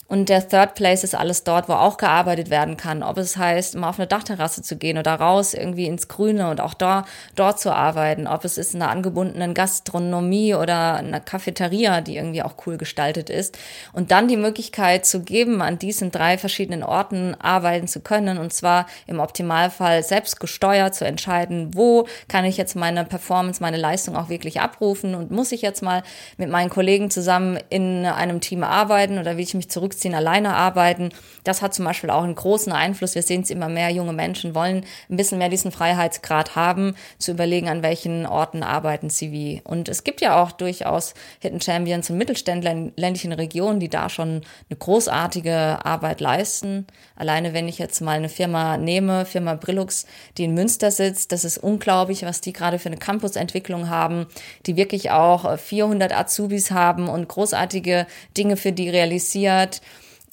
Und 0.08 0.28
der 0.28 0.48
Third 0.48 0.76
Place 0.76 1.02
ist 1.02 1.16
alles 1.16 1.42
dort, 1.42 1.68
wo 1.68 1.72
auch 1.72 1.96
gearbeitet 1.96 2.48
werden 2.48 2.76
kann. 2.76 3.02
Ob 3.02 3.18
es 3.18 3.36
heißt, 3.36 3.74
mal 3.74 3.88
auf 3.88 3.98
eine 3.98 4.06
Dachterrasse 4.06 4.62
zu 4.62 4.76
gehen 4.76 4.98
oder 4.98 5.14
raus 5.14 5.52
irgendwie 5.52 5.86
ins 5.86 6.06
Grüne 6.06 6.48
und 6.48 6.60
auch 6.60 6.74
da, 6.74 7.04
dort 7.34 7.58
zu 7.58 7.74
arbeiten. 7.74 8.28
Ob 8.28 8.44
es 8.44 8.56
ist 8.56 8.74
in 8.74 8.82
einer 8.82 8.92
angebundenen 8.92 9.52
Gastronomie 9.52 10.54
oder 10.54 10.94
einer 10.94 11.18
Cafeteria, 11.18 12.02
die 12.02 12.16
irgendwie 12.16 12.42
auch 12.42 12.54
cool 12.66 12.76
gestaltet 12.76 13.30
ist. 13.30 13.58
Und 13.92 14.12
dann 14.12 14.28
die 14.28 14.36
Möglichkeit 14.36 15.06
zu 15.06 15.22
geben, 15.22 15.60
an 15.60 15.78
diesen 15.78 16.12
drei 16.12 16.38
verschiedenen 16.38 16.84
Orten 16.84 17.34
arbeiten 17.40 17.88
zu 17.88 17.98
können. 17.98 18.38
Und 18.38 18.52
zwar 18.52 18.86
im 19.08 19.18
Optimalfall 19.18 20.04
selbst 20.04 20.38
gesteuert 20.38 20.94
zu 20.94 21.04
entscheiden, 21.04 21.74
wo 21.74 22.06
kann 22.28 22.44
ich 22.44 22.56
jetzt 22.56 22.76
meine 22.76 23.04
Performance, 23.04 23.60
meine 23.60 23.76
Leistung 23.76 24.14
auch 24.14 24.28
wirklich 24.28 24.60
abrufen 24.60 25.16
und 25.16 25.32
muss 25.32 25.50
ich 25.50 25.62
jetzt 25.62 25.82
mal 25.82 26.04
mit 26.36 26.48
meinen 26.48 26.70
Kollegen 26.70 27.10
zusammen 27.10 27.58
in 27.70 28.06
einem 28.06 28.40
Team 28.40 28.62
arbeiten 28.62 29.18
oder 29.18 29.36
will 29.36 29.42
ich 29.42 29.54
mich 29.54 29.68
zurück 29.68 29.95
zurückziehen, 29.96 30.14
alleine 30.14 30.54
arbeiten. 30.54 31.10
Das 31.44 31.62
hat 31.62 31.74
zum 31.74 31.84
Beispiel 31.84 32.10
auch 32.10 32.22
einen 32.22 32.34
großen 32.34 32.72
Einfluss. 32.72 33.14
Wir 33.14 33.22
sehen 33.22 33.42
es 33.42 33.50
immer 33.50 33.68
mehr, 33.68 33.90
junge 33.90 34.12
Menschen 34.12 34.54
wollen 34.54 34.84
ein 35.08 35.16
bisschen 35.16 35.38
mehr 35.38 35.48
diesen 35.48 35.72
Freiheitsgrad 35.72 36.54
haben, 36.56 36.94
zu 37.18 37.32
überlegen, 37.32 37.68
an 37.68 37.82
welchen 37.82 38.26
Orten 38.26 38.62
arbeiten 38.62 39.10
sie 39.10 39.32
wie. 39.32 39.62
Und 39.64 39.88
es 39.88 40.04
gibt 40.04 40.20
ja 40.20 40.42
auch 40.42 40.52
durchaus 40.52 41.14
Hidden 41.40 41.60
Champions 41.60 42.10
und 42.10 42.18
Mittelständler 42.18 42.70
in 42.72 42.92
ländlichen 42.96 43.32
Regionen, 43.32 43.80
die 43.80 43.88
da 43.88 44.08
schon 44.08 44.42
eine 44.68 44.78
großartige 44.78 45.84
Arbeit 45.84 46.20
leisten. 46.20 46.86
Alleine 47.16 47.54
wenn 47.54 47.68
ich 47.68 47.78
jetzt 47.78 48.00
mal 48.00 48.16
eine 48.16 48.28
Firma 48.28 48.76
nehme, 48.76 49.24
Firma 49.24 49.54
Brillux, 49.54 50.06
die 50.36 50.44
in 50.44 50.54
Münster 50.54 50.90
sitzt, 50.90 51.32
das 51.32 51.44
ist 51.44 51.58
unglaublich, 51.58 52.22
was 52.22 52.40
die 52.40 52.52
gerade 52.52 52.78
für 52.78 52.88
eine 52.88 52.98
Campusentwicklung 52.98 53.88
haben, 53.88 54.26
die 54.66 54.76
wirklich 54.76 55.10
auch 55.10 55.58
400 55.58 56.12
Azubis 56.12 56.70
haben 56.70 57.08
und 57.08 57.28
großartige 57.28 58.06
Dinge 58.36 58.56
für 58.56 58.72
die 58.72 58.90
realisiert. 58.90 59.80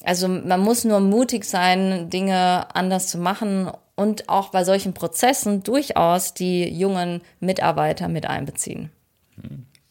Also 0.04 0.28
man 0.28 0.60
muss 0.60 0.84
nur 0.84 1.00
mutig 1.00 1.44
sein, 1.44 2.10
Dinge 2.10 2.66
anders 2.74 3.08
zu 3.08 3.18
machen 3.18 3.70
und 3.96 4.28
auch 4.28 4.50
bei 4.50 4.64
solchen 4.64 4.92
Prozessen 4.92 5.62
durchaus 5.62 6.34
die 6.34 6.68
jungen 6.68 7.22
Mitarbeiter 7.40 8.08
mit 8.08 8.26
einbeziehen. 8.26 8.90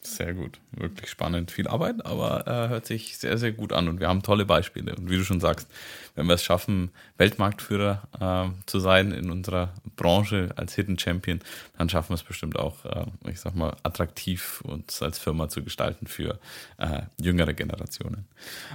Sehr 0.06 0.34
gut, 0.34 0.60
wirklich 0.72 1.08
spannend. 1.08 1.50
Viel 1.50 1.66
Arbeit, 1.66 2.04
aber 2.04 2.46
äh, 2.46 2.68
hört 2.68 2.84
sich 2.86 3.16
sehr, 3.16 3.38
sehr 3.38 3.52
gut 3.52 3.72
an 3.72 3.88
und 3.88 4.00
wir 4.00 4.08
haben 4.08 4.22
tolle 4.22 4.44
Beispiele. 4.44 4.94
Und 4.94 5.08
wie 5.08 5.16
du 5.16 5.24
schon 5.24 5.40
sagst, 5.40 5.66
wenn 6.14 6.26
wir 6.26 6.34
es 6.34 6.44
schaffen, 6.44 6.90
Weltmarktführer 7.16 8.02
äh, 8.20 8.66
zu 8.66 8.78
sein 8.78 9.12
in 9.12 9.30
unserer 9.30 9.72
Branche 9.96 10.50
als 10.56 10.74
Hidden 10.74 10.98
Champion, 10.98 11.40
dann 11.76 11.88
schaffen 11.88 12.10
wir 12.10 12.14
es 12.14 12.22
bestimmt 12.22 12.58
auch, 12.58 12.84
äh, 12.84 13.06
ich 13.30 13.40
sag 13.40 13.54
mal, 13.54 13.76
attraktiv 13.82 14.60
uns 14.62 15.02
als 15.02 15.18
Firma 15.18 15.48
zu 15.48 15.62
gestalten 15.62 16.06
für 16.06 16.38
äh, 16.78 17.02
jüngere 17.20 17.54
Generationen. 17.54 18.26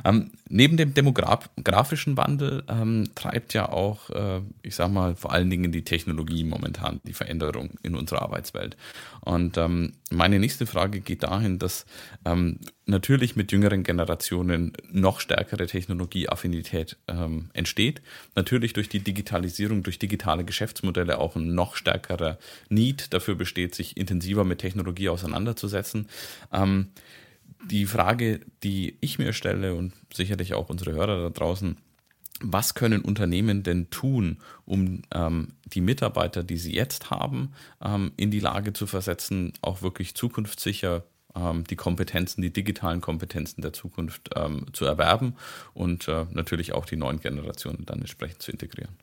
Ähm, 0.04 0.32
neben 0.50 0.78
dem 0.78 0.94
demografischen 0.94 2.18
Wandel 2.18 2.64
ähm, 2.68 3.10
treibt 3.16 3.54
ja 3.54 3.70
auch, 3.70 4.10
äh, 4.10 4.42
ich 4.62 4.76
sag 4.76 4.90
mal, 4.92 5.16
vor 5.16 5.32
allen 5.32 5.50
Dingen 5.50 5.72
die 5.72 5.84
Technologie 5.84 6.44
momentan 6.44 7.00
die 7.04 7.14
Veränderung 7.14 7.72
in 7.84 7.96
unserer 7.96 8.22
Arbeitswelt. 8.22 8.76
Und 9.30 9.58
ähm, 9.58 9.94
meine 10.10 10.40
nächste 10.40 10.66
Frage 10.66 11.02
geht 11.02 11.22
dahin, 11.22 11.60
dass 11.60 11.86
ähm, 12.26 12.58
natürlich 12.88 13.36
mit 13.36 13.52
jüngeren 13.52 13.84
Generationen 13.84 14.74
noch 14.92 15.20
stärkere 15.20 15.68
Technologieaffinität 15.68 16.98
ähm, 17.08 17.52
entsteht. 17.54 18.02
Natürlich 18.36 18.74
durch 18.74 18.90
die 18.90 19.02
Digitalisierung, 19.02 19.84
durch 19.84 20.00
digitale 20.00 20.46
Geschäftsmodelle 20.46 21.20
auch 21.20 21.36
ein 21.36 21.54
noch 21.54 21.76
stärkerer 21.76 22.40
Need 22.70 23.14
dafür 23.14 23.36
besteht, 23.36 23.76
sich 23.76 23.98
intensiver 23.98 24.46
mit 24.46 24.58
Technologie 24.62 25.10
auseinanderzusetzen. 25.10 26.08
Ähm, 26.52 26.88
die 27.64 27.86
Frage, 27.86 28.40
die 28.64 28.98
ich 29.00 29.20
mir 29.20 29.34
stelle 29.34 29.76
und 29.76 29.94
sicherlich 30.12 30.56
auch 30.56 30.70
unsere 30.70 30.94
Hörer 30.94 31.22
da 31.22 31.30
draußen, 31.30 31.78
was 32.42 32.74
können 32.74 33.02
Unternehmen 33.02 33.64
denn 33.64 33.90
tun, 33.90 34.38
um 34.66 35.02
ähm, 35.14 35.54
die 35.66 35.82
Mitarbeiter, 35.82 36.44
die 36.44 36.58
sie 36.58 36.74
jetzt 36.74 37.10
haben, 37.10 37.54
ähm, 37.84 38.12
in 38.18 38.32
die 38.32 38.40
Lage 38.40 38.74
zu 38.74 38.88
versetzen, 38.88 39.54
auch 39.62 39.82
wirklich 39.82 40.16
zukunftssicher 40.16 41.04
ähm, 41.36 41.64
die 41.66 41.76
Kompetenzen, 41.76 42.42
die 42.42 42.54
digitalen 42.54 43.02
Kompetenzen 43.02 43.62
der 43.62 43.74
Zukunft 43.74 44.30
ähm, 44.36 44.66
zu 44.74 44.86
erwerben 44.86 45.36
und 45.74 46.08
äh, 46.08 46.26
natürlich 46.32 46.74
auch 46.74 46.86
die 46.86 46.98
neuen 46.98 47.20
Generationen 47.20 47.86
dann 47.86 48.00
entsprechend 48.00 48.42
zu 48.42 48.52
integrieren. 48.52 48.96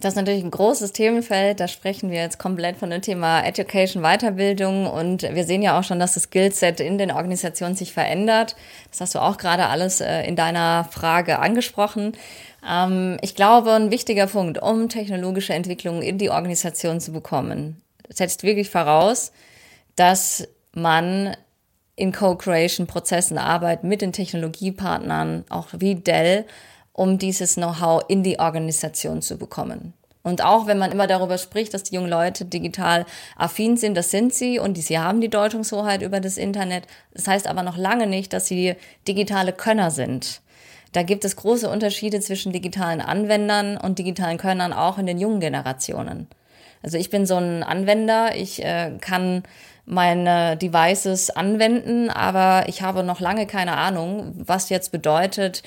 Das 0.00 0.12
ist 0.12 0.16
natürlich 0.16 0.44
ein 0.44 0.52
großes 0.52 0.92
Themenfeld. 0.92 1.58
Da 1.58 1.66
sprechen 1.66 2.12
wir 2.12 2.20
jetzt 2.20 2.38
komplett 2.38 2.76
von 2.76 2.90
dem 2.90 3.02
Thema 3.02 3.42
Education, 3.44 4.04
Weiterbildung. 4.04 4.86
Und 4.86 5.22
wir 5.22 5.42
sehen 5.42 5.60
ja 5.60 5.76
auch 5.76 5.82
schon, 5.82 5.98
dass 5.98 6.14
das 6.14 6.24
Skillset 6.24 6.78
in 6.78 6.98
den 6.98 7.10
Organisationen 7.10 7.74
sich 7.74 7.92
verändert. 7.92 8.54
Das 8.90 9.00
hast 9.00 9.16
du 9.16 9.18
auch 9.18 9.38
gerade 9.38 9.66
alles 9.66 10.00
äh, 10.00 10.22
in 10.22 10.36
deiner 10.36 10.84
Frage 10.84 11.40
angesprochen. 11.40 12.12
Ähm, 12.68 13.16
ich 13.22 13.34
glaube, 13.34 13.72
ein 13.72 13.90
wichtiger 13.90 14.28
Punkt, 14.28 14.62
um 14.62 14.88
technologische 14.88 15.54
Entwicklungen 15.54 16.02
in 16.02 16.16
die 16.16 16.30
Organisation 16.30 17.00
zu 17.00 17.10
bekommen, 17.10 17.82
setzt 18.08 18.44
wirklich 18.44 18.70
voraus, 18.70 19.32
dass 19.96 20.46
man 20.74 21.36
in 21.96 22.12
Co-Creation-Prozessen 22.12 23.36
arbeitet 23.36 23.82
mit 23.82 24.00
den 24.00 24.12
Technologiepartnern, 24.12 25.44
auch 25.48 25.66
wie 25.72 25.96
Dell, 25.96 26.46
um 26.98 27.16
dieses 27.18 27.54
Know-how 27.54 28.02
in 28.08 28.22
die 28.22 28.40
Organisation 28.40 29.22
zu 29.22 29.38
bekommen. 29.38 29.94
Und 30.24 30.44
auch 30.44 30.66
wenn 30.66 30.78
man 30.78 30.90
immer 30.90 31.06
darüber 31.06 31.38
spricht, 31.38 31.72
dass 31.72 31.84
die 31.84 31.94
jungen 31.94 32.10
Leute 32.10 32.44
digital 32.44 33.06
affin 33.36 33.76
sind, 33.76 33.96
das 33.96 34.10
sind 34.10 34.34
sie 34.34 34.58
und 34.58 34.76
sie 34.76 34.98
haben 34.98 35.20
die 35.20 35.30
Deutungshoheit 35.30 36.02
über 36.02 36.20
das 36.20 36.36
Internet. 36.36 36.84
Das 37.14 37.28
heißt 37.28 37.46
aber 37.46 37.62
noch 37.62 37.76
lange 37.76 38.06
nicht, 38.06 38.32
dass 38.32 38.46
sie 38.46 38.74
digitale 39.06 39.52
Könner 39.52 39.90
sind. 39.90 40.40
Da 40.92 41.02
gibt 41.02 41.24
es 41.24 41.36
große 41.36 41.70
Unterschiede 41.70 42.20
zwischen 42.20 42.52
digitalen 42.52 43.00
Anwendern 43.00 43.76
und 43.76 43.98
digitalen 43.98 44.38
Könnern 44.38 44.72
auch 44.72 44.98
in 44.98 45.06
den 45.06 45.18
jungen 45.18 45.40
Generationen. 45.40 46.26
Also 46.82 46.98
ich 46.98 47.10
bin 47.10 47.26
so 47.26 47.36
ein 47.36 47.62
Anwender, 47.62 48.34
ich 48.34 48.64
äh, 48.64 48.92
kann 49.00 49.44
meine 49.88 50.56
Devices 50.58 51.30
anwenden, 51.30 52.10
aber 52.10 52.68
ich 52.68 52.82
habe 52.82 53.02
noch 53.02 53.20
lange 53.20 53.46
keine 53.46 53.76
Ahnung, 53.76 54.34
was 54.36 54.68
jetzt 54.68 54.92
bedeutet, 54.92 55.62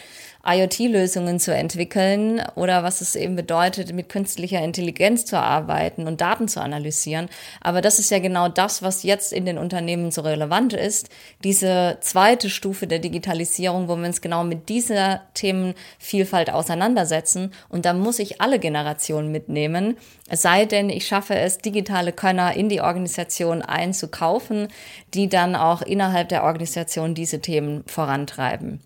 IoT-Lösungen 0.45 1.39
zu 1.39 1.53
entwickeln 1.53 2.41
oder 2.55 2.83
was 2.83 3.01
es 3.01 3.15
eben 3.15 3.35
bedeutet, 3.35 3.93
mit 3.93 4.09
künstlicher 4.09 4.63
Intelligenz 4.63 5.25
zu 5.25 5.37
arbeiten 5.37 6.07
und 6.07 6.21
Daten 6.21 6.47
zu 6.47 6.61
analysieren. 6.61 7.29
Aber 7.61 7.81
das 7.81 7.99
ist 7.99 8.09
ja 8.09 8.19
genau 8.19 8.49
das, 8.49 8.81
was 8.81 9.03
jetzt 9.03 9.33
in 9.33 9.45
den 9.45 9.57
Unternehmen 9.57 10.11
so 10.11 10.21
relevant 10.21 10.73
ist. 10.73 11.09
Diese 11.43 11.97
zweite 12.01 12.49
Stufe 12.49 12.87
der 12.87 12.99
Digitalisierung, 12.99 13.87
wo 13.87 13.95
wir 13.95 14.07
uns 14.07 14.21
genau 14.21 14.43
mit 14.43 14.69
dieser 14.69 15.21
Themenvielfalt 15.33 16.49
auseinandersetzen. 16.51 17.53
Und 17.69 17.85
da 17.85 17.93
muss 17.93 18.19
ich 18.19 18.41
alle 18.41 18.59
Generationen 18.59 19.31
mitnehmen. 19.31 19.97
Es 20.27 20.41
sei 20.41 20.65
denn, 20.65 20.89
ich 20.89 21.05
schaffe 21.05 21.35
es, 21.35 21.59
digitale 21.59 22.13
Könner 22.13 22.55
in 22.55 22.69
die 22.69 22.81
Organisation 22.81 23.61
einzukaufen, 23.61 24.69
die 25.13 25.29
dann 25.29 25.55
auch 25.55 25.81
innerhalb 25.81 26.29
der 26.29 26.43
Organisation 26.43 27.13
diese 27.13 27.41
Themen 27.41 27.83
vorantreiben. 27.85 28.79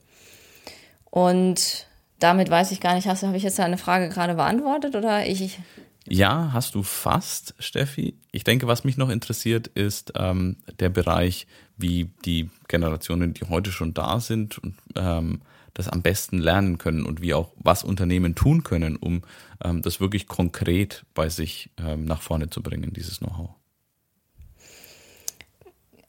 Und 1.16 1.88
damit 2.20 2.50
weiß 2.50 2.74
ich 2.74 2.82
gar 2.82 2.94
nicht, 2.94 3.08
hast, 3.08 3.24
habe 3.24 3.38
ich 3.38 3.44
jetzt 3.44 3.58
deine 3.58 3.78
Frage 3.78 4.10
gerade 4.10 4.36
beantwortet 4.36 4.98
oder 4.98 5.26
ich? 5.26 5.58
Ja, 6.06 6.50
hast 6.52 6.76
du 6.76 6.84
fast, 6.84 7.56
Steffi. 7.58 8.16
Ich 8.34 8.44
denke, 8.44 8.68
was 8.68 8.84
mich 8.84 8.98
noch 8.98 9.10
interessiert, 9.10 9.68
ist 9.68 10.12
ähm, 10.18 10.58
der 10.78 10.90
Bereich, 10.90 11.48
wie 11.78 12.10
die 12.26 12.50
Generationen, 12.68 13.34
die 13.34 13.46
heute 13.46 13.72
schon 13.72 13.94
da 13.94 14.20
sind 14.20 14.58
und 14.58 14.76
ähm, 14.98 15.40
das 15.74 15.88
am 15.88 16.02
besten 16.02 16.38
lernen 16.38 16.80
können 16.80 17.06
und 17.06 17.22
wie 17.22 17.34
auch 17.34 17.54
was 17.56 17.86
Unternehmen 17.86 18.36
tun 18.36 18.64
können, 18.64 18.98
um 18.98 19.22
ähm, 19.64 19.82
das 19.84 20.02
wirklich 20.02 20.28
konkret 20.28 21.06
bei 21.14 21.30
sich 21.30 21.70
ähm, 21.78 22.04
nach 22.04 22.22
vorne 22.22 22.50
zu 22.50 22.62
bringen, 22.62 22.92
dieses 22.92 23.20
Know-how. 23.20 23.52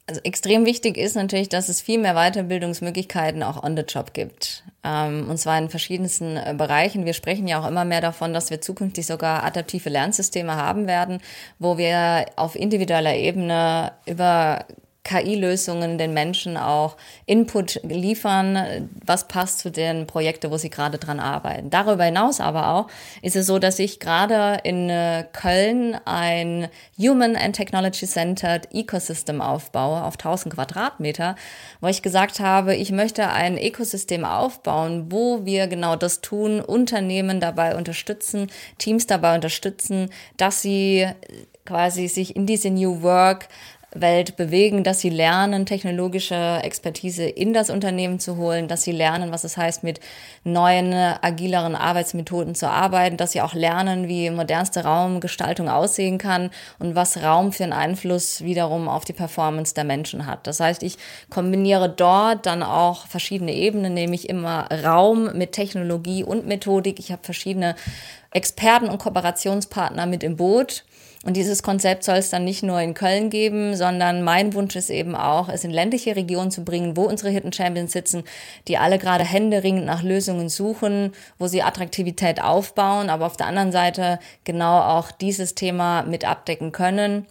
Also 0.08 0.20
extrem 0.22 0.66
wichtig 0.66 0.96
ist 0.96 1.16
natürlich, 1.16 1.48
dass 1.48 1.68
es 1.68 1.80
viel 1.80 1.98
mehr 1.98 2.14
Weiterbildungsmöglichkeiten 2.14 3.42
auch 3.42 3.64
on 3.64 3.76
the 3.76 3.82
job 3.82 4.14
gibt. 4.14 4.62
Ähm, 4.84 5.28
und 5.28 5.36
zwar 5.36 5.58
in 5.58 5.68
verschiedensten 5.68 6.36
äh, 6.36 6.54
Bereichen. 6.56 7.04
Wir 7.04 7.12
sprechen 7.12 7.48
ja 7.48 7.60
auch 7.60 7.66
immer 7.66 7.84
mehr 7.84 8.00
davon, 8.00 8.32
dass 8.32 8.50
wir 8.50 8.60
zukünftig 8.60 9.04
sogar 9.04 9.42
adaptive 9.42 9.88
Lernsysteme 9.88 10.54
haben 10.54 10.86
werden, 10.86 11.20
wo 11.58 11.76
wir 11.76 12.26
auf 12.36 12.54
individueller 12.54 13.16
Ebene 13.16 13.92
über 14.06 14.64
KI-Lösungen 15.06 15.98
den 15.98 16.12
Menschen 16.12 16.56
auch 16.56 16.96
Input 17.26 17.80
liefern, 17.84 18.90
was 19.04 19.28
passt 19.28 19.60
zu 19.60 19.70
den 19.70 20.08
Projekten, 20.08 20.50
wo 20.50 20.56
sie 20.56 20.68
gerade 20.68 20.98
dran 20.98 21.20
arbeiten. 21.20 21.70
Darüber 21.70 22.04
hinaus 22.04 22.40
aber 22.40 22.70
auch 22.70 22.88
ist 23.22 23.36
es 23.36 23.46
so, 23.46 23.60
dass 23.60 23.78
ich 23.78 24.00
gerade 24.00 24.58
in 24.64 24.90
äh, 24.90 25.24
Köln 25.32 25.96
ein 26.06 26.68
Human 26.98 27.36
and 27.36 27.54
Technology 27.54 28.06
Centered 28.06 28.68
Ecosystem 28.74 29.40
aufbaue 29.40 30.02
auf 30.02 30.14
1000 30.14 30.54
Quadratmeter, 30.54 31.36
wo 31.80 31.86
ich 31.86 32.02
gesagt 32.02 32.40
habe, 32.40 32.74
ich 32.74 32.90
möchte 32.90 33.28
ein 33.28 33.58
Ökosystem 33.58 34.24
aufbauen, 34.24 35.06
wo 35.10 35.44
wir 35.44 35.68
genau 35.68 35.94
das 35.94 36.20
tun, 36.20 36.60
Unternehmen 36.60 37.38
dabei 37.38 37.76
unterstützen, 37.76 38.50
Teams 38.78 39.06
dabei 39.06 39.36
unterstützen, 39.36 40.10
dass 40.36 40.62
sie 40.62 41.06
quasi 41.66 42.08
sich 42.08 42.34
in 42.34 42.46
diese 42.46 42.70
New 42.70 43.02
Work 43.02 43.48
Welt 44.00 44.36
bewegen, 44.36 44.84
dass 44.84 45.00
sie 45.00 45.10
lernen, 45.10 45.66
technologische 45.66 46.60
Expertise 46.62 47.24
in 47.24 47.52
das 47.52 47.70
Unternehmen 47.70 48.18
zu 48.18 48.36
holen, 48.36 48.68
dass 48.68 48.82
sie 48.82 48.92
lernen, 48.92 49.32
was 49.32 49.44
es 49.44 49.56
heißt, 49.56 49.82
mit 49.82 50.00
neuen, 50.44 50.92
agileren 50.92 51.74
Arbeitsmethoden 51.74 52.54
zu 52.54 52.68
arbeiten, 52.68 53.16
dass 53.16 53.32
sie 53.32 53.40
auch 53.40 53.54
lernen, 53.54 54.08
wie 54.08 54.30
modernste 54.30 54.84
Raumgestaltung 54.84 55.68
aussehen 55.68 56.18
kann 56.18 56.50
und 56.78 56.94
was 56.94 57.22
Raum 57.22 57.52
für 57.52 57.64
einen 57.64 57.72
Einfluss 57.72 58.42
wiederum 58.42 58.88
auf 58.88 59.04
die 59.04 59.12
Performance 59.12 59.74
der 59.74 59.84
Menschen 59.84 60.26
hat. 60.26 60.46
Das 60.46 60.60
heißt, 60.60 60.82
ich 60.82 60.98
kombiniere 61.30 61.88
dort 61.88 62.46
dann 62.46 62.62
auch 62.62 63.06
verschiedene 63.06 63.52
Ebenen, 63.52 63.94
nämlich 63.94 64.28
immer 64.28 64.68
Raum 64.84 65.36
mit 65.36 65.52
Technologie 65.52 66.24
und 66.24 66.46
Methodik. 66.46 66.98
Ich 66.98 67.12
habe 67.12 67.24
verschiedene 67.24 67.74
Experten 68.30 68.88
und 68.88 68.98
Kooperationspartner 68.98 70.06
mit 70.06 70.22
im 70.22 70.36
Boot 70.36 70.84
und 71.26 71.36
dieses 71.36 71.64
Konzept 71.64 72.04
soll 72.04 72.18
es 72.18 72.30
dann 72.30 72.44
nicht 72.44 72.62
nur 72.62 72.80
in 72.80 72.94
Köln 72.94 73.30
geben, 73.30 73.74
sondern 73.74 74.22
mein 74.22 74.54
Wunsch 74.54 74.76
ist 74.76 74.90
eben 74.90 75.16
auch, 75.16 75.48
es 75.48 75.64
in 75.64 75.72
ländliche 75.72 76.14
Regionen 76.14 76.52
zu 76.52 76.62
bringen, 76.64 76.96
wo 76.96 77.02
unsere 77.02 77.30
Hidden 77.30 77.52
Champions 77.52 77.92
sitzen, 77.92 78.22
die 78.68 78.78
alle 78.78 78.98
gerade 78.98 79.24
händeringend 79.24 79.86
nach 79.86 80.04
Lösungen 80.04 80.48
suchen, 80.48 81.12
wo 81.36 81.48
sie 81.48 81.62
Attraktivität 81.62 82.40
aufbauen, 82.40 83.10
aber 83.10 83.26
auf 83.26 83.36
der 83.36 83.48
anderen 83.48 83.72
Seite 83.72 84.20
genau 84.44 84.78
auch 84.78 85.10
dieses 85.10 85.56
Thema 85.56 86.02
mit 86.02 86.24
abdecken 86.24 86.70
können 86.70 87.26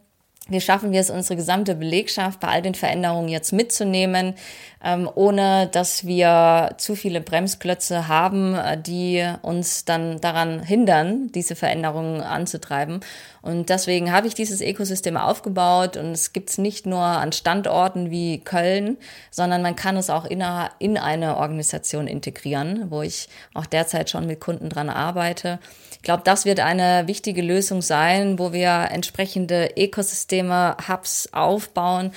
wie 0.47 0.61
schaffen 0.61 0.91
wir 0.91 0.99
es, 0.99 1.09
unsere 1.09 1.35
gesamte 1.35 1.73
Belegschaft 1.73 2.39
bei 2.39 2.49
all 2.49 2.61
den 2.61 2.75
Veränderungen 2.75 3.29
jetzt 3.29 3.51
mitzunehmen, 3.51 4.35
ähm, 4.83 5.09
ohne 5.15 5.67
dass 5.71 6.05
wir 6.05 6.75
zu 6.77 6.95
viele 6.95 7.19
Bremsklötze 7.19 8.07
haben, 8.07 8.53
äh, 8.53 8.79
die 8.79 9.27
uns 9.41 9.85
dann 9.85 10.21
daran 10.21 10.61
hindern, 10.61 11.31
diese 11.33 11.55
Veränderungen 11.55 12.21
anzutreiben. 12.21 12.99
Und 13.45 13.69
deswegen 13.69 14.11
habe 14.11 14.25
ich 14.25 14.33
dieses 14.33 14.59
Ökosystem 14.59 15.17
aufgebaut 15.17 15.97
und 15.97 16.13
es 16.13 16.33
gibt 16.33 16.49
es 16.49 16.57
nicht 16.57 16.87
nur 16.87 17.03
an 17.03 17.31
Standorten 17.31 18.09
wie 18.09 18.39
Köln, 18.39 18.97
sondern 19.29 19.61
man 19.61 19.75
kann 19.75 19.97
es 19.97 20.09
auch 20.09 20.25
in 20.25 20.41
eine 20.41 21.37
Organisation 21.37 22.07
integrieren, 22.07 22.89
wo 22.89 23.03
ich 23.03 23.29
auch 23.53 23.67
derzeit 23.67 24.09
schon 24.09 24.25
mit 24.25 24.39
Kunden 24.39 24.69
dran 24.69 24.89
arbeite. 24.89 25.59
Glaube, 26.01 26.23
das 26.25 26.45
wird 26.45 26.59
eine 26.59 27.03
wichtige 27.05 27.43
Lösung 27.43 27.83
sein, 27.83 28.39
wo 28.39 28.51
wir 28.51 28.89
entsprechende 28.91 29.69
Ökosysteme, 29.77 30.75
Hubs 30.89 31.29
aufbauen, 31.31 32.13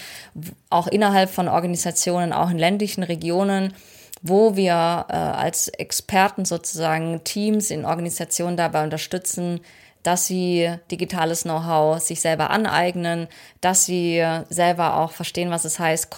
auch 0.71 0.87
innerhalb 0.87 1.29
von 1.29 1.49
Organisationen, 1.49 2.33
auch 2.33 2.49
in 2.49 2.59
ländlichen 2.59 3.03
Regionen, 3.03 3.75
wo 4.23 4.57
wir 4.57 5.05
äh, 5.11 5.13
als 5.13 5.69
Experten 5.69 6.47
sozusagen 6.47 7.23
Teams 7.25 7.71
in 7.71 7.85
Organisationen 7.85 8.57
dabei 8.57 8.83
unterstützen, 8.83 9.61
dass 10.09 10.27
sie 10.27 10.71
digitales 10.91 11.43
Know-how 11.43 12.01
sich 12.01 12.23
selber 12.23 12.49
aneignen, 12.49 13.29
dass 13.61 13.85
sie 13.85 14.25
selber 14.49 14.97
auch 14.97 15.13
verstehen, 15.13 15.51
was 15.51 15.67
es 15.67 15.79
heißt, 15.79 16.09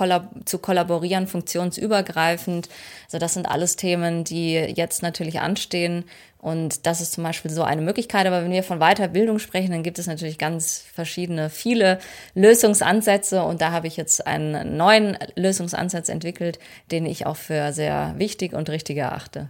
zu 0.45 0.59
kollaborieren, 0.61 1.27
funktionsübergreifend. 1.27 2.69
Also 3.07 3.19
das 3.19 3.35
sind 3.35 3.51
alles 3.51 3.75
Themen, 3.75 4.23
die 4.23 4.53
jetzt 4.53 5.03
natürlich 5.03 5.41
anstehen. 5.41 6.05
Und 6.39 6.87
das 6.87 7.01
ist 7.01 7.15
zum 7.15 7.25
Beispiel 7.25 7.51
so 7.51 7.65
eine 7.65 7.83
Möglichkeit. 7.83 8.29
Aber 8.29 8.45
wenn 8.45 8.53
wir 8.53 8.63
von 8.63 8.79
Weiterbildung 8.79 9.41
sprechen, 9.41 9.73
dann 9.73 9.83
gibt 9.83 9.99
es 9.99 10.07
natürlich 10.07 10.39
ganz 10.39 10.85
verschiedene, 10.95 11.51
viele 11.51 11.99
Lösungsansätze. 12.37 13.43
Und 13.43 13.61
da 13.61 13.73
habe 13.73 13.89
ich 13.89 13.97
jetzt 13.97 14.25
einen 14.25 14.77
neuen 14.77 15.19
Lösungsansatz 15.35 16.09
entwickelt, 16.09 16.61
den 16.93 17.07
ich 17.07 17.27
auch 17.27 17.37
für 17.37 17.73
sehr 17.73 18.15
wichtig 18.19 18.53
und 18.53 18.71
richtig 18.71 18.99
erachte. 18.99 19.49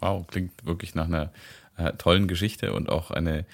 Wow, 0.00 0.26
klingt 0.26 0.66
wirklich 0.66 0.94
nach 0.94 1.06
einer 1.06 1.30
äh, 1.76 1.92
tollen 1.94 2.28
Geschichte 2.28 2.72
und 2.72 2.88
auch 2.88 3.10
eine 3.10 3.44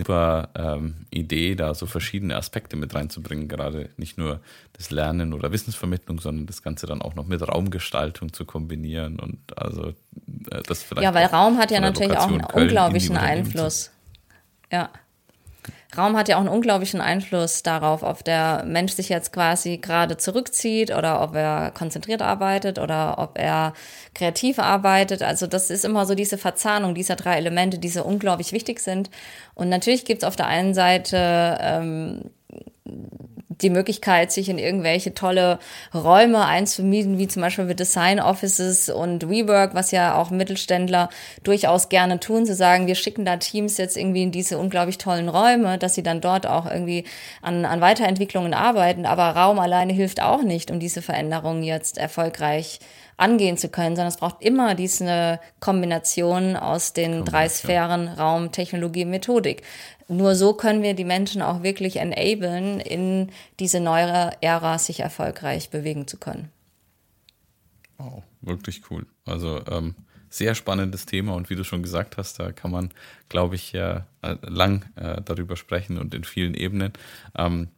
super 0.00 0.48
ähm, 0.54 1.06
Idee, 1.10 1.54
da 1.54 1.74
so 1.74 1.86
verschiedene 1.86 2.36
Aspekte 2.36 2.76
mit 2.76 2.94
reinzubringen, 2.94 3.48
gerade 3.48 3.90
nicht 3.96 4.16
nur 4.16 4.40
das 4.72 4.90
Lernen 4.90 5.34
oder 5.34 5.52
Wissensvermittlung, 5.52 6.20
sondern 6.20 6.46
das 6.46 6.62
Ganze 6.62 6.86
dann 6.86 7.02
auch 7.02 7.14
noch 7.14 7.26
mit 7.26 7.46
Raumgestaltung 7.46 8.32
zu 8.32 8.44
kombinieren 8.44 9.20
und 9.20 9.58
also 9.58 9.88
äh, 10.50 10.62
das 10.66 10.82
vielleicht. 10.82 11.04
Ja, 11.04 11.14
weil 11.14 11.26
Raum 11.26 11.58
hat 11.58 11.70
ja 11.70 11.80
natürlich 11.80 12.16
auch 12.16 12.28
einen 12.28 12.42
Köln 12.42 12.68
unglaublichen 12.68 13.16
Einfluss. 13.16 13.90
Ja. 14.72 14.90
Raum 15.96 16.16
hat 16.16 16.28
ja 16.28 16.36
auch 16.36 16.40
einen 16.40 16.48
unglaublichen 16.48 17.00
Einfluss 17.00 17.62
darauf, 17.62 18.02
ob 18.02 18.24
der 18.24 18.64
Mensch 18.64 18.92
sich 18.92 19.08
jetzt 19.08 19.32
quasi 19.32 19.78
gerade 19.78 20.16
zurückzieht 20.16 20.94
oder 20.94 21.20
ob 21.20 21.34
er 21.34 21.72
konzentriert 21.72 22.22
arbeitet 22.22 22.78
oder 22.78 23.18
ob 23.18 23.36
er 23.38 23.72
kreativ 24.14 24.58
arbeitet. 24.60 25.22
Also 25.22 25.46
das 25.48 25.68
ist 25.68 25.84
immer 25.84 26.06
so 26.06 26.14
diese 26.14 26.38
Verzahnung 26.38 26.94
dieser 26.94 27.16
drei 27.16 27.36
Elemente, 27.36 27.78
die 27.78 27.88
so 27.88 28.04
unglaublich 28.04 28.52
wichtig 28.52 28.80
sind. 28.80 29.10
Und 29.54 29.68
natürlich 29.68 30.04
gibt 30.04 30.22
es 30.22 30.28
auf 30.28 30.36
der 30.36 30.46
einen 30.46 30.74
Seite 30.74 31.58
ähm, 31.60 32.30
die 33.62 33.70
Möglichkeit, 33.70 34.32
sich 34.32 34.48
in 34.48 34.58
irgendwelche 34.58 35.14
tolle 35.14 35.58
Räume 35.94 36.44
einzumieten, 36.44 37.18
wie 37.18 37.28
zum 37.28 37.42
Beispiel 37.42 37.64
mit 37.64 37.80
Design 37.80 38.20
Offices 38.20 38.88
und 38.88 39.28
WeWork, 39.28 39.74
was 39.74 39.90
ja 39.90 40.16
auch 40.16 40.30
Mittelständler 40.30 41.08
durchaus 41.42 41.88
gerne 41.88 42.20
tun, 42.20 42.46
zu 42.46 42.54
sagen, 42.54 42.86
wir 42.86 42.94
schicken 42.94 43.24
da 43.24 43.36
Teams 43.36 43.76
jetzt 43.76 43.96
irgendwie 43.96 44.22
in 44.22 44.32
diese 44.32 44.58
unglaublich 44.58 44.98
tollen 44.98 45.28
Räume, 45.28 45.78
dass 45.78 45.94
sie 45.94 46.02
dann 46.02 46.20
dort 46.20 46.46
auch 46.46 46.66
irgendwie 46.66 47.04
an, 47.42 47.64
an 47.64 47.80
Weiterentwicklungen 47.80 48.54
arbeiten. 48.54 49.06
Aber 49.06 49.30
Raum 49.30 49.58
alleine 49.58 49.92
hilft 49.92 50.20
auch 50.22 50.42
nicht, 50.42 50.70
um 50.70 50.80
diese 50.80 51.02
Veränderungen 51.02 51.62
jetzt 51.62 51.98
erfolgreich 51.98 52.80
angehen 53.20 53.56
zu 53.56 53.68
können, 53.68 53.96
sondern 53.96 54.08
es 54.08 54.16
braucht 54.16 54.42
immer 54.42 54.74
diese 54.74 55.40
Kombination 55.60 56.56
aus 56.56 56.92
den 56.92 57.24
drei 57.24 57.48
Sphären 57.48 58.08
Raum, 58.08 58.52
Technologie, 58.52 59.04
Methodik 59.04 59.62
nur 60.10 60.34
so 60.34 60.54
können 60.54 60.82
wir 60.82 60.94
die 60.94 61.04
Menschen 61.04 61.40
auch 61.40 61.62
wirklich 61.62 61.96
enablen, 61.96 62.80
in 62.80 63.30
diese 63.60 63.78
neue 63.78 64.32
Ära 64.40 64.78
sich 64.78 65.00
erfolgreich 65.00 65.70
bewegen 65.70 66.08
zu 66.08 66.18
können. 66.18 66.50
Wow, 67.96 68.24
wirklich 68.40 68.82
cool. 68.90 69.06
Also 69.24 69.64
ähm, 69.68 69.94
sehr 70.28 70.56
spannendes 70.56 71.06
Thema 71.06 71.34
und 71.34 71.48
wie 71.48 71.54
du 71.54 71.62
schon 71.62 71.84
gesagt 71.84 72.16
hast, 72.16 72.40
da 72.40 72.50
kann 72.50 72.72
man, 72.72 72.90
glaube 73.28 73.54
ich, 73.54 73.70
ja 73.72 74.06
äh, 74.22 74.36
lang 74.42 74.84
äh, 74.96 75.22
darüber 75.24 75.56
sprechen 75.56 75.96
und 75.96 76.12
in 76.12 76.24
vielen 76.24 76.54
Ebenen. 76.54 76.92
Ähm, 77.36 77.68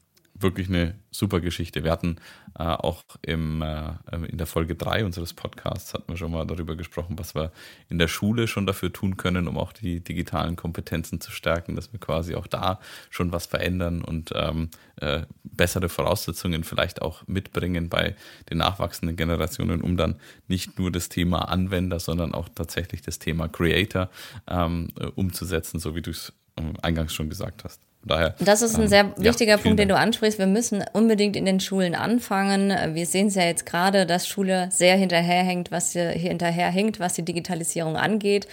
wirklich 0.43 0.69
eine 0.69 0.95
super 1.11 1.41
Geschichte. 1.41 1.85
Wir 1.85 1.91
hatten 1.91 2.17
äh, 2.59 2.63
auch 2.63 3.05
im, 3.23 3.63
äh, 3.63 3.93
in 4.29 4.39
der 4.39 4.47
Folge 4.47 4.75
3 4.75 5.05
unseres 5.05 5.33
Podcasts 5.33 5.95
hatten 5.95 6.09
wir 6.09 6.17
schon 6.17 6.33
mal 6.33 6.47
darüber 6.47 6.77
gesprochen, 6.77 7.19
was 7.19 7.35
wir 7.35 7.53
in 7.89 7.99
der 7.99 8.09
Schule 8.09 8.49
schon 8.49 8.67
dafür 8.67 8.93
tun 8.93 9.17
können, 9.17 9.49
um 9.49 9.59
auch 9.59 9.73
die 9.73 10.01
digitalen 10.01 10.57
Kompetenzen 10.57 11.21
zu 11.21 11.31
stärken, 11.31 11.77
dass 11.77 11.93
wir 11.93 12.01
quasi 12.01 12.35
auch 12.35 12.47
da 12.47 12.81
schon 13.11 13.33
was 13.33 13.47
verändern 13.47 14.03
und 14.03 14.31
ähm, 14.35 14.71
äh, 14.97 15.23
bessere 15.45 15.89
Voraussetzungen 15.89 16.65
vielleicht 16.65 17.03
auch 17.03 17.27
mitbringen 17.27 17.89
bei 17.89 18.17
den 18.51 18.59
nachwachsenden 18.59 19.17
Generationen, 19.17 19.81
um 19.81 19.97
dann 19.97 20.17
nicht 20.49 20.79
nur 20.79 20.91
das 20.91 21.09
Thema 21.09 21.49
Anwender, 21.49 22.01
sondern 22.01 22.35
auch 22.35 22.49
tatsächlich 22.49 23.03
das 23.03 23.19
Thema 23.19 23.49
Creator 23.49 24.09
ähm, 24.49 24.89
äh, 24.99 25.07
umzusetzen, 25.07 25.79
so 25.79 25.95
wie 25.95 26.03
du 26.03 26.11
es 26.11 26.33
ähm, 26.57 26.75
eingangs 26.83 27.15
schon 27.15 27.29
gesagt 27.29 27.65
hast. 27.65 27.81
Daher, 28.05 28.35
das 28.41 28.63
ist 28.63 28.75
ein 28.77 28.83
ähm, 28.83 28.89
sehr 28.89 29.17
wichtiger 29.17 29.53
ja, 29.53 29.59
Punkt, 29.59 29.79
den 29.79 29.89
du 29.89 29.97
ansprichst. 29.97 30.39
Wir 30.39 30.47
müssen 30.47 30.85
unbedingt 30.93 31.37
in 31.37 31.45
den 31.45 31.61
Schulen 31.61 31.95
anfangen. 31.95 32.73
Wir 32.95 33.07
sehen 33.07 33.29
es 33.29 33.37
ja 33.37 33.45
jetzt 33.45 33.65
gerade, 33.65 34.07
dass 34.07 34.27
Schule 34.27 34.69
sehr 34.71 34.97
hinterherhängt, 34.97 35.71
was 35.71 35.93
hier 35.93 36.09
hinterherhängt, 36.09 36.99
was 36.99 37.15
die 37.15 37.25
Digitalisierung 37.25 37.97
angeht. 37.97 38.49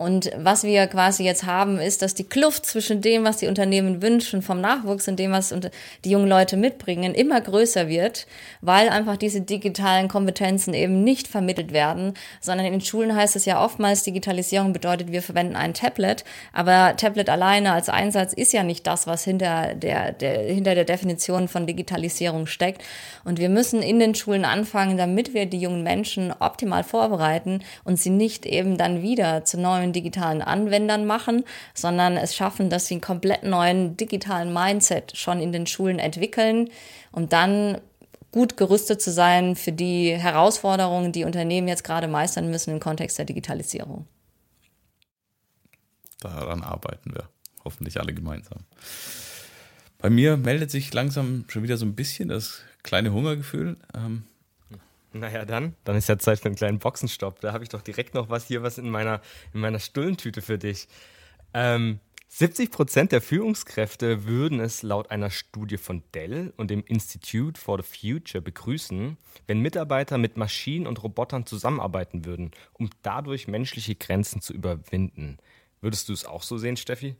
Und 0.00 0.30
was 0.36 0.62
wir 0.62 0.86
quasi 0.86 1.24
jetzt 1.24 1.44
haben, 1.44 1.80
ist, 1.80 2.02
dass 2.02 2.14
die 2.14 2.22
Kluft 2.22 2.64
zwischen 2.64 3.00
dem, 3.00 3.24
was 3.24 3.38
die 3.38 3.48
Unternehmen 3.48 4.00
wünschen 4.00 4.42
vom 4.42 4.60
Nachwuchs 4.60 5.08
und 5.08 5.18
dem, 5.18 5.32
was 5.32 5.52
die 6.04 6.10
jungen 6.10 6.28
Leute 6.28 6.56
mitbringen, 6.56 7.14
immer 7.14 7.40
größer 7.40 7.88
wird, 7.88 8.28
weil 8.60 8.90
einfach 8.90 9.16
diese 9.16 9.40
digitalen 9.40 10.06
Kompetenzen 10.06 10.72
eben 10.72 11.02
nicht 11.02 11.26
vermittelt 11.26 11.72
werden, 11.72 12.14
sondern 12.40 12.66
in 12.66 12.74
den 12.74 12.80
Schulen 12.80 13.16
heißt 13.16 13.34
es 13.34 13.44
ja 13.44 13.60
oftmals, 13.60 14.04
Digitalisierung 14.04 14.72
bedeutet, 14.72 15.10
wir 15.10 15.20
verwenden 15.20 15.56
ein 15.56 15.74
Tablet, 15.74 16.24
aber 16.52 16.94
Tablet 16.96 17.28
alleine 17.28 17.72
als 17.72 17.88
Einsatz 17.88 18.32
ist 18.32 18.52
ja 18.52 18.62
nicht 18.62 18.86
das, 18.86 19.08
was 19.08 19.24
hinter 19.24 19.74
der, 19.74 20.12
der, 20.12 20.42
hinter 20.42 20.76
der 20.76 20.84
Definition 20.84 21.48
von 21.48 21.66
Digitalisierung 21.66 22.46
steckt. 22.46 22.84
Und 23.24 23.40
wir 23.40 23.48
müssen 23.48 23.82
in 23.82 23.98
den 23.98 24.14
Schulen 24.14 24.44
anfangen, 24.44 24.96
damit 24.96 25.34
wir 25.34 25.46
die 25.46 25.58
jungen 25.58 25.82
Menschen 25.82 26.32
optimal 26.38 26.84
vorbereiten 26.84 27.64
und 27.82 27.98
sie 27.98 28.10
nicht 28.10 28.46
eben 28.46 28.78
dann 28.78 29.02
wieder 29.02 29.44
zu 29.44 29.58
neuen 29.58 29.87
neuen 29.88 29.92
digitalen 29.92 30.42
Anwendern 30.42 31.06
machen, 31.06 31.44
sondern 31.74 32.16
es 32.16 32.34
schaffen, 32.34 32.70
dass 32.70 32.86
sie 32.86 32.94
einen 32.94 33.00
komplett 33.00 33.42
neuen 33.42 33.96
digitalen 33.96 34.52
Mindset 34.52 35.16
schon 35.16 35.40
in 35.40 35.52
den 35.52 35.66
Schulen 35.66 35.98
entwickeln, 35.98 36.70
um 37.12 37.28
dann 37.28 37.78
gut 38.30 38.56
gerüstet 38.56 39.00
zu 39.00 39.10
sein 39.10 39.56
für 39.56 39.72
die 39.72 40.14
Herausforderungen, 40.14 41.12
die 41.12 41.24
Unternehmen 41.24 41.68
jetzt 41.68 41.84
gerade 41.84 42.08
meistern 42.08 42.50
müssen 42.50 42.72
im 42.72 42.80
Kontext 42.80 43.18
der 43.18 43.24
Digitalisierung. 43.24 44.06
Daran 46.20 46.62
arbeiten 46.62 47.14
wir 47.14 47.28
hoffentlich 47.64 47.98
alle 48.00 48.12
gemeinsam. 48.12 48.58
Bei 49.98 50.10
mir 50.10 50.36
meldet 50.36 50.70
sich 50.70 50.92
langsam 50.92 51.44
schon 51.48 51.62
wieder 51.62 51.76
so 51.76 51.86
ein 51.86 51.94
bisschen 51.94 52.28
das 52.28 52.60
kleine 52.82 53.12
Hungergefühl. 53.12 53.76
Ähm, 53.94 54.24
naja, 55.12 55.44
dann. 55.44 55.74
Dann 55.84 55.96
ist 55.96 56.08
ja 56.08 56.18
Zeit 56.18 56.40
für 56.40 56.46
einen 56.46 56.56
kleinen 56.56 56.78
Boxenstopp. 56.78 57.40
Da 57.40 57.52
habe 57.52 57.64
ich 57.64 57.70
doch 57.70 57.82
direkt 57.82 58.14
noch 58.14 58.28
was 58.28 58.46
hier, 58.46 58.62
was 58.62 58.78
in 58.78 58.90
meiner, 58.90 59.20
in 59.52 59.60
meiner 59.60 59.78
Stullentüte 59.78 60.42
für 60.42 60.58
dich. 60.58 60.88
Ähm, 61.54 62.00
70 62.30 62.70
Prozent 62.70 63.12
der 63.12 63.22
Führungskräfte 63.22 64.26
würden 64.26 64.60
es 64.60 64.82
laut 64.82 65.10
einer 65.10 65.30
Studie 65.30 65.78
von 65.78 66.02
Dell 66.14 66.52
und 66.58 66.70
dem 66.70 66.84
Institute 66.84 67.58
for 67.58 67.82
the 67.82 67.88
Future 67.88 68.42
begrüßen, 68.42 69.16
wenn 69.46 69.60
Mitarbeiter 69.60 70.18
mit 70.18 70.36
Maschinen 70.36 70.86
und 70.86 71.02
Robotern 71.02 71.46
zusammenarbeiten 71.46 72.26
würden, 72.26 72.50
um 72.74 72.90
dadurch 73.00 73.48
menschliche 73.48 73.94
Grenzen 73.94 74.42
zu 74.42 74.52
überwinden. 74.52 75.38
Würdest 75.80 76.10
du 76.10 76.12
es 76.12 76.26
auch 76.26 76.42
so 76.42 76.58
sehen, 76.58 76.76
Steffi? 76.76 77.16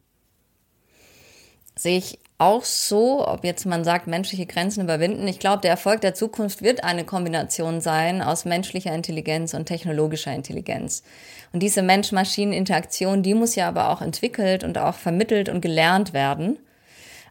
Sehe 1.79 1.99
ich 1.99 2.19
auch 2.39 2.65
so, 2.65 3.27
ob 3.27 3.45
jetzt 3.45 3.67
man 3.67 3.85
sagt, 3.85 4.09
menschliche 4.09 4.47
Grenzen 4.47 4.83
überwinden. 4.83 5.29
Ich 5.29 5.39
glaube, 5.39 5.61
der 5.61 5.71
Erfolg 5.71 6.01
der 6.01 6.15
Zukunft 6.15 6.61
wird 6.61 6.83
eine 6.83 7.05
Kombination 7.05 7.81
sein 7.81 8.21
aus 8.21 8.45
menschlicher 8.45 8.93
Intelligenz 8.93 9.55
und 9.55 9.67
technologischer 9.67 10.33
Intelligenz. 10.33 11.05
Und 11.53 11.63
diese 11.63 11.83
Mensch-Maschinen-Interaktion, 11.83 13.23
die 13.23 13.35
muss 13.35 13.55
ja 13.55 13.69
aber 13.69 13.91
auch 13.91 14.03
entwickelt 14.03 14.65
und 14.65 14.77
auch 14.77 14.95
vermittelt 14.95 15.49
und 15.49 15.61
gelernt 15.61 16.13
werden. 16.13 16.59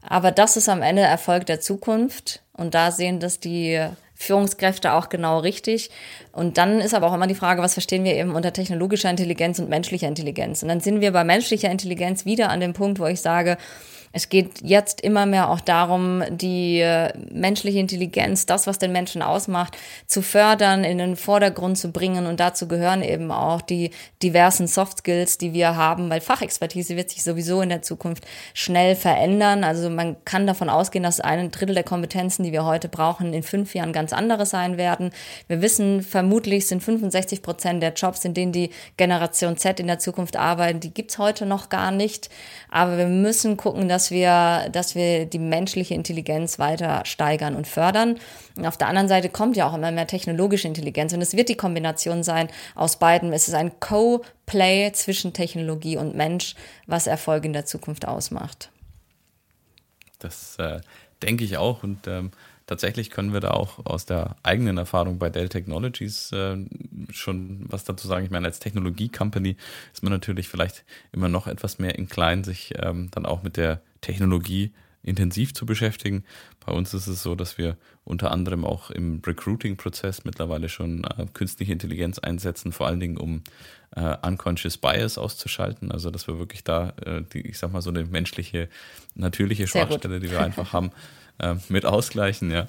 Aber 0.02 0.32
das 0.32 0.56
ist 0.56 0.70
am 0.70 0.82
Ende 0.82 1.02
Erfolg 1.02 1.46
der 1.46 1.60
Zukunft. 1.60 2.42
Und 2.54 2.74
da 2.74 2.92
sehen 2.92 3.20
das 3.20 3.42
die 3.42 3.86
Führungskräfte 4.16 4.94
auch 4.94 5.10
genau 5.10 5.40
richtig. 5.40 5.90
Und 6.32 6.58
dann 6.58 6.80
ist 6.80 6.94
aber 6.94 7.08
auch 7.08 7.14
immer 7.14 7.28
die 7.28 7.36
Frage, 7.36 7.62
was 7.62 7.74
verstehen 7.74 8.06
wir 8.06 8.16
eben 8.16 8.34
unter 8.34 8.54
technologischer 8.54 9.10
Intelligenz 9.10 9.60
und 9.60 9.70
menschlicher 9.70 10.08
Intelligenz? 10.08 10.64
Und 10.64 10.70
dann 10.70 10.80
sind 10.80 11.02
wir 11.02 11.12
bei 11.12 11.24
menschlicher 11.24 11.70
Intelligenz 11.70 12.26
wieder 12.26 12.50
an 12.50 12.60
dem 12.62 12.74
Punkt, 12.74 13.00
wo 13.00 13.06
ich 13.06 13.22
sage, 13.22 13.58
es 14.12 14.30
geht 14.30 14.62
jetzt 14.64 15.02
immer 15.02 15.26
mehr 15.26 15.50
auch 15.50 15.60
darum, 15.60 16.24
die 16.30 16.80
äh, 16.80 17.14
menschliche 17.32 17.80
Intelligenz, 17.80 18.46
das, 18.46 18.68
was 18.68 18.80
den 18.80 18.92
Menschen 18.92 19.22
ausmacht, 19.22 19.78
zu 20.08 20.22
fördern, 20.22 20.84
in 20.84 20.98
den 20.98 21.16
Vordergrund 21.16 21.78
zu 21.78 21.92
bringen. 21.92 22.26
Und 22.26 22.40
dazu 22.40 22.68
gehören 22.68 23.04
eben 23.04 23.32
auch 23.32 23.62
die 23.62 23.92
diversen 24.24 24.68
Soft 24.68 25.00
Skills, 25.00 25.38
die 25.38 25.54
wir 25.54 25.76
haben, 25.76 26.10
weil 26.10 26.22
Fachexpertise 26.22 26.96
wird 26.96 27.10
sich 27.10 27.24
sowieso 27.24 27.62
in 27.62 27.70
der 27.70 27.82
Zukunft 27.82 28.26
schnell 28.54 28.96
verändern. 28.96 29.64
Also 29.64 29.90
man 29.90 30.16
kann 30.26 30.48
davon 30.48 30.70
ausgehen, 30.70 31.04
dass 31.04 31.20
ein 31.20 31.52
Drittel 31.52 31.76
der 31.76 31.84
Kompetenzen, 31.84 32.44
die 32.44 32.52
wir 32.52 32.66
heute 32.66 32.90
brauchen, 32.90 33.34
in 33.34 33.44
fünf 33.44 33.76
Jahren 33.76 33.94
ganz 33.94 34.14
andere 34.14 34.46
sein 34.46 34.78
werden. 34.78 35.12
Wir 35.48 35.62
wissen, 35.62 36.02
vermutlich 36.02 36.68
sind 36.68 36.82
65 36.82 37.42
Prozent 37.42 37.84
der 37.84 37.94
Jobs, 37.94 38.24
in 38.26 38.34
denen 38.34 38.52
die 38.52 38.72
Generation 38.98 39.58
Z 39.58 39.80
in 39.80 39.88
der 39.88 40.00
Zukunft 40.00 40.38
arbeiten, 40.38 40.80
die 40.80 40.94
gibt's 40.94 41.18
heute 41.18 41.46
noch 41.46 41.70
gar 41.70 41.92
nicht. 41.92 42.30
Aber 42.70 42.98
wir 42.98 43.08
müssen 43.08 43.58
gucken, 43.58 43.88
dass 43.88 44.12
wir, 44.12 44.70
dass 44.72 44.96
wir 44.96 45.26
die 45.26 45.40
menschliche 45.40 45.94
Intelligenz 45.94 46.60
weiter 46.60 47.04
steigern 47.06 47.56
und 47.56 47.68
fördern. 47.68 48.20
Und 48.56 48.66
auf 48.66 48.78
der 48.78 48.88
anderen 48.88 49.08
Seite 49.08 49.30
kommt 49.30 49.56
ja 49.56 49.68
auch 49.68 49.74
immer 49.74 49.92
mehr 49.92 50.08
technologische 50.08 50.68
Intelligenz 50.68 51.14
und 51.14 51.22
es 51.22 51.36
wird 51.36 51.50
die 51.50 51.56
Kombination 51.56 52.24
sein 52.24 52.50
aus 52.76 52.98
beiden. 52.98 53.32
Es 53.34 53.48
ist 53.48 53.54
ein 53.54 53.80
Co-Play 53.80 54.92
zwischen 54.94 55.34
Technologie 55.34 55.98
und 55.98 56.16
Mensch, 56.16 56.56
was 56.86 57.08
Erfolg 57.08 57.46
in 57.46 57.54
der 57.54 57.66
Zukunft 57.66 58.08
ausmacht. 58.08 58.70
Das 60.20 60.58
äh, 60.58 60.82
denke 61.22 61.44
ich 61.44 61.58
auch 61.58 61.84
und 61.84 62.08
ähm, 62.08 62.32
tatsächlich 62.68 63.10
können 63.10 63.34
wir 63.34 63.40
da 63.40 63.52
auch 63.52 63.84
aus 63.86 64.06
der 64.06 64.36
eigenen 64.44 64.78
Erfahrung 64.78 65.18
bei 65.18 65.30
Dell 65.30 65.50
Technologies 65.50 66.32
äh, 66.32 66.58
schon 67.10 67.66
was 67.68 67.86
dazu 67.86 68.08
sagen. 68.08 68.26
Ich 68.26 68.32
meine, 68.32 68.46
als 68.46 68.60
Technologie-Company 68.60 69.56
ist 69.94 70.04
man 70.04 70.12
natürlich 70.12 70.48
vielleicht 70.50 70.86
immer 71.12 71.30
noch 71.30 71.48
etwas 71.48 71.80
mehr 71.80 71.98
inclined, 71.98 72.46
sich 72.46 72.74
ähm, 72.78 73.10
dann 73.12 73.26
auch 73.26 73.42
mit 73.42 73.58
der 73.58 73.82
Technologie 74.02 74.74
intensiv 75.02 75.54
zu 75.54 75.66
beschäftigen. 75.66 76.26
Bei 76.66 76.74
uns 76.74 76.94
ist 76.94 77.08
es 77.08 77.24
so, 77.24 77.34
dass 77.34 77.58
wir 77.58 77.78
unter 78.04 78.32
anderem 78.32 78.66
auch 78.66 78.92
im 78.92 79.22
Recruiting-Prozess 79.26 80.26
mittlerweile 80.26 80.68
schon 80.68 81.06
äh, 81.06 81.26
künstliche 81.34 81.72
Intelligenz 81.72 82.20
einsetzen, 82.20 82.74
vor 82.74 82.88
allen 82.88 83.00
Dingen 83.00 83.18
um 83.18 83.44
äh, 83.96 84.18
Unconscious 84.22 84.78
Bias 84.78 85.18
auszuschalten. 85.18 85.92
Also 85.92 86.12
dass 86.12 86.28
wir 86.28 86.40
wirklich 86.40 86.66
da, 86.66 86.94
äh, 87.06 87.22
die, 87.22 87.48
ich 87.48 87.58
sag 87.58 87.72
mal, 87.72 87.82
so 87.82 87.90
eine 87.90 88.04
menschliche, 88.04 88.68
natürliche 89.16 89.68
Schwachstelle, 89.68 90.20
die 90.20 90.30
wir 90.30 90.42
einfach 90.42 90.74
haben, 90.74 90.92
äh, 91.40 91.56
mit 91.70 91.86
ausgleichen, 91.86 92.52
ja. 92.52 92.68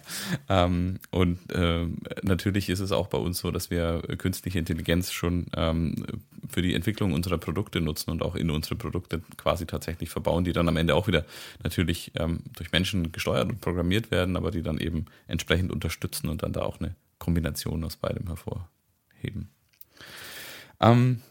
Ähm, 0.49 1.01
und 1.11 1.53
äh, 1.53 1.87
natürlich 2.23 2.69
ist 2.69 2.81
es 2.81 2.93
auch 2.93 3.09
bei 3.09 3.19
uns 3.19 3.39
so, 3.39 3.51
dass 3.51 3.71
wir 3.71 4.03
künstliche 4.19 4.59
Intelligenz 4.59 5.13
schon 5.13 5.47
ähm, 5.57 6.05
für 6.49 6.63
die 6.63 6.75
Entwicklung 6.75 7.13
unserer 7.13 7.39
Produkte 7.39 7.81
nutzen 7.81 8.11
und 8.11 8.23
auch 8.23 8.35
in 8.35 8.51
unsere 8.51 8.77
Produkte 8.77 9.23
quasi 9.37 9.67
tatsächlich 9.67 10.11
verbauen, 10.11 10.45
die 10.45 10.53
dann 10.53 10.69
am 10.69 10.77
Ende 10.77 10.95
auch 10.95 11.07
wieder 11.07 11.25
natürlich 11.63 12.13
ähm, 12.17 12.41
durch 12.57 12.73
Menschen 12.73 13.13
gesteuert 13.13 13.49
und 13.49 13.61
programmiert 13.61 14.11
werden, 14.11 14.37
aber 14.37 14.51
die 14.51 14.63
dann 14.63 14.79
eben 14.79 15.07
entsprechend 15.27 15.73
unterstützen 15.73 16.29
und 16.29 16.43
dann 16.43 16.53
da 16.53 16.63
auch 16.63 16.81
eine 16.81 16.95
Kombination 17.19 17.85
aus 17.85 17.97
beidem 17.97 18.27
hervorheben. 18.27 19.49
Ähm, 20.81 21.23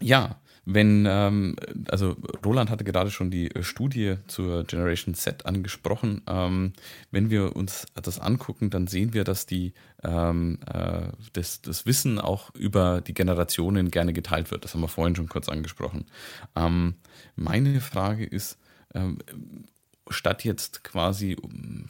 ja, 0.00 0.36
wenn, 0.68 1.06
ähm, 1.08 1.54
also 1.88 2.16
Roland 2.44 2.70
hatte 2.70 2.82
gerade 2.82 3.10
schon 3.12 3.30
die 3.30 3.54
äh, 3.54 3.62
Studie 3.62 4.16
zur 4.26 4.64
Generation 4.64 5.14
Z 5.14 5.46
angesprochen. 5.46 6.22
Ähm, 6.26 6.72
wenn 7.12 7.30
wir 7.30 7.54
uns 7.54 7.86
das 7.94 8.18
angucken, 8.18 8.68
dann 8.68 8.88
sehen 8.88 9.14
wir, 9.14 9.22
dass 9.22 9.46
die 9.46 9.74
ähm, 10.02 10.58
äh, 10.66 11.08
das, 11.32 11.62
das 11.62 11.86
Wissen 11.86 12.18
auch 12.18 12.52
über 12.54 13.00
die 13.00 13.14
Generationen 13.14 13.92
gerne 13.92 14.12
geteilt 14.12 14.50
wird. 14.50 14.64
Das 14.64 14.74
haben 14.74 14.80
wir 14.80 14.88
vorhin 14.88 15.14
schon 15.14 15.28
kurz 15.28 15.48
angesprochen. 15.48 16.06
Ähm, 16.56 16.96
meine 17.36 17.80
Frage 17.80 18.24
ist, 18.24 18.58
ähm, 18.92 19.18
statt 20.08 20.44
jetzt 20.44 20.82
quasi 20.82 21.36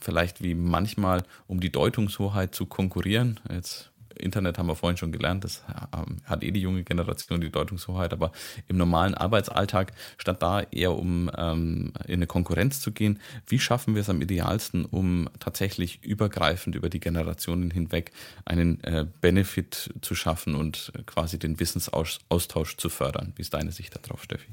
vielleicht 0.01 0.43
wie 0.43 0.55
manchmal 0.55 1.23
um 1.47 1.61
die 1.61 1.73
Deutungshoheit 1.73 2.55
zu 2.55 2.67
konkurrieren, 2.67 3.41
jetzt 3.51 3.91
Internet 4.19 4.59
haben 4.59 4.67
wir 4.67 4.77
vorhin 4.77 4.97
schon 4.97 5.13
gelernt, 5.13 5.45
das 5.45 5.63
ähm, 5.95 6.19
hat 6.25 6.43
eh 6.43 6.51
die 6.51 6.61
junge 6.61 6.85
Generation 6.85 7.41
die 7.41 7.51
Deutungshoheit, 7.51 8.13
aber 8.13 8.33
im 8.69 8.77
normalen 8.77 9.15
Arbeitsalltag, 9.15 9.93
statt 10.19 10.43
da 10.43 10.63
eher 10.63 10.97
um 10.97 11.31
ähm, 11.37 11.93
in 12.07 12.15
eine 12.15 12.27
Konkurrenz 12.27 12.81
zu 12.81 12.93
gehen, 12.93 13.21
wie 13.47 13.59
schaffen 13.59 13.95
wir 13.95 14.03
es 14.03 14.11
am 14.11 14.21
idealsten, 14.21 14.85
um 14.85 15.29
tatsächlich 15.41 16.03
übergreifend 16.03 16.75
über 16.75 16.89
die 16.89 17.01
Generationen 17.01 17.71
hinweg 17.71 18.13
einen 18.45 18.83
äh, 18.85 19.07
Benefit 19.21 19.95
zu 20.01 20.15
schaffen 20.15 20.55
und 20.55 20.93
quasi 21.07 21.39
den 21.39 21.61
Wissensaustausch 21.61 22.77
zu 22.77 22.89
fördern? 22.89 23.33
Wie 23.37 23.43
ist 23.43 23.55
deine 23.55 23.73
Sicht 23.73 23.97
darauf, 23.97 24.23
Steffi? 24.23 24.49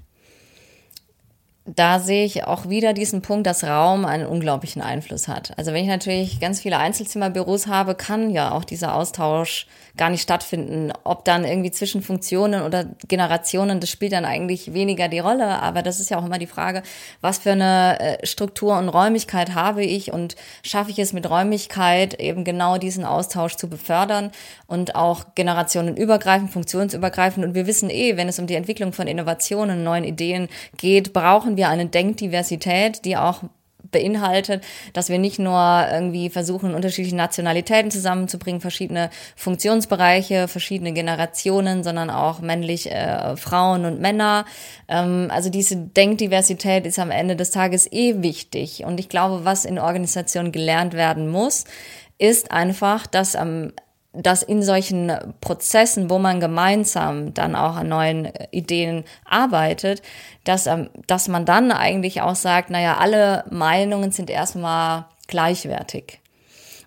Da 1.66 2.00
sehe 2.00 2.26
ich 2.26 2.44
auch 2.44 2.68
wieder 2.68 2.92
diesen 2.92 3.22
Punkt, 3.22 3.48
dass 3.48 3.64
Raum 3.64 4.04
einen 4.04 4.26
unglaublichen 4.26 4.82
Einfluss 4.82 5.30
hat. 5.30 5.58
Also 5.58 5.72
wenn 5.72 5.84
ich 5.84 5.90
natürlich 5.90 6.42
ganz 6.42 6.60
viele 6.60 6.78
Einzelzimmerbüros 6.78 7.68
habe, 7.68 7.96
kann 7.96 8.30
ja 8.32 8.52
auch 8.52 8.66
dieser 8.66 8.96
Austausch 8.96 9.66
gar 9.96 10.10
nicht 10.10 10.22
stattfinden. 10.22 10.92
Ob 11.06 11.24
dann 11.24 11.46
irgendwie 11.46 11.72
zwischen 11.72 12.02
Funktionen 12.02 12.64
oder 12.64 12.86
Generationen, 13.08 13.80
das 13.80 13.90
spielt 13.90 14.12
dann 14.12 14.26
eigentlich 14.26 14.74
weniger 14.74 15.08
die 15.08 15.20
Rolle. 15.20 15.62
Aber 15.62 15.84
das 15.84 16.02
ist 16.02 16.10
ja 16.10 16.18
auch 16.18 16.26
immer 16.26 16.40
die 16.40 16.48
Frage, 16.48 16.84
was 17.22 17.38
für 17.38 17.52
eine 17.52 17.98
äh, 18.00 18.26
Struktur 18.26 18.78
und 18.78 18.90
Räumlichkeit 18.90 19.56
habe 19.56 19.84
ich 19.84 20.12
und 20.12 20.36
schaffe 20.64 20.92
ich 20.92 21.00
es 21.00 21.14
mit 21.14 21.30
Räumlichkeit 21.30 22.20
eben 22.20 22.44
genau 22.44 22.78
diesen 22.78 23.06
Austausch 23.06 23.56
zu 23.56 23.70
befördern 23.70 24.32
und 24.68 24.96
auch 24.96 25.36
generationenübergreifend, 25.36 26.52
funktionsübergreifend. 26.52 27.46
Und 27.46 27.54
wir 27.54 27.68
wissen 27.68 27.90
eh, 27.90 28.18
wenn 28.18 28.28
es 28.28 28.40
um 28.40 28.48
die 28.48 28.56
Entwicklung 28.56 28.92
von 28.92 29.08
Innovationen, 29.08 29.84
neuen 29.84 30.04
Ideen 30.04 30.50
geht, 30.78 31.14
brauchen 31.14 31.53
brauchen 31.54 31.58
wir 31.58 31.70
eine 31.70 31.86
Denkdiversität, 31.86 33.06
die 33.06 33.16
auch 33.16 33.44
beinhaltet, 33.92 34.64
dass 34.94 35.10
wir 35.10 35.20
nicht 35.20 35.38
nur 35.38 35.86
irgendwie 35.92 36.32
versuchen, 36.32 36.74
unterschiedliche 36.74 37.16
Nationalitäten 37.16 37.92
zusammenzubringen, 37.92 38.60
verschiedene 38.60 39.12
Funktionsbereiche, 39.36 40.48
verschiedene 40.48 40.94
Generationen, 40.94 41.84
sondern 41.84 42.10
auch 42.10 42.40
männlich 42.40 42.90
äh, 42.90 43.36
Frauen 43.38 43.86
und 43.86 44.00
Männer. 44.02 44.46
Ähm, 44.88 45.28
also 45.30 45.52
diese 45.52 45.76
Denkdiversität 45.76 46.88
ist 46.88 46.98
am 46.98 47.12
Ende 47.12 47.36
des 47.36 47.52
Tages 47.52 47.92
eh 47.92 48.24
wichtig. 48.24 48.84
Und 48.84 49.00
ich 49.00 49.10
glaube, 49.10 49.46
was 49.46 49.64
in 49.64 49.78
Organisationen 49.78 50.52
gelernt 50.52 50.94
werden 50.96 51.30
muss, 51.30 51.66
ist 52.18 52.52
einfach, 52.52 53.06
dass 53.06 53.36
am 53.36 53.74
dass 54.14 54.44
in 54.44 54.62
solchen 54.62 55.12
Prozessen, 55.42 56.10
wo 56.10 56.20
man 56.20 56.40
gemeinsam 56.40 57.34
dann 57.34 57.56
auch 57.56 57.76
an 57.76 57.90
neuen 57.90 58.30
Ideen 58.52 59.04
arbeitet, 59.26 60.02
dass, 60.44 60.68
ähm, 60.68 60.90
dass 61.08 61.28
man 61.28 61.46
dann 61.46 61.72
eigentlich 61.72 62.22
auch 62.22 62.36
sagt, 62.36 62.70
naja, 62.70 62.98
alle 62.98 63.44
Meinungen 63.50 64.12
sind 64.12 64.30
erstmal 64.30 65.06
gleichwertig. 65.28 66.20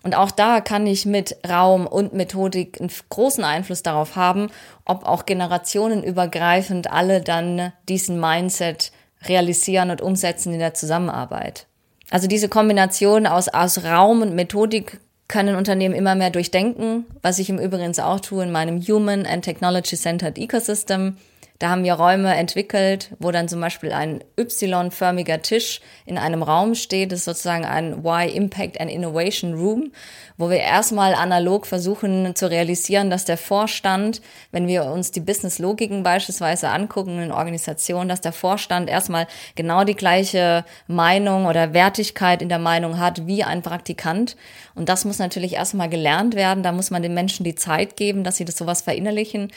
Und 0.03 0.15
auch 0.15 0.31
da 0.31 0.61
kann 0.61 0.87
ich 0.87 1.05
mit 1.05 1.35
Raum 1.47 1.85
und 1.85 2.13
Methodik 2.13 2.79
einen 2.79 2.91
großen 3.09 3.43
Einfluss 3.43 3.83
darauf 3.83 4.15
haben, 4.15 4.49
ob 4.85 5.05
auch 5.05 5.25
generationenübergreifend 5.25 6.89
alle 6.89 7.19
dann 7.19 7.73
diesen 7.89 8.17
Mindset 8.17 8.93
realisieren 9.25 9.89
und 9.89 10.01
umsetzen 10.01 10.53
in 10.53 10.59
der 10.59 10.73
Zusammenarbeit. 10.73 11.67
Also 12.09 12.27
diese 12.27 12.47
Kombination 12.47 13.27
aus, 13.27 13.49
aus 13.49 13.83
Raum 13.83 14.21
und 14.21 14.33
Methodik 14.33 14.99
können 15.27 15.55
Unternehmen 15.55 15.95
immer 15.95 16.15
mehr 16.15 16.29
durchdenken, 16.29 17.05
was 17.21 17.39
ich 17.39 17.49
im 17.49 17.59
Übrigen 17.59 17.97
auch 17.99 18.19
tue 18.19 18.43
in 18.43 18.51
meinem 18.51 18.81
Human 18.81 19.25
and 19.25 19.43
Technology 19.43 19.95
Centered 19.95 20.37
Ecosystem. 20.37 21.17
Da 21.59 21.69
haben 21.69 21.83
wir 21.83 21.93
Räume 21.93 22.35
entwickelt, 22.35 23.15
wo 23.17 23.31
dann 23.31 23.47
zum 23.47 23.59
Beispiel 23.59 23.91
ein 23.91 24.23
Y-förmiger 24.39 25.41
Tisch 25.41 25.81
in 26.05 26.19
einem 26.19 26.43
Raum 26.43 26.75
steht. 26.75 27.11
Das 27.11 27.19
ist 27.19 27.25
sozusagen 27.25 27.65
ein 27.65 28.05
Y 28.05 28.29
Impact 28.29 28.79
and 28.79 28.91
Innovation 28.91 29.55
Room, 29.55 29.91
wo 30.37 30.51
wir 30.51 30.59
erstmal 30.59 31.15
analog 31.15 31.65
versuchen 31.65 32.35
zu 32.35 32.47
realisieren, 32.49 33.09
dass 33.09 33.25
der 33.25 33.37
Vorstand, 33.37 34.21
wenn 34.51 34.67
wir 34.67 34.85
uns 34.85 35.09
die 35.09 35.19
Business-Logiken 35.19 36.03
beispielsweise 36.03 36.69
angucken 36.69 37.19
in 37.19 37.31
Organisationen, 37.31 38.07
dass 38.07 38.21
der 38.21 38.33
Vorstand 38.33 38.87
erstmal 38.87 39.25
genau 39.55 39.83
die 39.83 39.95
gleiche 39.95 40.63
Meinung 40.85 41.47
oder 41.47 41.73
Wertigkeit 41.73 42.43
in 42.43 42.49
der 42.49 42.59
Meinung 42.59 42.99
hat 42.99 43.25
wie 43.25 43.43
ein 43.43 43.63
Praktikant. 43.63 44.37
Und 44.75 44.89
das 44.89 45.05
muss 45.05 45.17
natürlich 45.17 45.53
erstmal 45.53 45.89
gelernt 45.89 46.35
werden. 46.35 46.61
Da 46.61 46.71
muss 46.71 46.91
man 46.91 47.01
den 47.01 47.15
Menschen 47.15 47.43
die 47.43 47.55
Zeit 47.55 47.95
geben, 47.95 48.23
dass 48.23 48.37
sie 48.37 48.45
das 48.45 48.57
sowas 48.57 48.83
verinnerlichen 48.83 49.51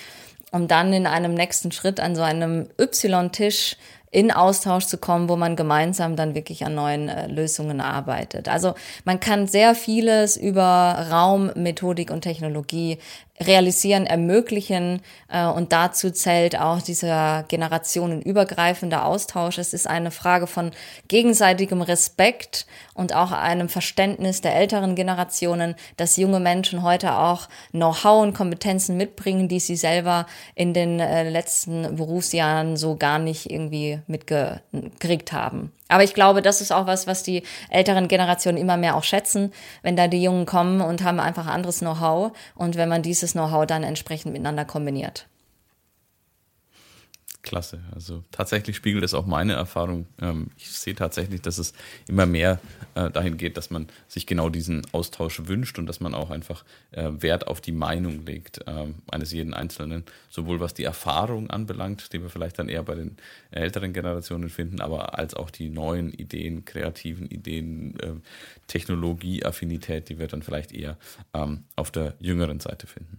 um 0.50 0.68
dann 0.68 0.92
in 0.92 1.06
einem 1.06 1.34
nächsten 1.34 1.72
Schritt 1.72 2.00
an 2.00 2.16
so 2.16 2.22
einem 2.22 2.68
Y-Tisch 2.80 3.76
in 4.12 4.32
Austausch 4.32 4.86
zu 4.86 4.98
kommen, 4.98 5.28
wo 5.28 5.36
man 5.36 5.54
gemeinsam 5.54 6.16
dann 6.16 6.34
wirklich 6.34 6.64
an 6.66 6.74
neuen 6.74 7.08
äh, 7.08 7.28
Lösungen 7.28 7.80
arbeitet. 7.80 8.48
Also 8.48 8.74
man 9.04 9.20
kann 9.20 9.46
sehr 9.46 9.76
vieles 9.76 10.36
über 10.36 11.06
Raum, 11.10 11.52
Methodik 11.54 12.10
und 12.10 12.22
Technologie 12.22 12.98
realisieren, 13.40 14.06
ermöglichen. 14.06 15.00
Äh, 15.28 15.46
und 15.46 15.72
dazu 15.72 16.10
zählt 16.10 16.58
auch 16.58 16.82
dieser 16.82 17.44
generationenübergreifende 17.48 19.02
Austausch. 19.02 19.58
Es 19.58 19.72
ist 19.72 19.86
eine 19.86 20.10
Frage 20.10 20.46
von 20.46 20.72
gegenseitigem 21.08 21.82
Respekt 21.82 22.66
und 22.94 23.14
auch 23.14 23.32
einem 23.32 23.68
Verständnis 23.68 24.40
der 24.40 24.54
älteren 24.54 24.94
Generationen, 24.94 25.74
dass 25.96 26.16
junge 26.16 26.40
Menschen 26.40 26.82
heute 26.82 27.14
auch 27.14 27.48
Know-how 27.70 28.22
und 28.22 28.34
Kompetenzen 28.34 28.96
mitbringen, 28.96 29.48
die 29.48 29.60
sie 29.60 29.76
selber 29.76 30.26
in 30.54 30.74
den 30.74 31.00
äh, 31.00 31.28
letzten 31.28 31.96
Berufsjahren 31.96 32.76
so 32.76 32.96
gar 32.96 33.18
nicht 33.18 33.50
irgendwie 33.50 34.00
mitgekriegt 34.06 35.32
haben. 35.32 35.72
Aber 35.90 36.04
ich 36.04 36.14
glaube, 36.14 36.40
das 36.40 36.60
ist 36.60 36.72
auch 36.72 36.86
was, 36.86 37.06
was 37.06 37.22
die 37.22 37.42
älteren 37.68 38.08
Generationen 38.08 38.58
immer 38.58 38.76
mehr 38.76 38.96
auch 38.96 39.04
schätzen, 39.04 39.52
wenn 39.82 39.96
da 39.96 40.08
die 40.08 40.22
Jungen 40.22 40.46
kommen 40.46 40.80
und 40.80 41.02
haben 41.02 41.20
einfach 41.20 41.46
anderes 41.46 41.80
Know-how 41.80 42.32
und 42.54 42.76
wenn 42.76 42.88
man 42.88 43.02
dieses 43.02 43.32
Know-how 43.32 43.66
dann 43.66 43.82
entsprechend 43.82 44.32
miteinander 44.32 44.64
kombiniert 44.64 45.26
klasse. 47.42 47.80
Also 47.92 48.22
tatsächlich 48.30 48.76
spiegelt 48.76 49.04
es 49.04 49.14
auch 49.14 49.26
meine 49.26 49.54
Erfahrung. 49.54 50.06
Ähm, 50.20 50.48
ich 50.56 50.70
sehe 50.70 50.94
tatsächlich, 50.94 51.40
dass 51.40 51.58
es 51.58 51.72
immer 52.06 52.26
mehr 52.26 52.60
äh, 52.94 53.10
dahin 53.10 53.36
geht, 53.36 53.56
dass 53.56 53.70
man 53.70 53.88
sich 54.08 54.26
genau 54.26 54.50
diesen 54.50 54.82
Austausch 54.92 55.46
wünscht 55.46 55.78
und 55.78 55.86
dass 55.86 56.00
man 56.00 56.14
auch 56.14 56.30
einfach 56.30 56.64
äh, 56.92 57.10
Wert 57.18 57.46
auf 57.46 57.60
die 57.60 57.72
Meinung 57.72 58.26
legt 58.26 58.60
ähm, 58.66 58.96
eines 59.10 59.32
jeden 59.32 59.54
Einzelnen, 59.54 60.04
sowohl 60.28 60.60
was 60.60 60.74
die 60.74 60.84
Erfahrung 60.84 61.50
anbelangt, 61.50 62.12
die 62.12 62.22
wir 62.22 62.28
vielleicht 62.28 62.58
dann 62.58 62.68
eher 62.68 62.82
bei 62.82 62.94
den 62.94 63.16
älteren 63.50 63.92
Generationen 63.92 64.50
finden, 64.50 64.80
aber 64.80 65.18
als 65.18 65.34
auch 65.34 65.50
die 65.50 65.70
neuen 65.70 66.12
Ideen, 66.12 66.64
kreativen 66.64 67.26
Ideen, 67.26 67.98
äh, 68.00 68.12
Technologieaffinität, 68.66 70.08
die 70.08 70.18
wir 70.18 70.28
dann 70.28 70.42
vielleicht 70.42 70.72
eher 70.72 70.96
ähm, 71.34 71.64
auf 71.76 71.90
der 71.90 72.14
jüngeren 72.20 72.60
Seite 72.60 72.86
finden. 72.86 73.18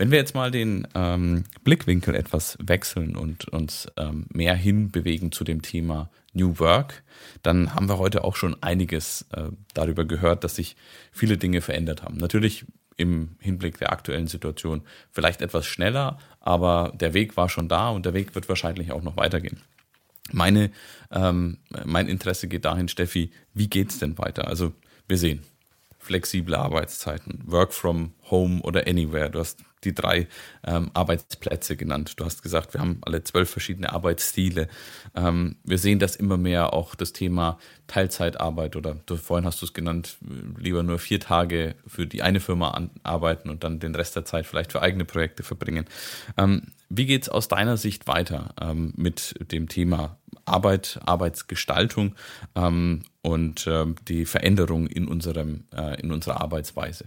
Wenn 0.00 0.10
wir 0.10 0.16
jetzt 0.16 0.34
mal 0.34 0.50
den 0.50 0.88
ähm, 0.94 1.44
Blickwinkel 1.62 2.14
etwas 2.14 2.56
wechseln 2.58 3.16
und 3.16 3.48
uns 3.50 3.86
ähm, 3.98 4.24
mehr 4.32 4.54
hinbewegen 4.54 5.30
zu 5.30 5.44
dem 5.44 5.60
Thema 5.60 6.08
New 6.32 6.58
Work, 6.58 7.02
dann 7.42 7.74
haben 7.74 7.86
wir 7.86 7.98
heute 7.98 8.24
auch 8.24 8.34
schon 8.34 8.56
einiges 8.62 9.26
äh, 9.32 9.50
darüber 9.74 10.06
gehört, 10.06 10.42
dass 10.42 10.56
sich 10.56 10.74
viele 11.12 11.36
Dinge 11.36 11.60
verändert 11.60 12.02
haben. 12.02 12.16
Natürlich 12.16 12.64
im 12.96 13.36
Hinblick 13.40 13.76
der 13.76 13.92
aktuellen 13.92 14.26
Situation 14.26 14.80
vielleicht 15.10 15.42
etwas 15.42 15.66
schneller, 15.66 16.16
aber 16.40 16.94
der 16.98 17.12
Weg 17.12 17.36
war 17.36 17.50
schon 17.50 17.68
da 17.68 17.90
und 17.90 18.06
der 18.06 18.14
Weg 18.14 18.34
wird 18.34 18.48
wahrscheinlich 18.48 18.92
auch 18.92 19.02
noch 19.02 19.18
weitergehen. 19.18 19.60
Meine, 20.32 20.70
ähm, 21.10 21.58
mein 21.84 22.08
Interesse 22.08 22.48
geht 22.48 22.64
dahin, 22.64 22.88
Steffi, 22.88 23.32
wie 23.52 23.68
geht's 23.68 23.98
denn 23.98 24.16
weiter? 24.16 24.48
Also 24.48 24.72
wir 25.08 25.18
sehen 25.18 25.42
flexible 25.98 26.54
Arbeitszeiten, 26.54 27.42
Work 27.44 27.74
from 27.74 28.14
Home 28.30 28.62
oder 28.62 28.86
Anywhere. 28.86 29.28
Du 29.28 29.40
hast 29.40 29.58
die 29.84 29.94
drei 29.94 30.28
ähm, 30.64 30.90
Arbeitsplätze 30.94 31.76
genannt. 31.76 32.14
Du 32.16 32.24
hast 32.24 32.42
gesagt, 32.42 32.74
wir 32.74 32.80
haben 32.80 32.98
alle 33.02 33.24
zwölf 33.24 33.50
verschiedene 33.50 33.92
Arbeitsstile. 33.92 34.68
Ähm, 35.14 35.56
wir 35.64 35.78
sehen 35.78 35.98
das 35.98 36.16
immer 36.16 36.36
mehr 36.36 36.72
auch 36.72 36.94
das 36.94 37.12
Thema 37.12 37.58
Teilzeitarbeit 37.86 38.76
oder 38.76 38.96
du, 39.06 39.16
vorhin 39.16 39.46
hast 39.46 39.60
du 39.62 39.66
es 39.66 39.72
genannt, 39.72 40.18
lieber 40.58 40.82
nur 40.82 40.98
vier 40.98 41.20
Tage 41.20 41.74
für 41.86 42.06
die 42.06 42.22
eine 42.22 42.40
Firma 42.40 42.70
an, 42.70 42.90
arbeiten 43.02 43.50
und 43.50 43.64
dann 43.64 43.80
den 43.80 43.94
Rest 43.94 44.16
der 44.16 44.24
Zeit 44.24 44.46
vielleicht 44.46 44.72
für 44.72 44.82
eigene 44.82 45.04
Projekte 45.04 45.42
verbringen. 45.42 45.86
Ähm, 46.36 46.72
wie 46.88 47.06
geht 47.06 47.22
es 47.22 47.28
aus 47.28 47.48
deiner 47.48 47.76
Sicht 47.76 48.06
weiter 48.06 48.54
ähm, 48.60 48.92
mit 48.96 49.34
dem 49.52 49.68
Thema 49.68 50.18
Arbeit, 50.44 51.00
Arbeitsgestaltung 51.04 52.16
ähm, 52.54 53.02
und 53.22 53.66
ähm, 53.68 53.94
die 54.08 54.24
Veränderung 54.24 54.86
in, 54.86 55.06
unserem, 55.06 55.64
äh, 55.72 56.00
in 56.00 56.12
unserer 56.12 56.40
Arbeitsweise? 56.40 57.06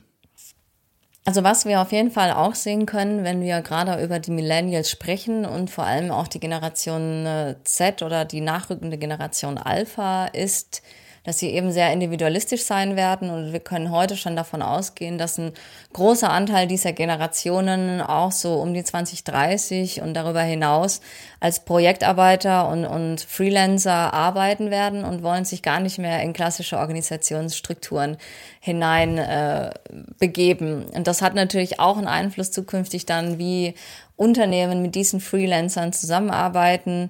Also 1.26 1.44
was 1.44 1.66
wir 1.66 1.80
auf 1.80 1.94
jeden 1.94 2.12
Fall 2.12 2.32
auch 2.32 2.54
sehen 2.54 2.86
können, 2.86 3.24
wenn 3.24 3.40
wir 3.40 3.62
gerade 3.62 4.04
über 4.04 4.20
die 4.20 4.32
Millennials 4.32 4.90
sprechen 4.90 5.46
und 5.46 5.70
vor 5.70 5.86
allem 5.86 6.12
auch 6.12 6.28
die 6.28 6.42
Generation 6.42 7.26
äh, 7.26 7.56
Z 7.64 8.02
oder 8.02 8.26
die 8.26 8.42
nachrückende 8.42 8.98
Generation 8.98 9.58
Alpha 9.58 10.26
ist, 10.26 10.82
dass 11.24 11.40
sie 11.40 11.50
eben 11.52 11.72
sehr 11.72 11.92
individualistisch 11.94 12.64
sein 12.64 12.96
werden. 12.96 13.30
Und 13.30 13.54
wir 13.54 13.62
können 13.62 13.92
heute 13.92 14.18
schon 14.18 14.36
davon 14.36 14.62
ausgehen, 14.62 15.18
dass 15.18 15.38
ein 15.38 15.54
großer 15.94 16.30
Anteil 16.30 16.68
dieser 16.68 16.92
Generationen 16.92 18.02
auch 18.02 18.32
so 18.32 18.56
um 18.56 18.74
die 18.74 18.84
2030 18.84 20.02
und 20.02 20.14
darüber 20.14 20.42
hinaus 20.42 21.02
als 21.40 21.64
Projektarbeiter 21.64 22.68
und, 22.68 22.86
und 22.86 23.22
Freelancer 23.22 24.14
arbeiten 24.14 24.70
werden 24.70 25.06
und 25.06 25.24
wollen 25.24 25.46
sich 25.46 25.62
gar 25.62 25.80
nicht 25.80 25.98
mehr 25.98 26.22
in 26.22 26.34
klassische 26.34 26.78
Organisationsstrukturen 26.78 28.18
hinein 28.60 29.18
äh, 29.18 29.72
begeben. 30.20 30.86
Und 30.94 31.08
das 31.08 31.22
hat 31.22 31.36
natürlich 31.36 31.80
auch 31.80 31.98
einen 31.98 32.08
Einfluss 32.08 32.52
zukünftig 32.52 33.06
dann, 33.06 33.38
wie 33.38 33.76
Unternehmen 34.16 34.82
mit 34.82 34.96
diesen 34.96 35.20
Freelancern 35.20 35.94
zusammenarbeiten 35.94 37.10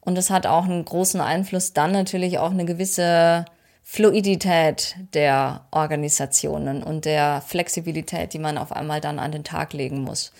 und 0.00 0.16
es 0.18 0.30
hat 0.30 0.46
auch 0.46 0.64
einen 0.64 0.84
großen 0.84 1.20
Einfluss 1.20 1.72
dann 1.72 1.92
natürlich 1.92 2.38
auch 2.38 2.50
eine 2.50 2.64
gewisse 2.64 3.44
Fluidität 3.82 4.96
der 5.14 5.62
Organisationen 5.70 6.82
und 6.82 7.04
der 7.04 7.42
Flexibilität, 7.46 8.32
die 8.32 8.38
man 8.38 8.56
auf 8.56 8.72
einmal 8.72 9.00
dann 9.00 9.18
an 9.18 9.32
den 9.32 9.44
Tag 9.44 9.72
legen 9.72 10.02
muss. 10.02 10.32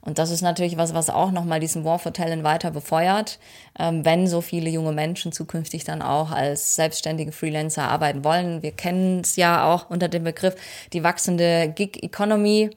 Und 0.00 0.18
das 0.18 0.30
ist 0.30 0.42
natürlich 0.42 0.76
was, 0.76 0.94
was 0.94 1.10
auch 1.10 1.30
nochmal 1.32 1.60
diesen 1.60 1.84
War 1.84 1.98
for 1.98 2.12
Talent 2.12 2.42
weiter 2.42 2.70
befeuert, 2.70 3.38
ähm, 3.78 4.04
wenn 4.04 4.26
so 4.26 4.40
viele 4.40 4.70
junge 4.70 4.92
Menschen 4.92 5.32
zukünftig 5.32 5.84
dann 5.84 6.02
auch 6.02 6.30
als 6.30 6.76
selbstständige 6.76 7.32
Freelancer 7.32 7.84
arbeiten 7.84 8.24
wollen. 8.24 8.62
Wir 8.62 8.72
kennen 8.72 9.20
es 9.20 9.36
ja 9.36 9.64
auch 9.64 9.90
unter 9.90 10.08
dem 10.08 10.24
Begriff 10.24 10.54
die 10.92 11.02
wachsende 11.02 11.72
Gig 11.74 12.02
Economy 12.02 12.70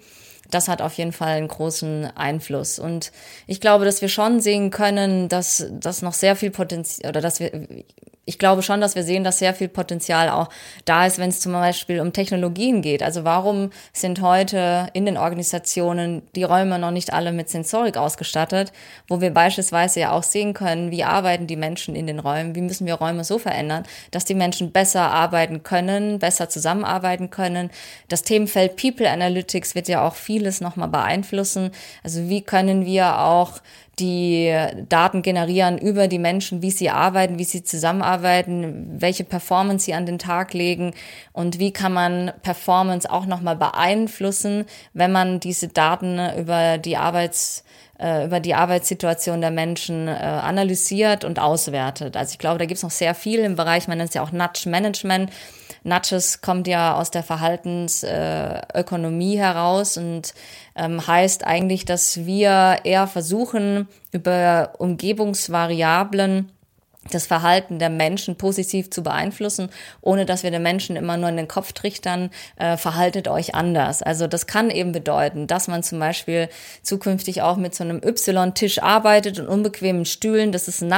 das 0.54 0.68
hat 0.68 0.82
auf 0.82 0.94
jeden 0.94 1.12
Fall 1.12 1.38
einen 1.38 1.48
großen 1.48 2.06
Einfluss. 2.16 2.80
Und 2.80 3.12
ich 3.48 3.60
glaube, 3.62 3.86
dass 3.86 4.02
wir 4.02 4.10
schon 4.10 4.40
sehen 4.42 4.70
können, 4.70 5.30
dass 5.30 5.68
das 5.72 6.02
noch 6.02 6.14
sehr 6.14 6.36
viel 6.36 6.52
Potenzial 6.52 7.10
oder 7.10 7.22
dass 7.22 7.40
wir 7.40 7.68
ich 8.26 8.38
glaube 8.38 8.62
schon, 8.62 8.82
dass 8.82 8.96
wir 8.96 9.04
sehen, 9.04 9.24
dass 9.24 9.40
sehr 9.40 9.56
viel 9.56 9.68
Potenzial 9.68 10.30
auch 10.30 10.50
da 10.86 11.08
ist, 11.08 11.18
wenn 11.18 11.30
es 11.30 11.40
zum 11.40 11.54
Beispiel 11.54 12.00
um 12.00 12.14
Technologien 12.14 12.84
geht. 12.84 13.02
Also 13.02 13.24
warum 13.24 13.72
sind 13.94 14.22
heute 14.22 14.88
in 14.94 15.08
den 15.08 15.18
Organisationen 15.18 16.22
die 16.36 16.44
Räume 16.44 16.78
noch 16.78 16.92
nicht 16.92 17.14
alle 17.14 17.32
mit 17.32 17.50
Sensorik 17.50 17.98
ausgestattet, 17.98 18.72
wo 19.08 19.22
wir 19.22 19.32
beispielsweise 19.32 20.02
ja 20.02 20.12
auch 20.12 20.22
sehen 20.22 20.54
können, 20.54 20.92
wie 20.92 21.04
arbeiten 21.04 21.48
die 21.48 21.56
Menschen 21.56 21.96
in 21.96 22.06
den 22.06 22.20
Räumen, 22.20 22.54
wie 22.54 22.62
müssen 22.62 22.86
wir 22.86 22.94
Räume 22.94 23.24
so 23.24 23.40
verändern, 23.40 23.84
dass 24.12 24.24
die 24.24 24.36
Menschen 24.36 24.72
besser 24.72 25.12
arbeiten 25.12 25.64
können, 25.64 26.20
besser 26.20 26.48
zusammenarbeiten 26.48 27.32
können. 27.32 27.72
Das 28.08 28.22
Themenfeld 28.22 28.76
People 28.76 29.10
Analytics 29.10 29.74
wird 29.74 29.88
ja 29.88 30.08
auch 30.08 30.14
vieles 30.14 30.62
nochmal 30.62 30.90
beeinflussen. 30.90 31.72
Also 32.04 32.30
wie 32.30 32.42
können 32.42 32.86
wir 32.86 33.18
auch 33.20 33.62
die 34.00 34.54
Daten 34.90 35.22
generieren 35.22 35.78
über 35.78 36.08
die 36.08 36.20
Menschen, 36.20 36.62
wie 36.62 36.72
sie 36.72 36.90
arbeiten, 36.90 37.38
wie 37.38 37.44
sie 37.44 37.64
zusammenarbeiten, 37.64 38.96
welche 39.00 39.24
Performance 39.24 39.86
sie 39.86 39.94
an 39.94 40.06
den 40.06 40.18
Tag 40.18 40.54
legen 40.54 40.94
und 41.34 41.60
wie 41.60 41.72
kann 41.72 41.94
man 41.94 42.32
Performance 42.42 43.10
auch 43.10 43.26
nochmal 43.26 43.56
beeinflussen, 43.56 44.66
wenn 44.94 45.12
man 45.12 45.40
diese 45.40 45.68
Daten 45.68 46.20
über 46.38 46.78
die 46.78 46.98
Arbeits 46.98 47.64
äh, 48.02 48.26
über 48.26 48.40
die 48.40 48.56
Arbeitssituation 48.56 49.42
der 49.42 49.52
Menschen 49.52 50.08
äh, 50.08 50.12
analysiert 50.12 51.24
und 51.24 51.38
auswertet. 51.38 52.18
Also 52.18 52.32
ich 52.32 52.40
glaube, 52.40 52.58
da 52.58 52.66
gibt 52.66 52.78
es 52.78 52.84
noch 52.84 52.92
sehr 52.92 53.14
viel 53.14 53.42
im 53.42 53.56
Bereich, 53.56 53.88
man 53.88 54.00
nennt 54.00 54.10
es 54.10 54.16
ja 54.16 54.24
auch 54.24 54.32
Nudge 54.32 54.68
Management. 54.68 55.30
Nudges 55.84 56.42
kommt 56.42 56.68
ja 56.68 56.96
aus 56.96 57.12
der 57.12 57.24
Verhaltensökonomie 57.24 59.38
heraus 59.38 59.98
und 59.98 60.34
ähm, 60.76 61.06
heißt 61.06 61.46
eigentlich, 61.46 61.86
dass 61.86 62.26
wir 62.26 62.80
eher 62.84 63.06
versuchen, 63.08 63.88
über 64.12 64.74
Umgebungsvariablen 64.78 66.52
das 67.10 67.26
Verhalten 67.26 67.80
der 67.80 67.90
Menschen 67.90 68.36
positiv 68.36 68.92
zu 68.92 69.02
beeinflussen, 69.02 69.70
ohne 70.02 70.28
dass 70.28 70.44
wir 70.44 70.52
den 70.52 70.62
Menschen 70.62 70.96
immer 70.96 71.18
nur 71.18 71.30
in 71.30 71.38
den 71.38 71.48
Kopf 71.48 71.74
trichtern, 71.74 72.30
äh, 72.58 72.78
verhaltet 72.78 73.28
euch 73.28 73.56
anders. 73.56 74.04
Also 74.04 74.28
das 74.28 74.46
kann 74.46 74.70
eben 74.70 74.92
bedeuten, 74.92 75.48
dass 75.48 75.68
man 75.68 75.82
zum 75.82 76.00
Beispiel 76.00 76.48
zukünftig 76.84 77.42
auch 77.42 77.58
mit 77.58 77.74
so 77.74 77.84
einem 77.84 78.02
Y-Tisch 78.04 78.84
arbeitet 78.84 79.40
und 79.40 79.48
unbequemen 79.48 80.06
Stühlen. 80.06 80.52
Das 80.52 80.68
ist 80.68 80.82
ein 80.82 80.92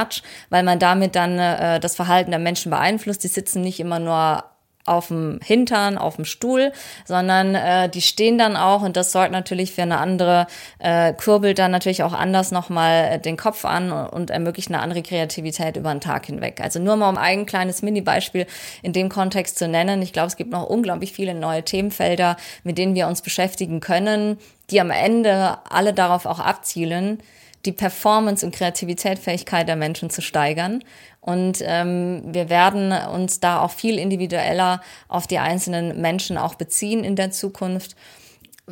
weil 0.50 0.64
man 0.64 0.80
damit 0.80 1.16
dann 1.16 1.40
äh, 1.40 1.80
das 1.80 1.96
Verhalten 1.96 2.32
der 2.32 2.40
Menschen 2.40 2.70
beeinflusst. 2.70 3.24
Die 3.24 3.30
sitzen 3.30 3.62
nicht 3.62 3.80
immer 3.80 4.00
nur 4.00 4.44
auf 4.86 5.08
dem 5.08 5.40
Hintern, 5.44 5.98
auf 5.98 6.18
dem 6.18 6.26
Stuhl, 6.26 6.74
sondern 7.06 7.56
äh, 7.56 7.90
die 7.90 8.02
stehen 8.02 8.38
dann 8.38 8.58
auch 8.58 8.82
und 8.82 8.98
das 8.98 9.12
sorgt 9.12 9.32
natürlich 9.32 9.72
für 9.72 9.84
eine 9.84 9.98
andere, 9.98 10.48
äh, 10.80 11.14
kurbelt 11.14 11.60
dann 11.60 11.72
natürlich 11.72 12.04
auch 12.04 12.14
anders 12.14 12.52
nochmal 12.52 13.14
äh, 13.14 13.20
den 13.20 13.38
Kopf 13.38 13.66
an 13.66 13.92
und, 13.92 14.30
ermöglicht 14.30 14.70
eine 14.70 14.82
andere 14.82 15.04
Kreativität 15.04 15.78
über 15.78 15.92
den 15.92 16.02
Tag 16.02 16.26
hinweg. 16.26 16.60
Also 16.62 16.80
nur 16.80 16.96
mal 16.96 17.10
um 17.10 17.18
ein 17.18 17.46
kleines 17.46 17.82
Mini-Beispiel 17.82 18.48
in 18.82 18.94
dem 18.94 19.10
Kontext 19.10 19.60
zu 19.60 19.68
nennen. 19.68 20.02
Ich 20.02 20.12
glaube, 20.12 20.28
es 20.28 20.38
gibt 20.38 20.52
noch 20.52 20.68
unglaublich 20.68 21.14
viele 21.14 21.34
neue 21.34 21.64
Themenfelder, 21.64 22.36
mit 22.64 22.78
denen 22.78 22.96
wir 22.96 23.08
uns 23.08 23.22
beschäftigen 23.22 23.80
können, 23.80 24.38
die 24.70 24.82
am 24.82 24.90
Ende 24.90 25.58
alle 25.70 25.94
darauf 25.94 26.26
auch 26.26 26.40
abzielen, 26.40 27.20
die 27.66 27.72
Performance 27.72 28.46
und 28.46 28.54
Kreativitätsfähigkeit 28.54 29.68
der 29.68 29.76
Menschen 29.76 30.10
zu 30.10 30.22
steigern. 30.22 30.84
Und 31.24 31.60
ähm, 31.62 32.22
wir 32.26 32.50
werden 32.50 32.92
uns 32.92 33.40
da 33.40 33.62
auch 33.62 33.72
viel 33.72 33.98
individueller 33.98 34.82
auf 35.08 35.26
die 35.26 35.40
einzelnen 35.40 36.02
Menschen 36.02 36.38
auch 36.38 36.56
beziehen 36.56 37.06
in 37.06 37.16
der 37.16 37.32
Zukunft. 37.32 37.96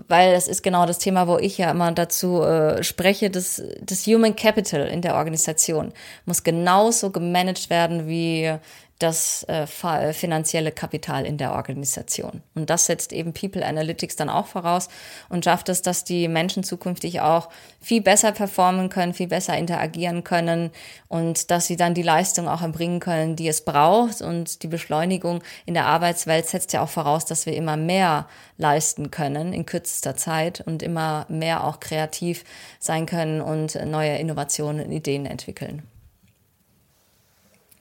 Weil 0.08 0.34
das 0.34 0.47
ist 0.47 0.62
genau 0.62 0.86
das 0.86 0.99
Thema, 0.99 1.28
wo 1.28 1.38
ich 1.38 1.58
ja 1.58 1.72
immer 1.72 1.91
dazu 1.91 2.41
äh, 2.41 2.84
spreche, 2.84 3.30
das, 3.30 3.62
das 3.82 4.06
Human 4.06 4.36
Capital 4.36 4.88
in 4.88 5.02
der 5.02 5.16
Organisation 5.16 5.93
muss 6.26 6.43
genauso 6.43 7.10
gemanagt 7.10 7.70
werden 7.70 8.08
wie 8.08 8.54
das 9.02 9.43
äh, 9.43 9.66
finanzielle 10.14 10.72
Kapital 10.72 11.26
in 11.26 11.38
der 11.38 11.54
Organisation. 11.54 12.41
Und 12.56 12.70
das 12.70 12.86
setzt 12.86 13.14
eben 13.14 13.34
People 13.34 13.66
Analytics 13.66 14.16
dann 14.16 14.30
auch 14.30 14.47
voraus 14.47 14.89
und 15.30 15.45
schafft 15.45 15.70
es, 15.70 15.82
dass 15.82 16.04
die 16.04 16.28
Menschen 16.28 16.64
zukünftig 16.64 17.22
auch 17.22 17.49
viel 17.80 18.02
besser 18.02 18.32
performen 18.32 18.89
können, 18.89 19.14
viel 19.14 19.28
besser 19.28 19.58
interagieren 19.58 20.24
können 20.24 20.72
und 21.08 21.52
dass 21.52 21.68
sie 21.68 21.78
dann 21.78 21.93
die 21.93 22.04
Leistung 22.04 22.47
auch 22.47 22.62
erbringen 22.62 22.99
können, 22.99 23.36
die 23.36 23.47
es 23.47 23.62
braucht. 23.62 24.22
Und 24.22 24.64
die 24.64 24.68
Beschleunigung 24.68 25.41
in 25.66 25.74
der 25.74 25.86
Arbeitswelt 25.86 26.47
setzt 26.47 26.74
ja 26.74 26.84
auch 26.84 26.89
voraus, 26.89 27.26
dass 27.26 27.45
wir 27.45 27.56
immer 27.56 27.78
mehr 27.78 28.28
leisten 28.58 29.12
können 29.12 29.54
in 29.54 29.66
kürzester 29.66 30.16
Zeit 30.16 30.62
und 30.62 30.84
immer 30.84 31.26
mehr 31.30 31.66
auch 31.66 31.80
kreativ 31.80 32.43
sein 32.80 33.06
können 33.06 33.41
und 33.41 33.76
neue 33.86 34.18
Innovationen 34.18 34.86
und 34.86 34.91
Ideen 34.91 35.26
entwickeln. 35.26 35.91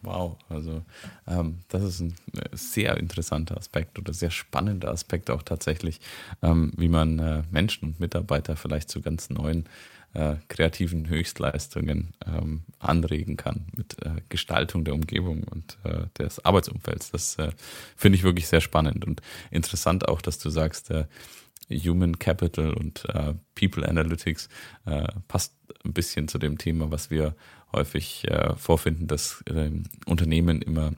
Wow, 0.02 0.38
also 0.48 0.82
ähm, 1.26 1.58
das 1.68 1.82
ist 1.82 2.00
ein 2.00 2.14
äh, 2.34 2.48
sehr 2.56 2.96
interessanter 2.96 3.58
Aspekt 3.58 3.98
oder 3.98 4.14
sehr 4.14 4.30
spannender 4.30 4.90
Aspekt 4.90 5.30
auch 5.30 5.42
tatsächlich, 5.42 6.00
ähm, 6.42 6.72
wie 6.76 6.88
man 6.88 7.18
äh, 7.18 7.42
Menschen 7.50 7.88
und 7.88 8.00
Mitarbeiter 8.00 8.56
vielleicht 8.56 8.88
zu 8.88 9.02
ganz 9.02 9.28
neuen 9.28 9.68
äh, 10.14 10.36
kreativen 10.48 11.08
Höchstleistungen 11.08 12.14
ähm, 12.26 12.62
anregen 12.78 13.36
kann 13.36 13.66
mit 13.76 14.02
äh, 14.04 14.22
Gestaltung 14.28 14.84
der 14.84 14.94
Umgebung 14.94 15.44
und 15.44 15.78
äh, 15.84 16.06
des 16.18 16.44
Arbeitsumfelds. 16.44 17.10
Das 17.10 17.36
äh, 17.36 17.50
finde 17.94 18.16
ich 18.16 18.24
wirklich 18.24 18.48
sehr 18.48 18.60
spannend 18.62 19.04
und 19.06 19.20
interessant 19.50 20.08
auch, 20.08 20.22
dass 20.22 20.38
du 20.38 20.50
sagst, 20.50 20.92
Human 21.70 22.18
Capital 22.18 22.72
und 22.74 23.06
People 23.54 23.88
Analytics 23.88 24.48
passt 25.28 25.54
ein 25.84 25.92
bisschen 25.92 26.26
zu 26.26 26.38
dem 26.38 26.58
Thema, 26.58 26.90
was 26.90 27.10
wir 27.10 27.36
häufig 27.72 28.28
äh, 28.28 28.54
vorfinden, 28.56 29.06
dass 29.06 29.42
äh, 29.46 29.70
Unternehmen 30.06 30.62
immer 30.62 30.92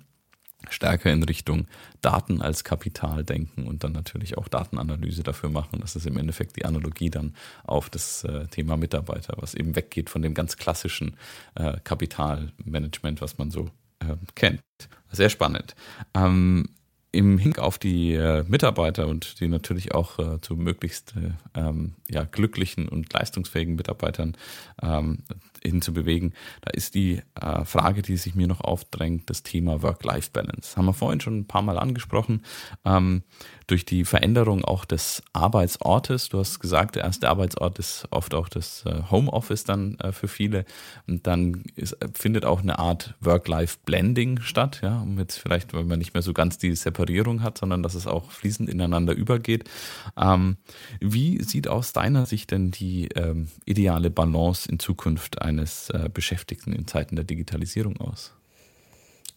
stärker 0.71 1.13
in 1.13 1.23
Richtung 1.23 1.67
Daten 2.01 2.41
als 2.41 2.65
Kapital 2.65 3.25
denken 3.25 3.67
und 3.67 3.85
dann 3.85 3.93
natürlich 3.93 4.39
auch 4.39 4.49
Datenanalyse 4.49 5.23
dafür 5.23 5.51
machen. 5.51 5.81
Das 5.81 5.97
ist 5.97 6.07
im 6.07 6.17
Endeffekt 6.17 6.57
die 6.57 6.65
Analogie 6.65 7.11
dann 7.11 7.35
auf 7.65 7.91
das 7.91 8.25
äh, 8.25 8.47
Thema 8.47 8.77
Mitarbeiter, 8.77 9.35
was 9.39 9.55
eben 9.55 9.77
weggeht 9.77 10.11
von 10.11 10.23
dem 10.23 10.35
ganz 10.35 10.57
klassischen 10.57 11.17
äh, 11.55 11.79
Kapitalmanagement, 11.85 13.21
was 13.21 13.39
man 13.39 13.51
so 13.51 13.71
äh, 14.01 14.17
kennt. 14.35 14.63
Sehr 15.11 15.31
spannend. 15.31 15.75
Ähm, 16.15 16.69
im 17.13 17.37
Hink 17.37 17.59
auf 17.59 17.79
die 17.79 18.15
äh, 18.15 18.43
Mitarbeiter 18.49 19.07
und 19.07 19.39
die 19.41 19.49
natürlich 19.49 19.95
auch 19.95 20.19
äh, 20.19 20.41
zu 20.41 20.57
möglichst 20.57 21.15
äh, 21.17 21.61
ähm, 21.61 21.95
ja, 22.09 22.25
glücklichen 22.25 22.89
und 22.89 23.13
leistungsfähigen 23.13 23.75
Mitarbeitern 23.75 24.35
ähm, 24.83 25.19
hinzubewegen, 25.63 26.35
da 26.63 26.71
ist 26.71 26.95
die 26.95 27.23
äh, 27.41 27.65
Frage, 27.65 28.03
die 28.03 28.17
sich 28.17 28.35
mir 28.35 28.47
noch 28.47 28.61
aufdrängt, 28.61 29.31
das 29.31 29.43
Thema 29.43 29.83
Work-Life-Balance. 29.83 30.77
Haben 30.77 30.87
wir 30.87 30.95
vorhin 30.95 31.21
schon 31.21 31.39
ein 31.39 31.47
paar 31.47 31.63
Mal 31.63 31.79
angesprochen. 31.79 32.43
Ähm, 32.85 33.23
durch 33.67 33.85
die 33.85 34.05
Veränderung 34.05 34.65
auch 34.65 34.85
des 34.85 35.23
Arbeitsortes, 35.33 36.29
du 36.29 36.39
hast 36.39 36.61
gesagt, 36.61 36.97
der 36.97 37.05
erste 37.05 37.29
Arbeitsort 37.29 37.79
ist 37.79 38.07
oft 38.11 38.35
auch 38.35 38.49
das 38.49 38.85
äh, 38.87 39.03
Homeoffice 39.11 39.65
dann 39.65 39.97
äh, 40.01 40.13
für 40.13 40.29
viele. 40.29 40.65
Und 41.07 41.27
dann 41.27 41.63
ist, 41.77 41.97
findet 42.15 42.45
auch 42.45 42.61
eine 42.61 42.79
Art 42.79 43.15
Work-Life-Blending 43.21 44.41
statt, 44.41 44.81
ja, 44.83 45.01
um 45.01 45.19
jetzt 45.19 45.39
vielleicht, 45.39 45.73
weil 45.75 45.85
man 45.85 45.99
nicht 45.99 46.15
mehr 46.15 46.23
so 46.23 46.33
ganz 46.33 46.59
die 46.59 46.75
Separierung 46.75 47.43
hat, 47.43 47.59
sondern 47.59 47.83
dass 47.83 47.95
es 47.95 48.07
auch 48.07 48.31
fließend 48.31 48.69
ineinander 48.69 49.15
übergeht. 49.15 49.69
Ähm, 50.17 50.57
wie 51.01 51.43
sieht 51.43 51.69
aus 51.69 51.93
deiner 51.93 52.27
Sicht 52.27 52.51
denn 52.51 52.71
die 52.71 53.09
ähm, 53.15 53.49
ideale 53.65 54.11
Balance 54.11 54.69
in 54.69 54.79
Zukunft 54.79 55.41
ein? 55.41 55.52
Eines 55.53 55.91
äh, 55.91 56.09
Beschäftigten 56.13 56.73
in 56.73 56.87
Zeiten 56.87 57.17
der 57.17 57.25
Digitalisierung 57.25 58.01
aus? 58.01 58.33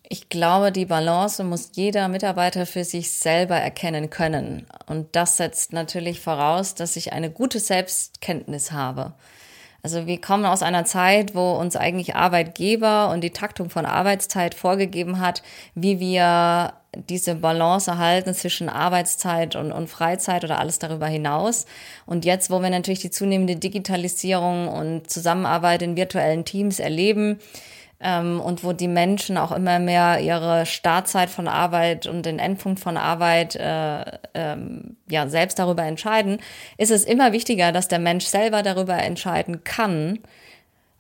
Ich 0.08 0.30
glaube, 0.30 0.72
die 0.72 0.86
Balance 0.86 1.44
muss 1.44 1.72
jeder 1.74 2.08
Mitarbeiter 2.08 2.66
für 2.66 2.84
sich 2.84 3.12
selber 3.12 3.56
erkennen 3.56 4.10
können. 4.10 4.68
Und 4.86 5.16
das 5.16 5.38
setzt 5.38 5.74
natürlich 5.74 6.20
voraus, 6.20 6.76
dass 6.76 6.96
ich 6.96 7.12
eine 7.12 7.32
gute 7.32 7.60
Selbstkenntnis 7.60 8.72
habe. 8.72 9.14
Also 9.86 10.08
wir 10.08 10.20
kommen 10.20 10.46
aus 10.46 10.64
einer 10.64 10.84
Zeit, 10.84 11.36
wo 11.36 11.52
uns 11.52 11.76
eigentlich 11.76 12.16
Arbeitgeber 12.16 13.12
und 13.12 13.22
die 13.22 13.30
Taktung 13.30 13.70
von 13.70 13.86
Arbeitszeit 13.86 14.56
vorgegeben 14.56 15.20
hat, 15.20 15.44
wie 15.76 16.00
wir 16.00 16.74
diese 17.08 17.36
Balance 17.36 17.92
erhalten 17.92 18.34
zwischen 18.34 18.68
Arbeitszeit 18.68 19.56
und, 19.56 19.72
und 19.72 19.88
Freizeit 19.88 20.44
oder 20.44 20.58
alles 20.58 20.80
darüber 20.80 21.06
hinaus. 21.06 21.68
Und 22.08 22.26
jetzt, 22.26 22.50
wo 22.50 22.64
wir 22.64 22.72
natürlich 22.72 23.02
die 23.02 23.12
zunehmende 23.12 23.58
Digitalisierung 23.58 24.70
und 24.70 25.08
Zusammenarbeit 25.08 25.84
in 25.84 25.96
virtuellen 25.96 26.46
Teams 26.46 26.80
erleben, 26.80 27.38
ähm, 28.00 28.42
und 28.42 28.64
wo 28.64 28.74
die 28.74 28.88
Menschen 28.88 29.38
auch 29.38 29.52
immer 29.52 29.80
mehr 29.80 30.20
ihre 30.20 30.66
Startzeit 30.66 31.30
von 31.30 31.48
Arbeit 31.48 32.08
und 32.08 32.26
den 32.26 32.40
Endpunkt 32.40 32.80
von 32.80 32.98
Arbeit 32.98 33.56
äh, 33.56 34.04
ähm, 34.34 34.98
ja 35.10 35.28
selbst 35.28 35.60
darüber 35.60 35.84
entscheiden, 35.84 36.40
ist 36.78 36.92
es 36.92 37.06
immer 37.06 37.32
wichtiger, 37.32 37.72
dass 37.72 37.88
der 37.88 38.00
Mensch 38.00 38.26
selber 38.26 38.64
darüber 38.64 38.98
entscheiden 38.98 39.64
kann, 39.64 40.20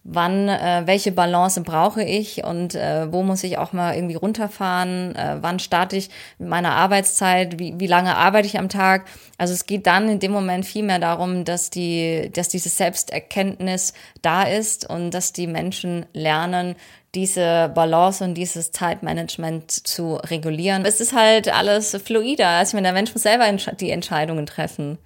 wann, 0.08 0.47
äh, 0.47 0.84
welche 0.86 1.12
Balance 1.12 1.60
brauche 1.62 2.03
ich 2.03 2.43
und 2.43 2.76
äh, 2.76 3.12
wo 3.12 3.24
muss 3.24 3.43
ich 3.43 3.58
auch 3.58 3.74
mal 3.74 3.95
irgendwie 3.95 4.16
runterfahren, 4.16 5.16
äh, 5.16 5.38
wann 5.41 5.58
starte 5.58 5.97
ich 5.97 6.10
mit 6.38 6.47
meiner 6.47 6.76
Arbeitszeit, 6.76 7.58
wie, 7.58 7.74
wie 7.80 7.88
lange 7.88 8.16
arbeite 8.16 8.47
ich 8.47 8.60
am 8.60 8.70
Tag. 8.70 9.06
Also 9.39 9.53
es 9.53 9.66
geht 9.66 9.88
dann 9.88 10.08
in 10.08 10.20
dem 10.20 10.32
Moment 10.32 10.64
viel 10.66 10.84
mehr 10.84 10.99
darum, 10.99 11.43
dass 11.43 11.72
die, 11.72 12.30
dass 12.32 12.49
diese 12.49 12.70
Selbsterkenntnis 12.70 13.93
da 14.22 14.43
ist 14.43 14.88
und 14.88 15.10
dass 15.10 15.34
die 15.34 15.47
Menschen 15.47 16.06
lernen, 16.14 16.76
diese 17.16 17.72
Balance 17.74 18.24
und 18.24 18.36
dieses 18.36 18.72
Zeitmanagement 18.72 19.72
zu 19.72 20.18
regulieren. 20.18 20.86
Es 20.86 21.01
ist 21.01 21.14
halt 21.14 21.51
alles 21.51 21.97
fluider. 22.03 22.62
Ich 22.62 22.74
meine, 22.74 22.88
der 22.88 22.93
Mensch 22.93 23.12
muss 23.14 23.24
selber 23.24 23.51
die 23.51 23.89
Entscheidungen 23.89 24.45
treffen. 24.45 24.99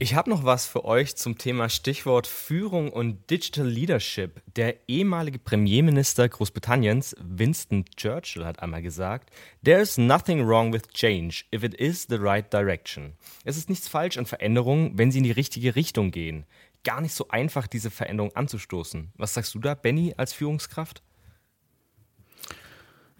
Ich 0.00 0.16
habe 0.16 0.28
noch 0.28 0.42
was 0.42 0.66
für 0.66 0.84
euch 0.84 1.14
zum 1.14 1.38
Thema 1.38 1.68
Stichwort 1.68 2.26
Führung 2.26 2.90
und 2.90 3.30
Digital 3.30 3.68
Leadership. 3.68 4.42
Der 4.56 4.88
ehemalige 4.88 5.38
Premierminister 5.38 6.28
Großbritanniens, 6.28 7.14
Winston 7.20 7.84
Churchill, 7.96 8.44
hat 8.44 8.60
einmal 8.60 8.82
gesagt, 8.82 9.30
There 9.64 9.80
is 9.80 9.96
nothing 9.96 10.44
wrong 10.44 10.72
with 10.72 10.88
change 10.92 11.44
if 11.54 11.62
it 11.62 11.74
is 11.74 12.06
the 12.08 12.16
right 12.16 12.52
direction. 12.52 13.12
Es 13.44 13.56
ist 13.56 13.68
nichts 13.68 13.86
falsch 13.86 14.18
an 14.18 14.26
Veränderungen, 14.26 14.98
wenn 14.98 15.12
sie 15.12 15.18
in 15.18 15.24
die 15.24 15.30
richtige 15.30 15.76
Richtung 15.76 16.10
gehen. 16.10 16.44
Gar 16.82 17.00
nicht 17.00 17.14
so 17.14 17.28
einfach, 17.28 17.68
diese 17.68 17.92
Veränderung 17.92 18.34
anzustoßen. 18.34 19.12
Was 19.16 19.34
sagst 19.34 19.54
du 19.54 19.60
da, 19.60 19.74
Benny, 19.74 20.12
als 20.16 20.32
Führungskraft? 20.32 21.02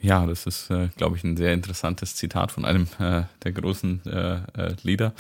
Ja, 0.01 0.27
das 0.27 0.45
ist, 0.45 0.71
äh, 0.71 0.89
glaube 0.97 1.17
ich, 1.17 1.23
ein 1.23 1.37
sehr 1.37 1.53
interessantes 1.53 2.17
Zitat 2.17 2.51
von 2.51 2.65
einem 2.65 2.89
äh, 2.99 3.23
der 3.45 3.53
großen 3.53 4.03
äh, 4.07 4.41
äh 4.55 4.77
Leader. 4.83 5.15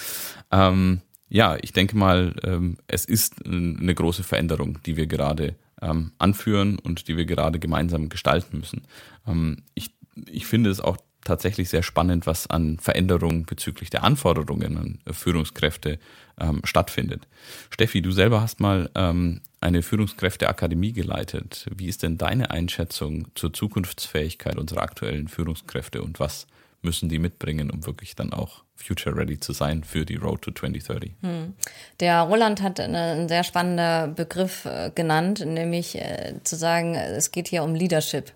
Ähm, 0.50 1.00
ja, 1.34 1.56
ich 1.60 1.72
denke 1.72 1.96
mal, 1.96 2.32
ähm, 2.44 2.76
es 2.86 3.04
ist 3.04 3.44
eine 3.44 3.92
große 3.92 4.22
Veränderung, 4.22 4.78
die 4.86 4.96
wir 4.96 5.08
gerade 5.08 5.56
ähm, 5.82 6.12
anführen 6.18 6.78
und 6.78 7.08
die 7.08 7.16
wir 7.16 7.24
gerade 7.24 7.58
gemeinsam 7.58 8.08
gestalten 8.08 8.58
müssen. 8.58 8.82
Ähm, 9.26 9.64
ich, 9.74 9.90
ich 10.30 10.46
finde 10.46 10.70
es 10.70 10.78
auch 10.78 10.96
tatsächlich 11.24 11.70
sehr 11.70 11.82
spannend, 11.82 12.28
was 12.28 12.48
an 12.48 12.78
Veränderungen 12.78 13.46
bezüglich 13.46 13.90
der 13.90 14.04
Anforderungen 14.04 14.76
an 14.76 15.12
Führungskräfte 15.12 15.98
ähm, 16.38 16.60
stattfindet. 16.62 17.26
Steffi, 17.70 18.00
du 18.00 18.12
selber 18.12 18.40
hast 18.40 18.60
mal 18.60 18.88
ähm, 18.94 19.40
eine 19.60 19.82
Führungskräfteakademie 19.82 20.92
geleitet. 20.92 21.66
Wie 21.74 21.88
ist 21.88 22.04
denn 22.04 22.16
deine 22.16 22.52
Einschätzung 22.52 23.26
zur 23.34 23.52
Zukunftsfähigkeit 23.52 24.56
unserer 24.56 24.82
aktuellen 24.82 25.26
Führungskräfte 25.26 26.00
und 26.00 26.20
was 26.20 26.46
müssen 26.80 27.08
die 27.08 27.18
mitbringen, 27.18 27.72
um 27.72 27.86
wirklich 27.86 28.14
dann 28.14 28.32
auch 28.32 28.63
future 28.76 29.16
ready 29.16 29.38
zu 29.38 29.52
sein 29.52 29.84
für 29.84 30.04
die 30.04 30.16
Road 30.16 30.42
to 30.42 30.50
2030. 30.50 31.12
Hm. 31.22 31.54
Der 32.00 32.22
Roland 32.22 32.62
hat 32.62 32.80
einen 32.80 33.28
sehr 33.28 33.44
spannenden 33.44 34.14
Begriff 34.14 34.64
äh, 34.64 34.90
genannt, 34.94 35.44
nämlich 35.44 35.96
äh, 35.96 36.34
zu 36.44 36.56
sagen, 36.56 36.94
es 36.94 37.30
geht 37.30 37.48
hier 37.48 37.62
um 37.62 37.74
Leadership. 37.74 38.32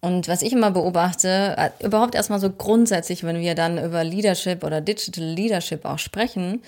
Und 0.00 0.26
was 0.26 0.42
ich 0.42 0.52
immer 0.52 0.70
beobachte, 0.70 1.54
äh, 1.56 1.70
überhaupt 1.84 2.14
erstmal 2.14 2.40
so 2.40 2.50
grundsätzlich, 2.50 3.22
wenn 3.24 3.40
wir 3.40 3.54
dann 3.54 3.82
über 3.82 4.02
Leadership 4.02 4.64
oder 4.64 4.80
Digital 4.80 5.24
Leadership 5.24 5.84
auch 5.84 5.98
sprechen, 5.98 6.62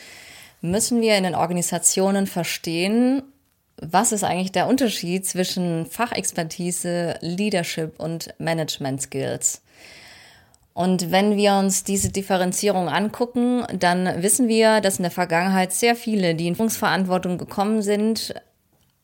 müssen 0.61 1.01
wir 1.01 1.17
in 1.17 1.25
den 1.25 1.35
Organisationen 1.35 2.27
verstehen, 2.27 3.23
was 3.77 4.13
ist 4.13 4.23
eigentlich 4.23 4.53
der 4.53 4.69
Unterschied 4.69 5.27
zwischen 5.27 5.87
Fachexpertise, 5.87 7.17
Leadership 7.21 7.99
und 7.99 8.33
Management 8.39 9.03
Skills? 9.03 9.64
Und 10.75 11.13
wenn 11.13 11.37
wir 11.37 11.55
uns 11.55 11.85
diese 11.85 12.11
Differenzierung 12.11 12.89
angucken, 12.89 13.65
dann 13.73 14.23
wissen 14.23 14.49
wir, 14.49 14.81
dass 14.81 14.99
in 14.99 15.05
der 15.05 15.13
Vergangenheit 15.13 15.73
sehr 15.73 15.95
viele, 15.95 16.35
die 16.35 16.49
in 16.49 16.57
Führungsverantwortung 16.57 17.39
gekommen 17.39 17.81
sind, 17.81 18.35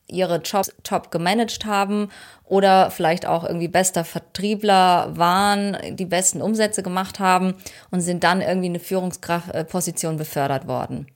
ihre 0.07 0.41
Jobs 0.41 0.73
top 0.83 1.09
gemanagt 1.11 1.65
haben 1.65 2.09
oder 2.43 2.91
vielleicht 2.91 3.25
auch 3.25 3.45
irgendwie 3.45 3.69
bester 3.69 4.03
Vertriebler 4.03 5.17
waren, 5.17 5.77
die 5.95 6.05
besten 6.05 6.41
Umsätze 6.41 6.83
gemacht 6.83 7.19
haben 7.21 7.55
und 7.89 8.01
sind 8.01 8.25
dann 8.25 8.41
irgendwie 8.41 8.67
in 8.67 8.73
eine 8.73 8.79
Führungsposition 8.79 10.17
befördert 10.17 10.67
worden. 10.67 11.07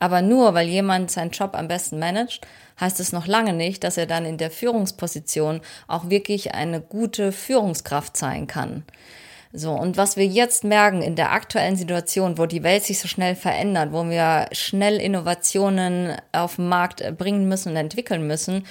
Aber 0.00 0.22
nur 0.22 0.54
weil 0.54 0.66
jemand 0.66 1.12
seinen 1.12 1.30
Job 1.30 1.54
am 1.54 1.68
besten 1.68 2.00
managt, 2.00 2.44
heißt 2.80 2.98
es 2.98 3.12
noch 3.12 3.28
lange 3.28 3.52
nicht, 3.52 3.84
dass 3.84 3.96
er 3.96 4.06
dann 4.06 4.24
in 4.24 4.38
der 4.38 4.50
Führungsposition 4.50 5.60
auch 5.86 6.10
wirklich 6.10 6.54
eine 6.54 6.80
gute 6.80 7.30
Führungskraft 7.30 8.16
sein 8.16 8.48
kann. 8.48 8.82
So, 9.52 9.72
und 9.72 9.96
was 9.96 10.16
wir 10.16 10.26
jetzt 10.26 10.62
merken 10.62 11.02
in 11.02 11.16
der 11.16 11.32
aktuellen 11.32 11.74
Situation, 11.74 12.38
wo 12.38 12.46
die 12.46 12.62
Welt 12.62 12.84
sich 12.84 13.00
so 13.00 13.08
schnell 13.08 13.34
verändert, 13.34 13.92
wo 13.92 14.08
wir 14.08 14.46
schnell 14.52 14.96
Innovationen 15.00 16.16
auf 16.32 16.56
den 16.56 16.68
Markt 16.68 17.16
bringen 17.18 17.48
müssen 17.48 17.70
und 17.70 17.76
entwickeln 17.76 18.26
müssen, 18.26 18.64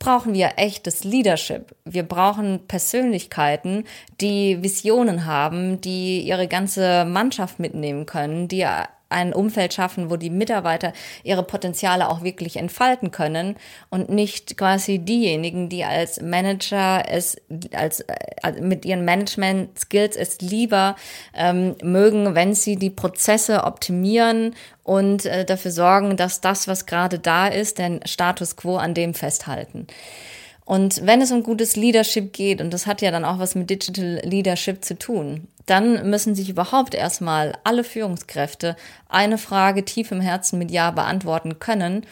brauchen 0.00 0.34
wir 0.34 0.54
echtes 0.56 1.04
Leadership. 1.04 1.74
Wir 1.84 2.02
brauchen 2.02 2.66
Persönlichkeiten, 2.66 3.84
die 4.20 4.60
Visionen 4.60 5.24
haben, 5.24 5.80
die 5.80 6.20
ihre 6.20 6.48
ganze 6.48 7.04
Mannschaft 7.04 7.60
mitnehmen 7.60 8.04
können, 8.04 8.48
die 8.48 8.66
ein 9.14 9.32
Umfeld 9.32 9.72
schaffen, 9.72 10.10
wo 10.10 10.16
die 10.16 10.30
Mitarbeiter 10.30 10.92
ihre 11.22 11.42
Potenziale 11.42 12.08
auch 12.08 12.22
wirklich 12.22 12.56
entfalten 12.56 13.10
können 13.10 13.56
und 13.90 14.10
nicht 14.10 14.56
quasi 14.56 14.98
diejenigen, 14.98 15.68
die 15.68 15.84
als 15.84 16.20
Manager 16.20 17.04
es 17.08 17.36
als, 17.72 18.04
als 18.42 18.60
mit 18.60 18.84
ihren 18.84 19.04
Management 19.04 19.78
Skills 19.78 20.16
es 20.16 20.40
lieber 20.40 20.96
ähm, 21.32 21.76
mögen, 21.82 22.34
wenn 22.34 22.54
sie 22.54 22.76
die 22.76 22.90
Prozesse 22.90 23.64
optimieren 23.64 24.54
und 24.82 25.24
äh, 25.24 25.44
dafür 25.44 25.70
sorgen, 25.70 26.16
dass 26.16 26.40
das, 26.40 26.68
was 26.68 26.86
gerade 26.86 27.18
da 27.18 27.48
ist, 27.48 27.78
den 27.78 28.00
Status 28.06 28.56
quo 28.56 28.76
an 28.76 28.94
dem 28.94 29.14
festhalten. 29.14 29.86
Und 30.64 31.04
wenn 31.04 31.20
es 31.20 31.30
um 31.30 31.42
gutes 31.42 31.76
Leadership 31.76 32.32
geht, 32.32 32.60
und 32.60 32.72
das 32.72 32.86
hat 32.86 33.02
ja 33.02 33.10
dann 33.10 33.24
auch 33.24 33.38
was 33.38 33.54
mit 33.54 33.68
Digital 33.68 34.20
Leadership 34.24 34.84
zu 34.84 34.98
tun, 34.98 35.46
dann 35.66 36.08
müssen 36.08 36.34
sich 36.34 36.48
überhaupt 36.48 36.94
erstmal 36.94 37.56
alle 37.64 37.84
Führungskräfte 37.84 38.76
eine 39.08 39.38
Frage 39.38 39.84
tief 39.84 40.10
im 40.10 40.20
Herzen 40.20 40.58
mit 40.58 40.70
Ja 40.70 40.90
beantworten 40.90 41.58
können. 41.58 42.06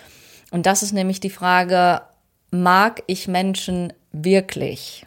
Und 0.50 0.66
das 0.66 0.82
ist 0.82 0.92
nämlich 0.92 1.20
die 1.20 1.30
Frage, 1.30 2.02
mag 2.50 3.02
ich 3.06 3.26
Menschen 3.26 3.92
wirklich? 4.12 5.06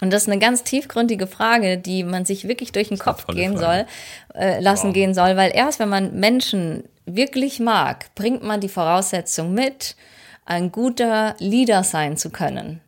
Und 0.00 0.12
das 0.12 0.22
ist 0.22 0.28
eine 0.28 0.40
ganz 0.40 0.64
tiefgründige 0.64 1.26
Frage, 1.26 1.78
die 1.78 2.02
man 2.02 2.24
sich 2.24 2.48
wirklich 2.48 2.72
durch 2.72 2.88
den 2.88 2.98
Kopf 2.98 3.26
gehen 3.26 3.56
Frage. 3.56 3.86
soll, 4.34 4.42
äh, 4.42 4.60
lassen 4.60 4.88
wow. 4.88 4.94
gehen 4.94 5.14
soll, 5.14 5.36
weil 5.36 5.52
erst 5.54 5.78
wenn 5.78 5.90
man 5.90 6.18
Menschen 6.18 6.84
wirklich 7.06 7.60
mag, 7.60 8.12
bringt 8.14 8.42
man 8.42 8.60
die 8.60 8.68
Voraussetzung 8.68 9.54
mit, 9.54 9.96
ein 10.44 10.72
guter 10.72 11.36
Leader 11.38 11.84
sein 11.84 12.16
zu 12.16 12.30
können 12.30 12.80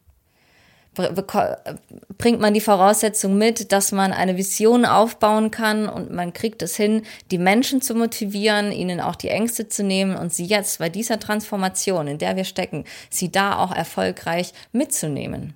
bringt 0.94 2.40
man 2.40 2.54
die 2.54 2.60
Voraussetzung 2.60 3.36
mit, 3.36 3.72
dass 3.72 3.92
man 3.92 4.12
eine 4.12 4.36
Vision 4.36 4.84
aufbauen 4.84 5.50
kann 5.50 5.88
und 5.88 6.12
man 6.12 6.32
kriegt 6.32 6.62
es 6.62 6.76
hin, 6.76 7.02
die 7.30 7.38
Menschen 7.38 7.82
zu 7.82 7.94
motivieren, 7.94 8.72
ihnen 8.72 9.00
auch 9.00 9.16
die 9.16 9.28
Ängste 9.28 9.68
zu 9.68 9.82
nehmen 9.82 10.16
und 10.16 10.32
sie 10.32 10.44
jetzt 10.44 10.78
bei 10.78 10.88
dieser 10.88 11.18
Transformation, 11.18 12.06
in 12.06 12.18
der 12.18 12.36
wir 12.36 12.44
stecken, 12.44 12.84
sie 13.10 13.30
da 13.30 13.58
auch 13.58 13.74
erfolgreich 13.74 14.52
mitzunehmen. 14.72 15.54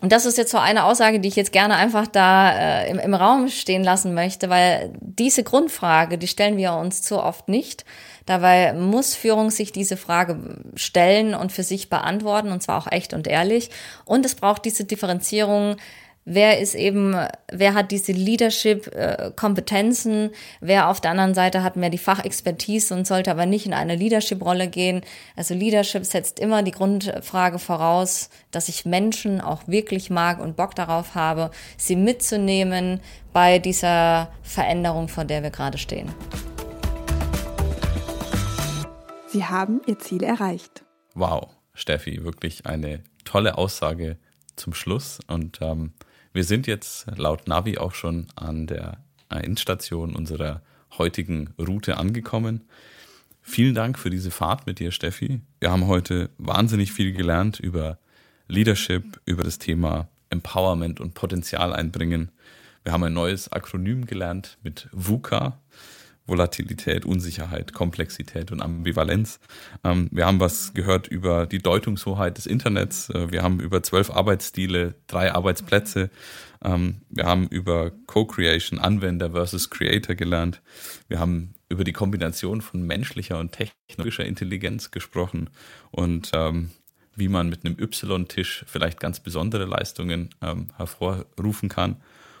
Und 0.00 0.12
das 0.12 0.26
ist 0.26 0.36
jetzt 0.36 0.50
so 0.50 0.58
eine 0.58 0.84
Aussage, 0.84 1.20
die 1.20 1.28
ich 1.28 1.36
jetzt 1.36 1.52
gerne 1.52 1.76
einfach 1.76 2.06
da 2.06 2.82
äh, 2.82 2.90
im, 2.90 2.98
im 2.98 3.14
Raum 3.14 3.48
stehen 3.48 3.84
lassen 3.84 4.12
möchte, 4.12 4.50
weil 4.50 4.92
diese 5.00 5.44
Grundfrage, 5.44 6.18
die 6.18 6.26
stellen 6.26 6.56
wir 6.56 6.74
uns 6.74 7.02
zu 7.02 7.22
oft 7.22 7.48
nicht. 7.48 7.84
Dabei 8.26 8.72
muss 8.72 9.14
Führung 9.14 9.50
sich 9.50 9.72
diese 9.72 9.96
Frage 9.96 10.38
stellen 10.76 11.34
und 11.34 11.52
für 11.52 11.62
sich 11.62 11.90
beantworten, 11.90 12.52
und 12.52 12.62
zwar 12.62 12.78
auch 12.78 12.90
echt 12.90 13.14
und 13.14 13.26
ehrlich. 13.26 13.70
Und 14.04 14.24
es 14.24 14.34
braucht 14.34 14.64
diese 14.64 14.84
Differenzierung 14.84 15.76
wer 16.24 16.58
ist 16.58 16.74
eben, 16.74 17.14
wer 17.52 17.74
hat 17.74 17.90
diese 17.90 18.12
Leadership-Kompetenzen, 18.12 20.30
wer 20.60 20.88
auf 20.88 21.00
der 21.00 21.10
anderen 21.12 21.34
Seite 21.34 21.62
hat 21.62 21.76
mehr 21.76 21.90
die 21.90 21.98
Fachexpertise 21.98 22.94
und 22.94 23.06
sollte 23.06 23.30
aber 23.30 23.44
nicht 23.46 23.66
in 23.66 23.74
eine 23.74 23.94
Leadership-Rolle 23.96 24.68
gehen. 24.68 25.02
Also 25.36 25.54
Leadership 25.54 26.04
setzt 26.04 26.40
immer 26.40 26.62
die 26.62 26.72
Grundfrage 26.72 27.58
voraus, 27.58 28.30
dass 28.50 28.68
ich 28.68 28.84
Menschen 28.86 29.40
auch 29.40 29.62
wirklich 29.66 30.10
mag 30.10 30.40
und 30.40 30.56
Bock 30.56 30.74
darauf 30.74 31.14
habe, 31.14 31.50
sie 31.76 31.96
mitzunehmen 31.96 33.00
bei 33.32 33.58
dieser 33.58 34.28
Veränderung, 34.42 35.08
vor 35.08 35.24
der 35.24 35.42
wir 35.42 35.50
gerade 35.50 35.78
stehen. 35.78 36.08
Sie 39.34 39.46
haben 39.46 39.80
Ihr 39.88 39.98
Ziel 39.98 40.22
erreicht. 40.22 40.84
Wow, 41.14 41.48
Steffi, 41.74 42.22
wirklich 42.22 42.66
eine 42.66 43.02
tolle 43.24 43.58
Aussage 43.58 44.16
zum 44.54 44.74
Schluss. 44.74 45.18
Und 45.26 45.58
ähm, 45.60 45.92
wir 46.32 46.44
sind 46.44 46.68
jetzt 46.68 47.06
laut 47.16 47.48
Navi 47.48 47.76
auch 47.78 47.94
schon 47.94 48.28
an 48.36 48.68
der 48.68 48.98
Endstation 49.30 50.14
unserer 50.14 50.62
heutigen 50.98 51.52
Route 51.58 51.96
angekommen. 51.96 52.68
Vielen 53.42 53.74
Dank 53.74 53.98
für 53.98 54.08
diese 54.08 54.30
Fahrt 54.30 54.68
mit 54.68 54.78
dir, 54.78 54.92
Steffi. 54.92 55.40
Wir 55.58 55.72
haben 55.72 55.88
heute 55.88 56.30
wahnsinnig 56.38 56.92
viel 56.92 57.12
gelernt 57.12 57.58
über 57.58 57.98
Leadership, 58.46 59.20
über 59.24 59.42
das 59.42 59.58
Thema 59.58 60.06
Empowerment 60.30 61.00
und 61.00 61.14
Potenzial 61.14 61.72
einbringen. 61.72 62.30
Wir 62.84 62.92
haben 62.92 63.02
ein 63.02 63.14
neues 63.14 63.50
Akronym 63.50 64.06
gelernt 64.06 64.58
mit 64.62 64.88
VUCA. 64.92 65.58
Volatilität, 66.26 67.04
Unsicherheit, 67.04 67.74
Komplexität 67.74 68.50
und 68.50 68.62
Ambivalenz. 68.62 69.40
Ähm, 69.82 70.08
wir 70.10 70.26
haben 70.26 70.40
was 70.40 70.72
gehört 70.72 71.06
über 71.06 71.46
die 71.46 71.58
Deutungshoheit 71.58 72.38
des 72.38 72.46
Internets. 72.46 73.10
Äh, 73.10 73.30
wir 73.30 73.42
haben 73.42 73.60
über 73.60 73.82
zwölf 73.82 74.10
Arbeitsstile, 74.10 74.94
drei 75.06 75.32
Arbeitsplätze. 75.32 76.10
Ähm, 76.62 77.02
wir 77.10 77.26
haben 77.26 77.46
über 77.48 77.90
Co-Creation, 78.06 78.78
Anwender 78.78 79.32
versus 79.32 79.68
Creator 79.68 80.14
gelernt. 80.14 80.62
Wir 81.08 81.18
haben 81.20 81.54
über 81.68 81.84
die 81.84 81.92
Kombination 81.92 82.62
von 82.62 82.82
menschlicher 82.82 83.38
und 83.38 83.52
technischer 83.52 84.24
Intelligenz 84.24 84.90
gesprochen 84.90 85.50
und 85.90 86.30
ähm, 86.34 86.70
wie 87.16 87.28
man 87.28 87.48
mit 87.48 87.64
einem 87.64 87.76
Y-Tisch 87.78 88.64
vielleicht 88.66 88.98
ganz 88.98 89.20
besondere 89.20 89.66
Leistungen 89.66 90.30
hervorrufen 90.76 91.68
kann. 91.68 91.98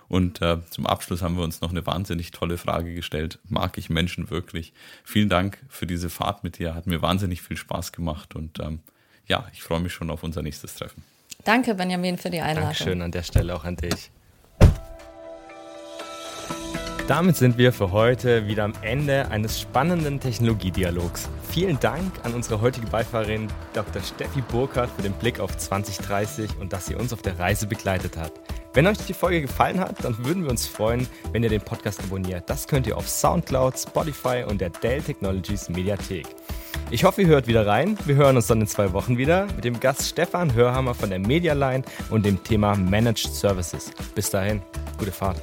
Und 0.08 0.42
äh, 0.42 0.58
zum 0.70 0.86
Abschluss 0.86 1.22
haben 1.22 1.36
wir 1.36 1.44
uns 1.44 1.60
noch 1.60 1.70
eine 1.70 1.86
wahnsinnig 1.86 2.30
tolle 2.30 2.58
Frage 2.58 2.94
gestellt. 2.94 3.38
Mag 3.48 3.78
ich 3.78 3.90
Menschen 3.90 4.30
wirklich? 4.30 4.72
Vielen 5.02 5.28
Dank 5.28 5.58
für 5.68 5.86
diese 5.86 6.10
Fahrt 6.10 6.44
mit 6.44 6.58
dir. 6.58 6.74
Hat 6.74 6.86
mir 6.86 7.02
wahnsinnig 7.02 7.42
viel 7.42 7.56
Spaß 7.56 7.92
gemacht. 7.92 8.34
Und 8.34 8.60
ähm, 8.60 8.80
ja, 9.26 9.46
ich 9.52 9.62
freue 9.62 9.80
mich 9.80 9.92
schon 9.92 10.10
auf 10.10 10.22
unser 10.22 10.42
nächstes 10.42 10.74
Treffen. 10.74 11.02
Danke, 11.44 11.74
Benjamin, 11.74 12.18
für 12.18 12.30
die 12.30 12.40
Einladung. 12.40 12.70
Dankeschön 12.70 13.02
an 13.02 13.12
der 13.12 13.22
Stelle 13.22 13.54
auch 13.54 13.64
an 13.64 13.76
dich. 13.76 14.10
Damit 17.06 17.36
sind 17.36 17.58
wir 17.58 17.74
für 17.74 17.92
heute 17.92 18.46
wieder 18.46 18.64
am 18.64 18.72
Ende 18.80 19.30
eines 19.30 19.60
spannenden 19.60 20.20
Technologiedialogs. 20.20 21.28
Vielen 21.50 21.78
Dank 21.78 22.10
an 22.22 22.32
unsere 22.32 22.62
heutige 22.62 22.86
Beifahrerin 22.86 23.48
Dr. 23.74 24.00
Steffi 24.00 24.40
Burkhardt 24.40 24.88
für 24.96 25.02
den 25.02 25.12
Blick 25.12 25.38
auf 25.38 25.54
2030 25.54 26.52
und 26.58 26.72
dass 26.72 26.86
sie 26.86 26.94
uns 26.94 27.12
auf 27.12 27.20
der 27.20 27.38
Reise 27.38 27.66
begleitet 27.66 28.16
hat. 28.16 28.32
Wenn 28.72 28.86
euch 28.86 28.96
die 28.96 29.12
Folge 29.12 29.42
gefallen 29.42 29.80
hat, 29.80 30.02
dann 30.02 30.24
würden 30.24 30.44
wir 30.44 30.50
uns 30.50 30.66
freuen, 30.66 31.06
wenn 31.32 31.42
ihr 31.42 31.50
den 31.50 31.60
Podcast 31.60 32.02
abonniert. 32.02 32.48
Das 32.48 32.66
könnt 32.66 32.86
ihr 32.86 32.96
auf 32.96 33.06
Soundcloud, 33.06 33.78
Spotify 33.78 34.42
und 34.48 34.62
der 34.62 34.70
Dell 34.70 35.02
Technologies 35.02 35.68
Mediathek. 35.68 36.26
Ich 36.90 37.04
hoffe, 37.04 37.20
ihr 37.20 37.28
hört 37.28 37.46
wieder 37.46 37.66
rein. 37.66 37.98
Wir 38.06 38.14
hören 38.14 38.36
uns 38.36 38.46
dann 38.46 38.62
in 38.62 38.66
zwei 38.66 38.94
Wochen 38.94 39.18
wieder 39.18 39.46
mit 39.54 39.64
dem 39.64 39.78
Gast 39.78 40.08
Stefan 40.08 40.54
Hörhammer 40.54 40.94
von 40.94 41.10
der 41.10 41.18
Medialine 41.18 41.84
und 42.08 42.24
dem 42.24 42.42
Thema 42.42 42.74
Managed 42.76 43.34
Services. 43.34 43.90
Bis 44.14 44.30
dahin, 44.30 44.62
gute 44.98 45.12
Fahrt. 45.12 45.42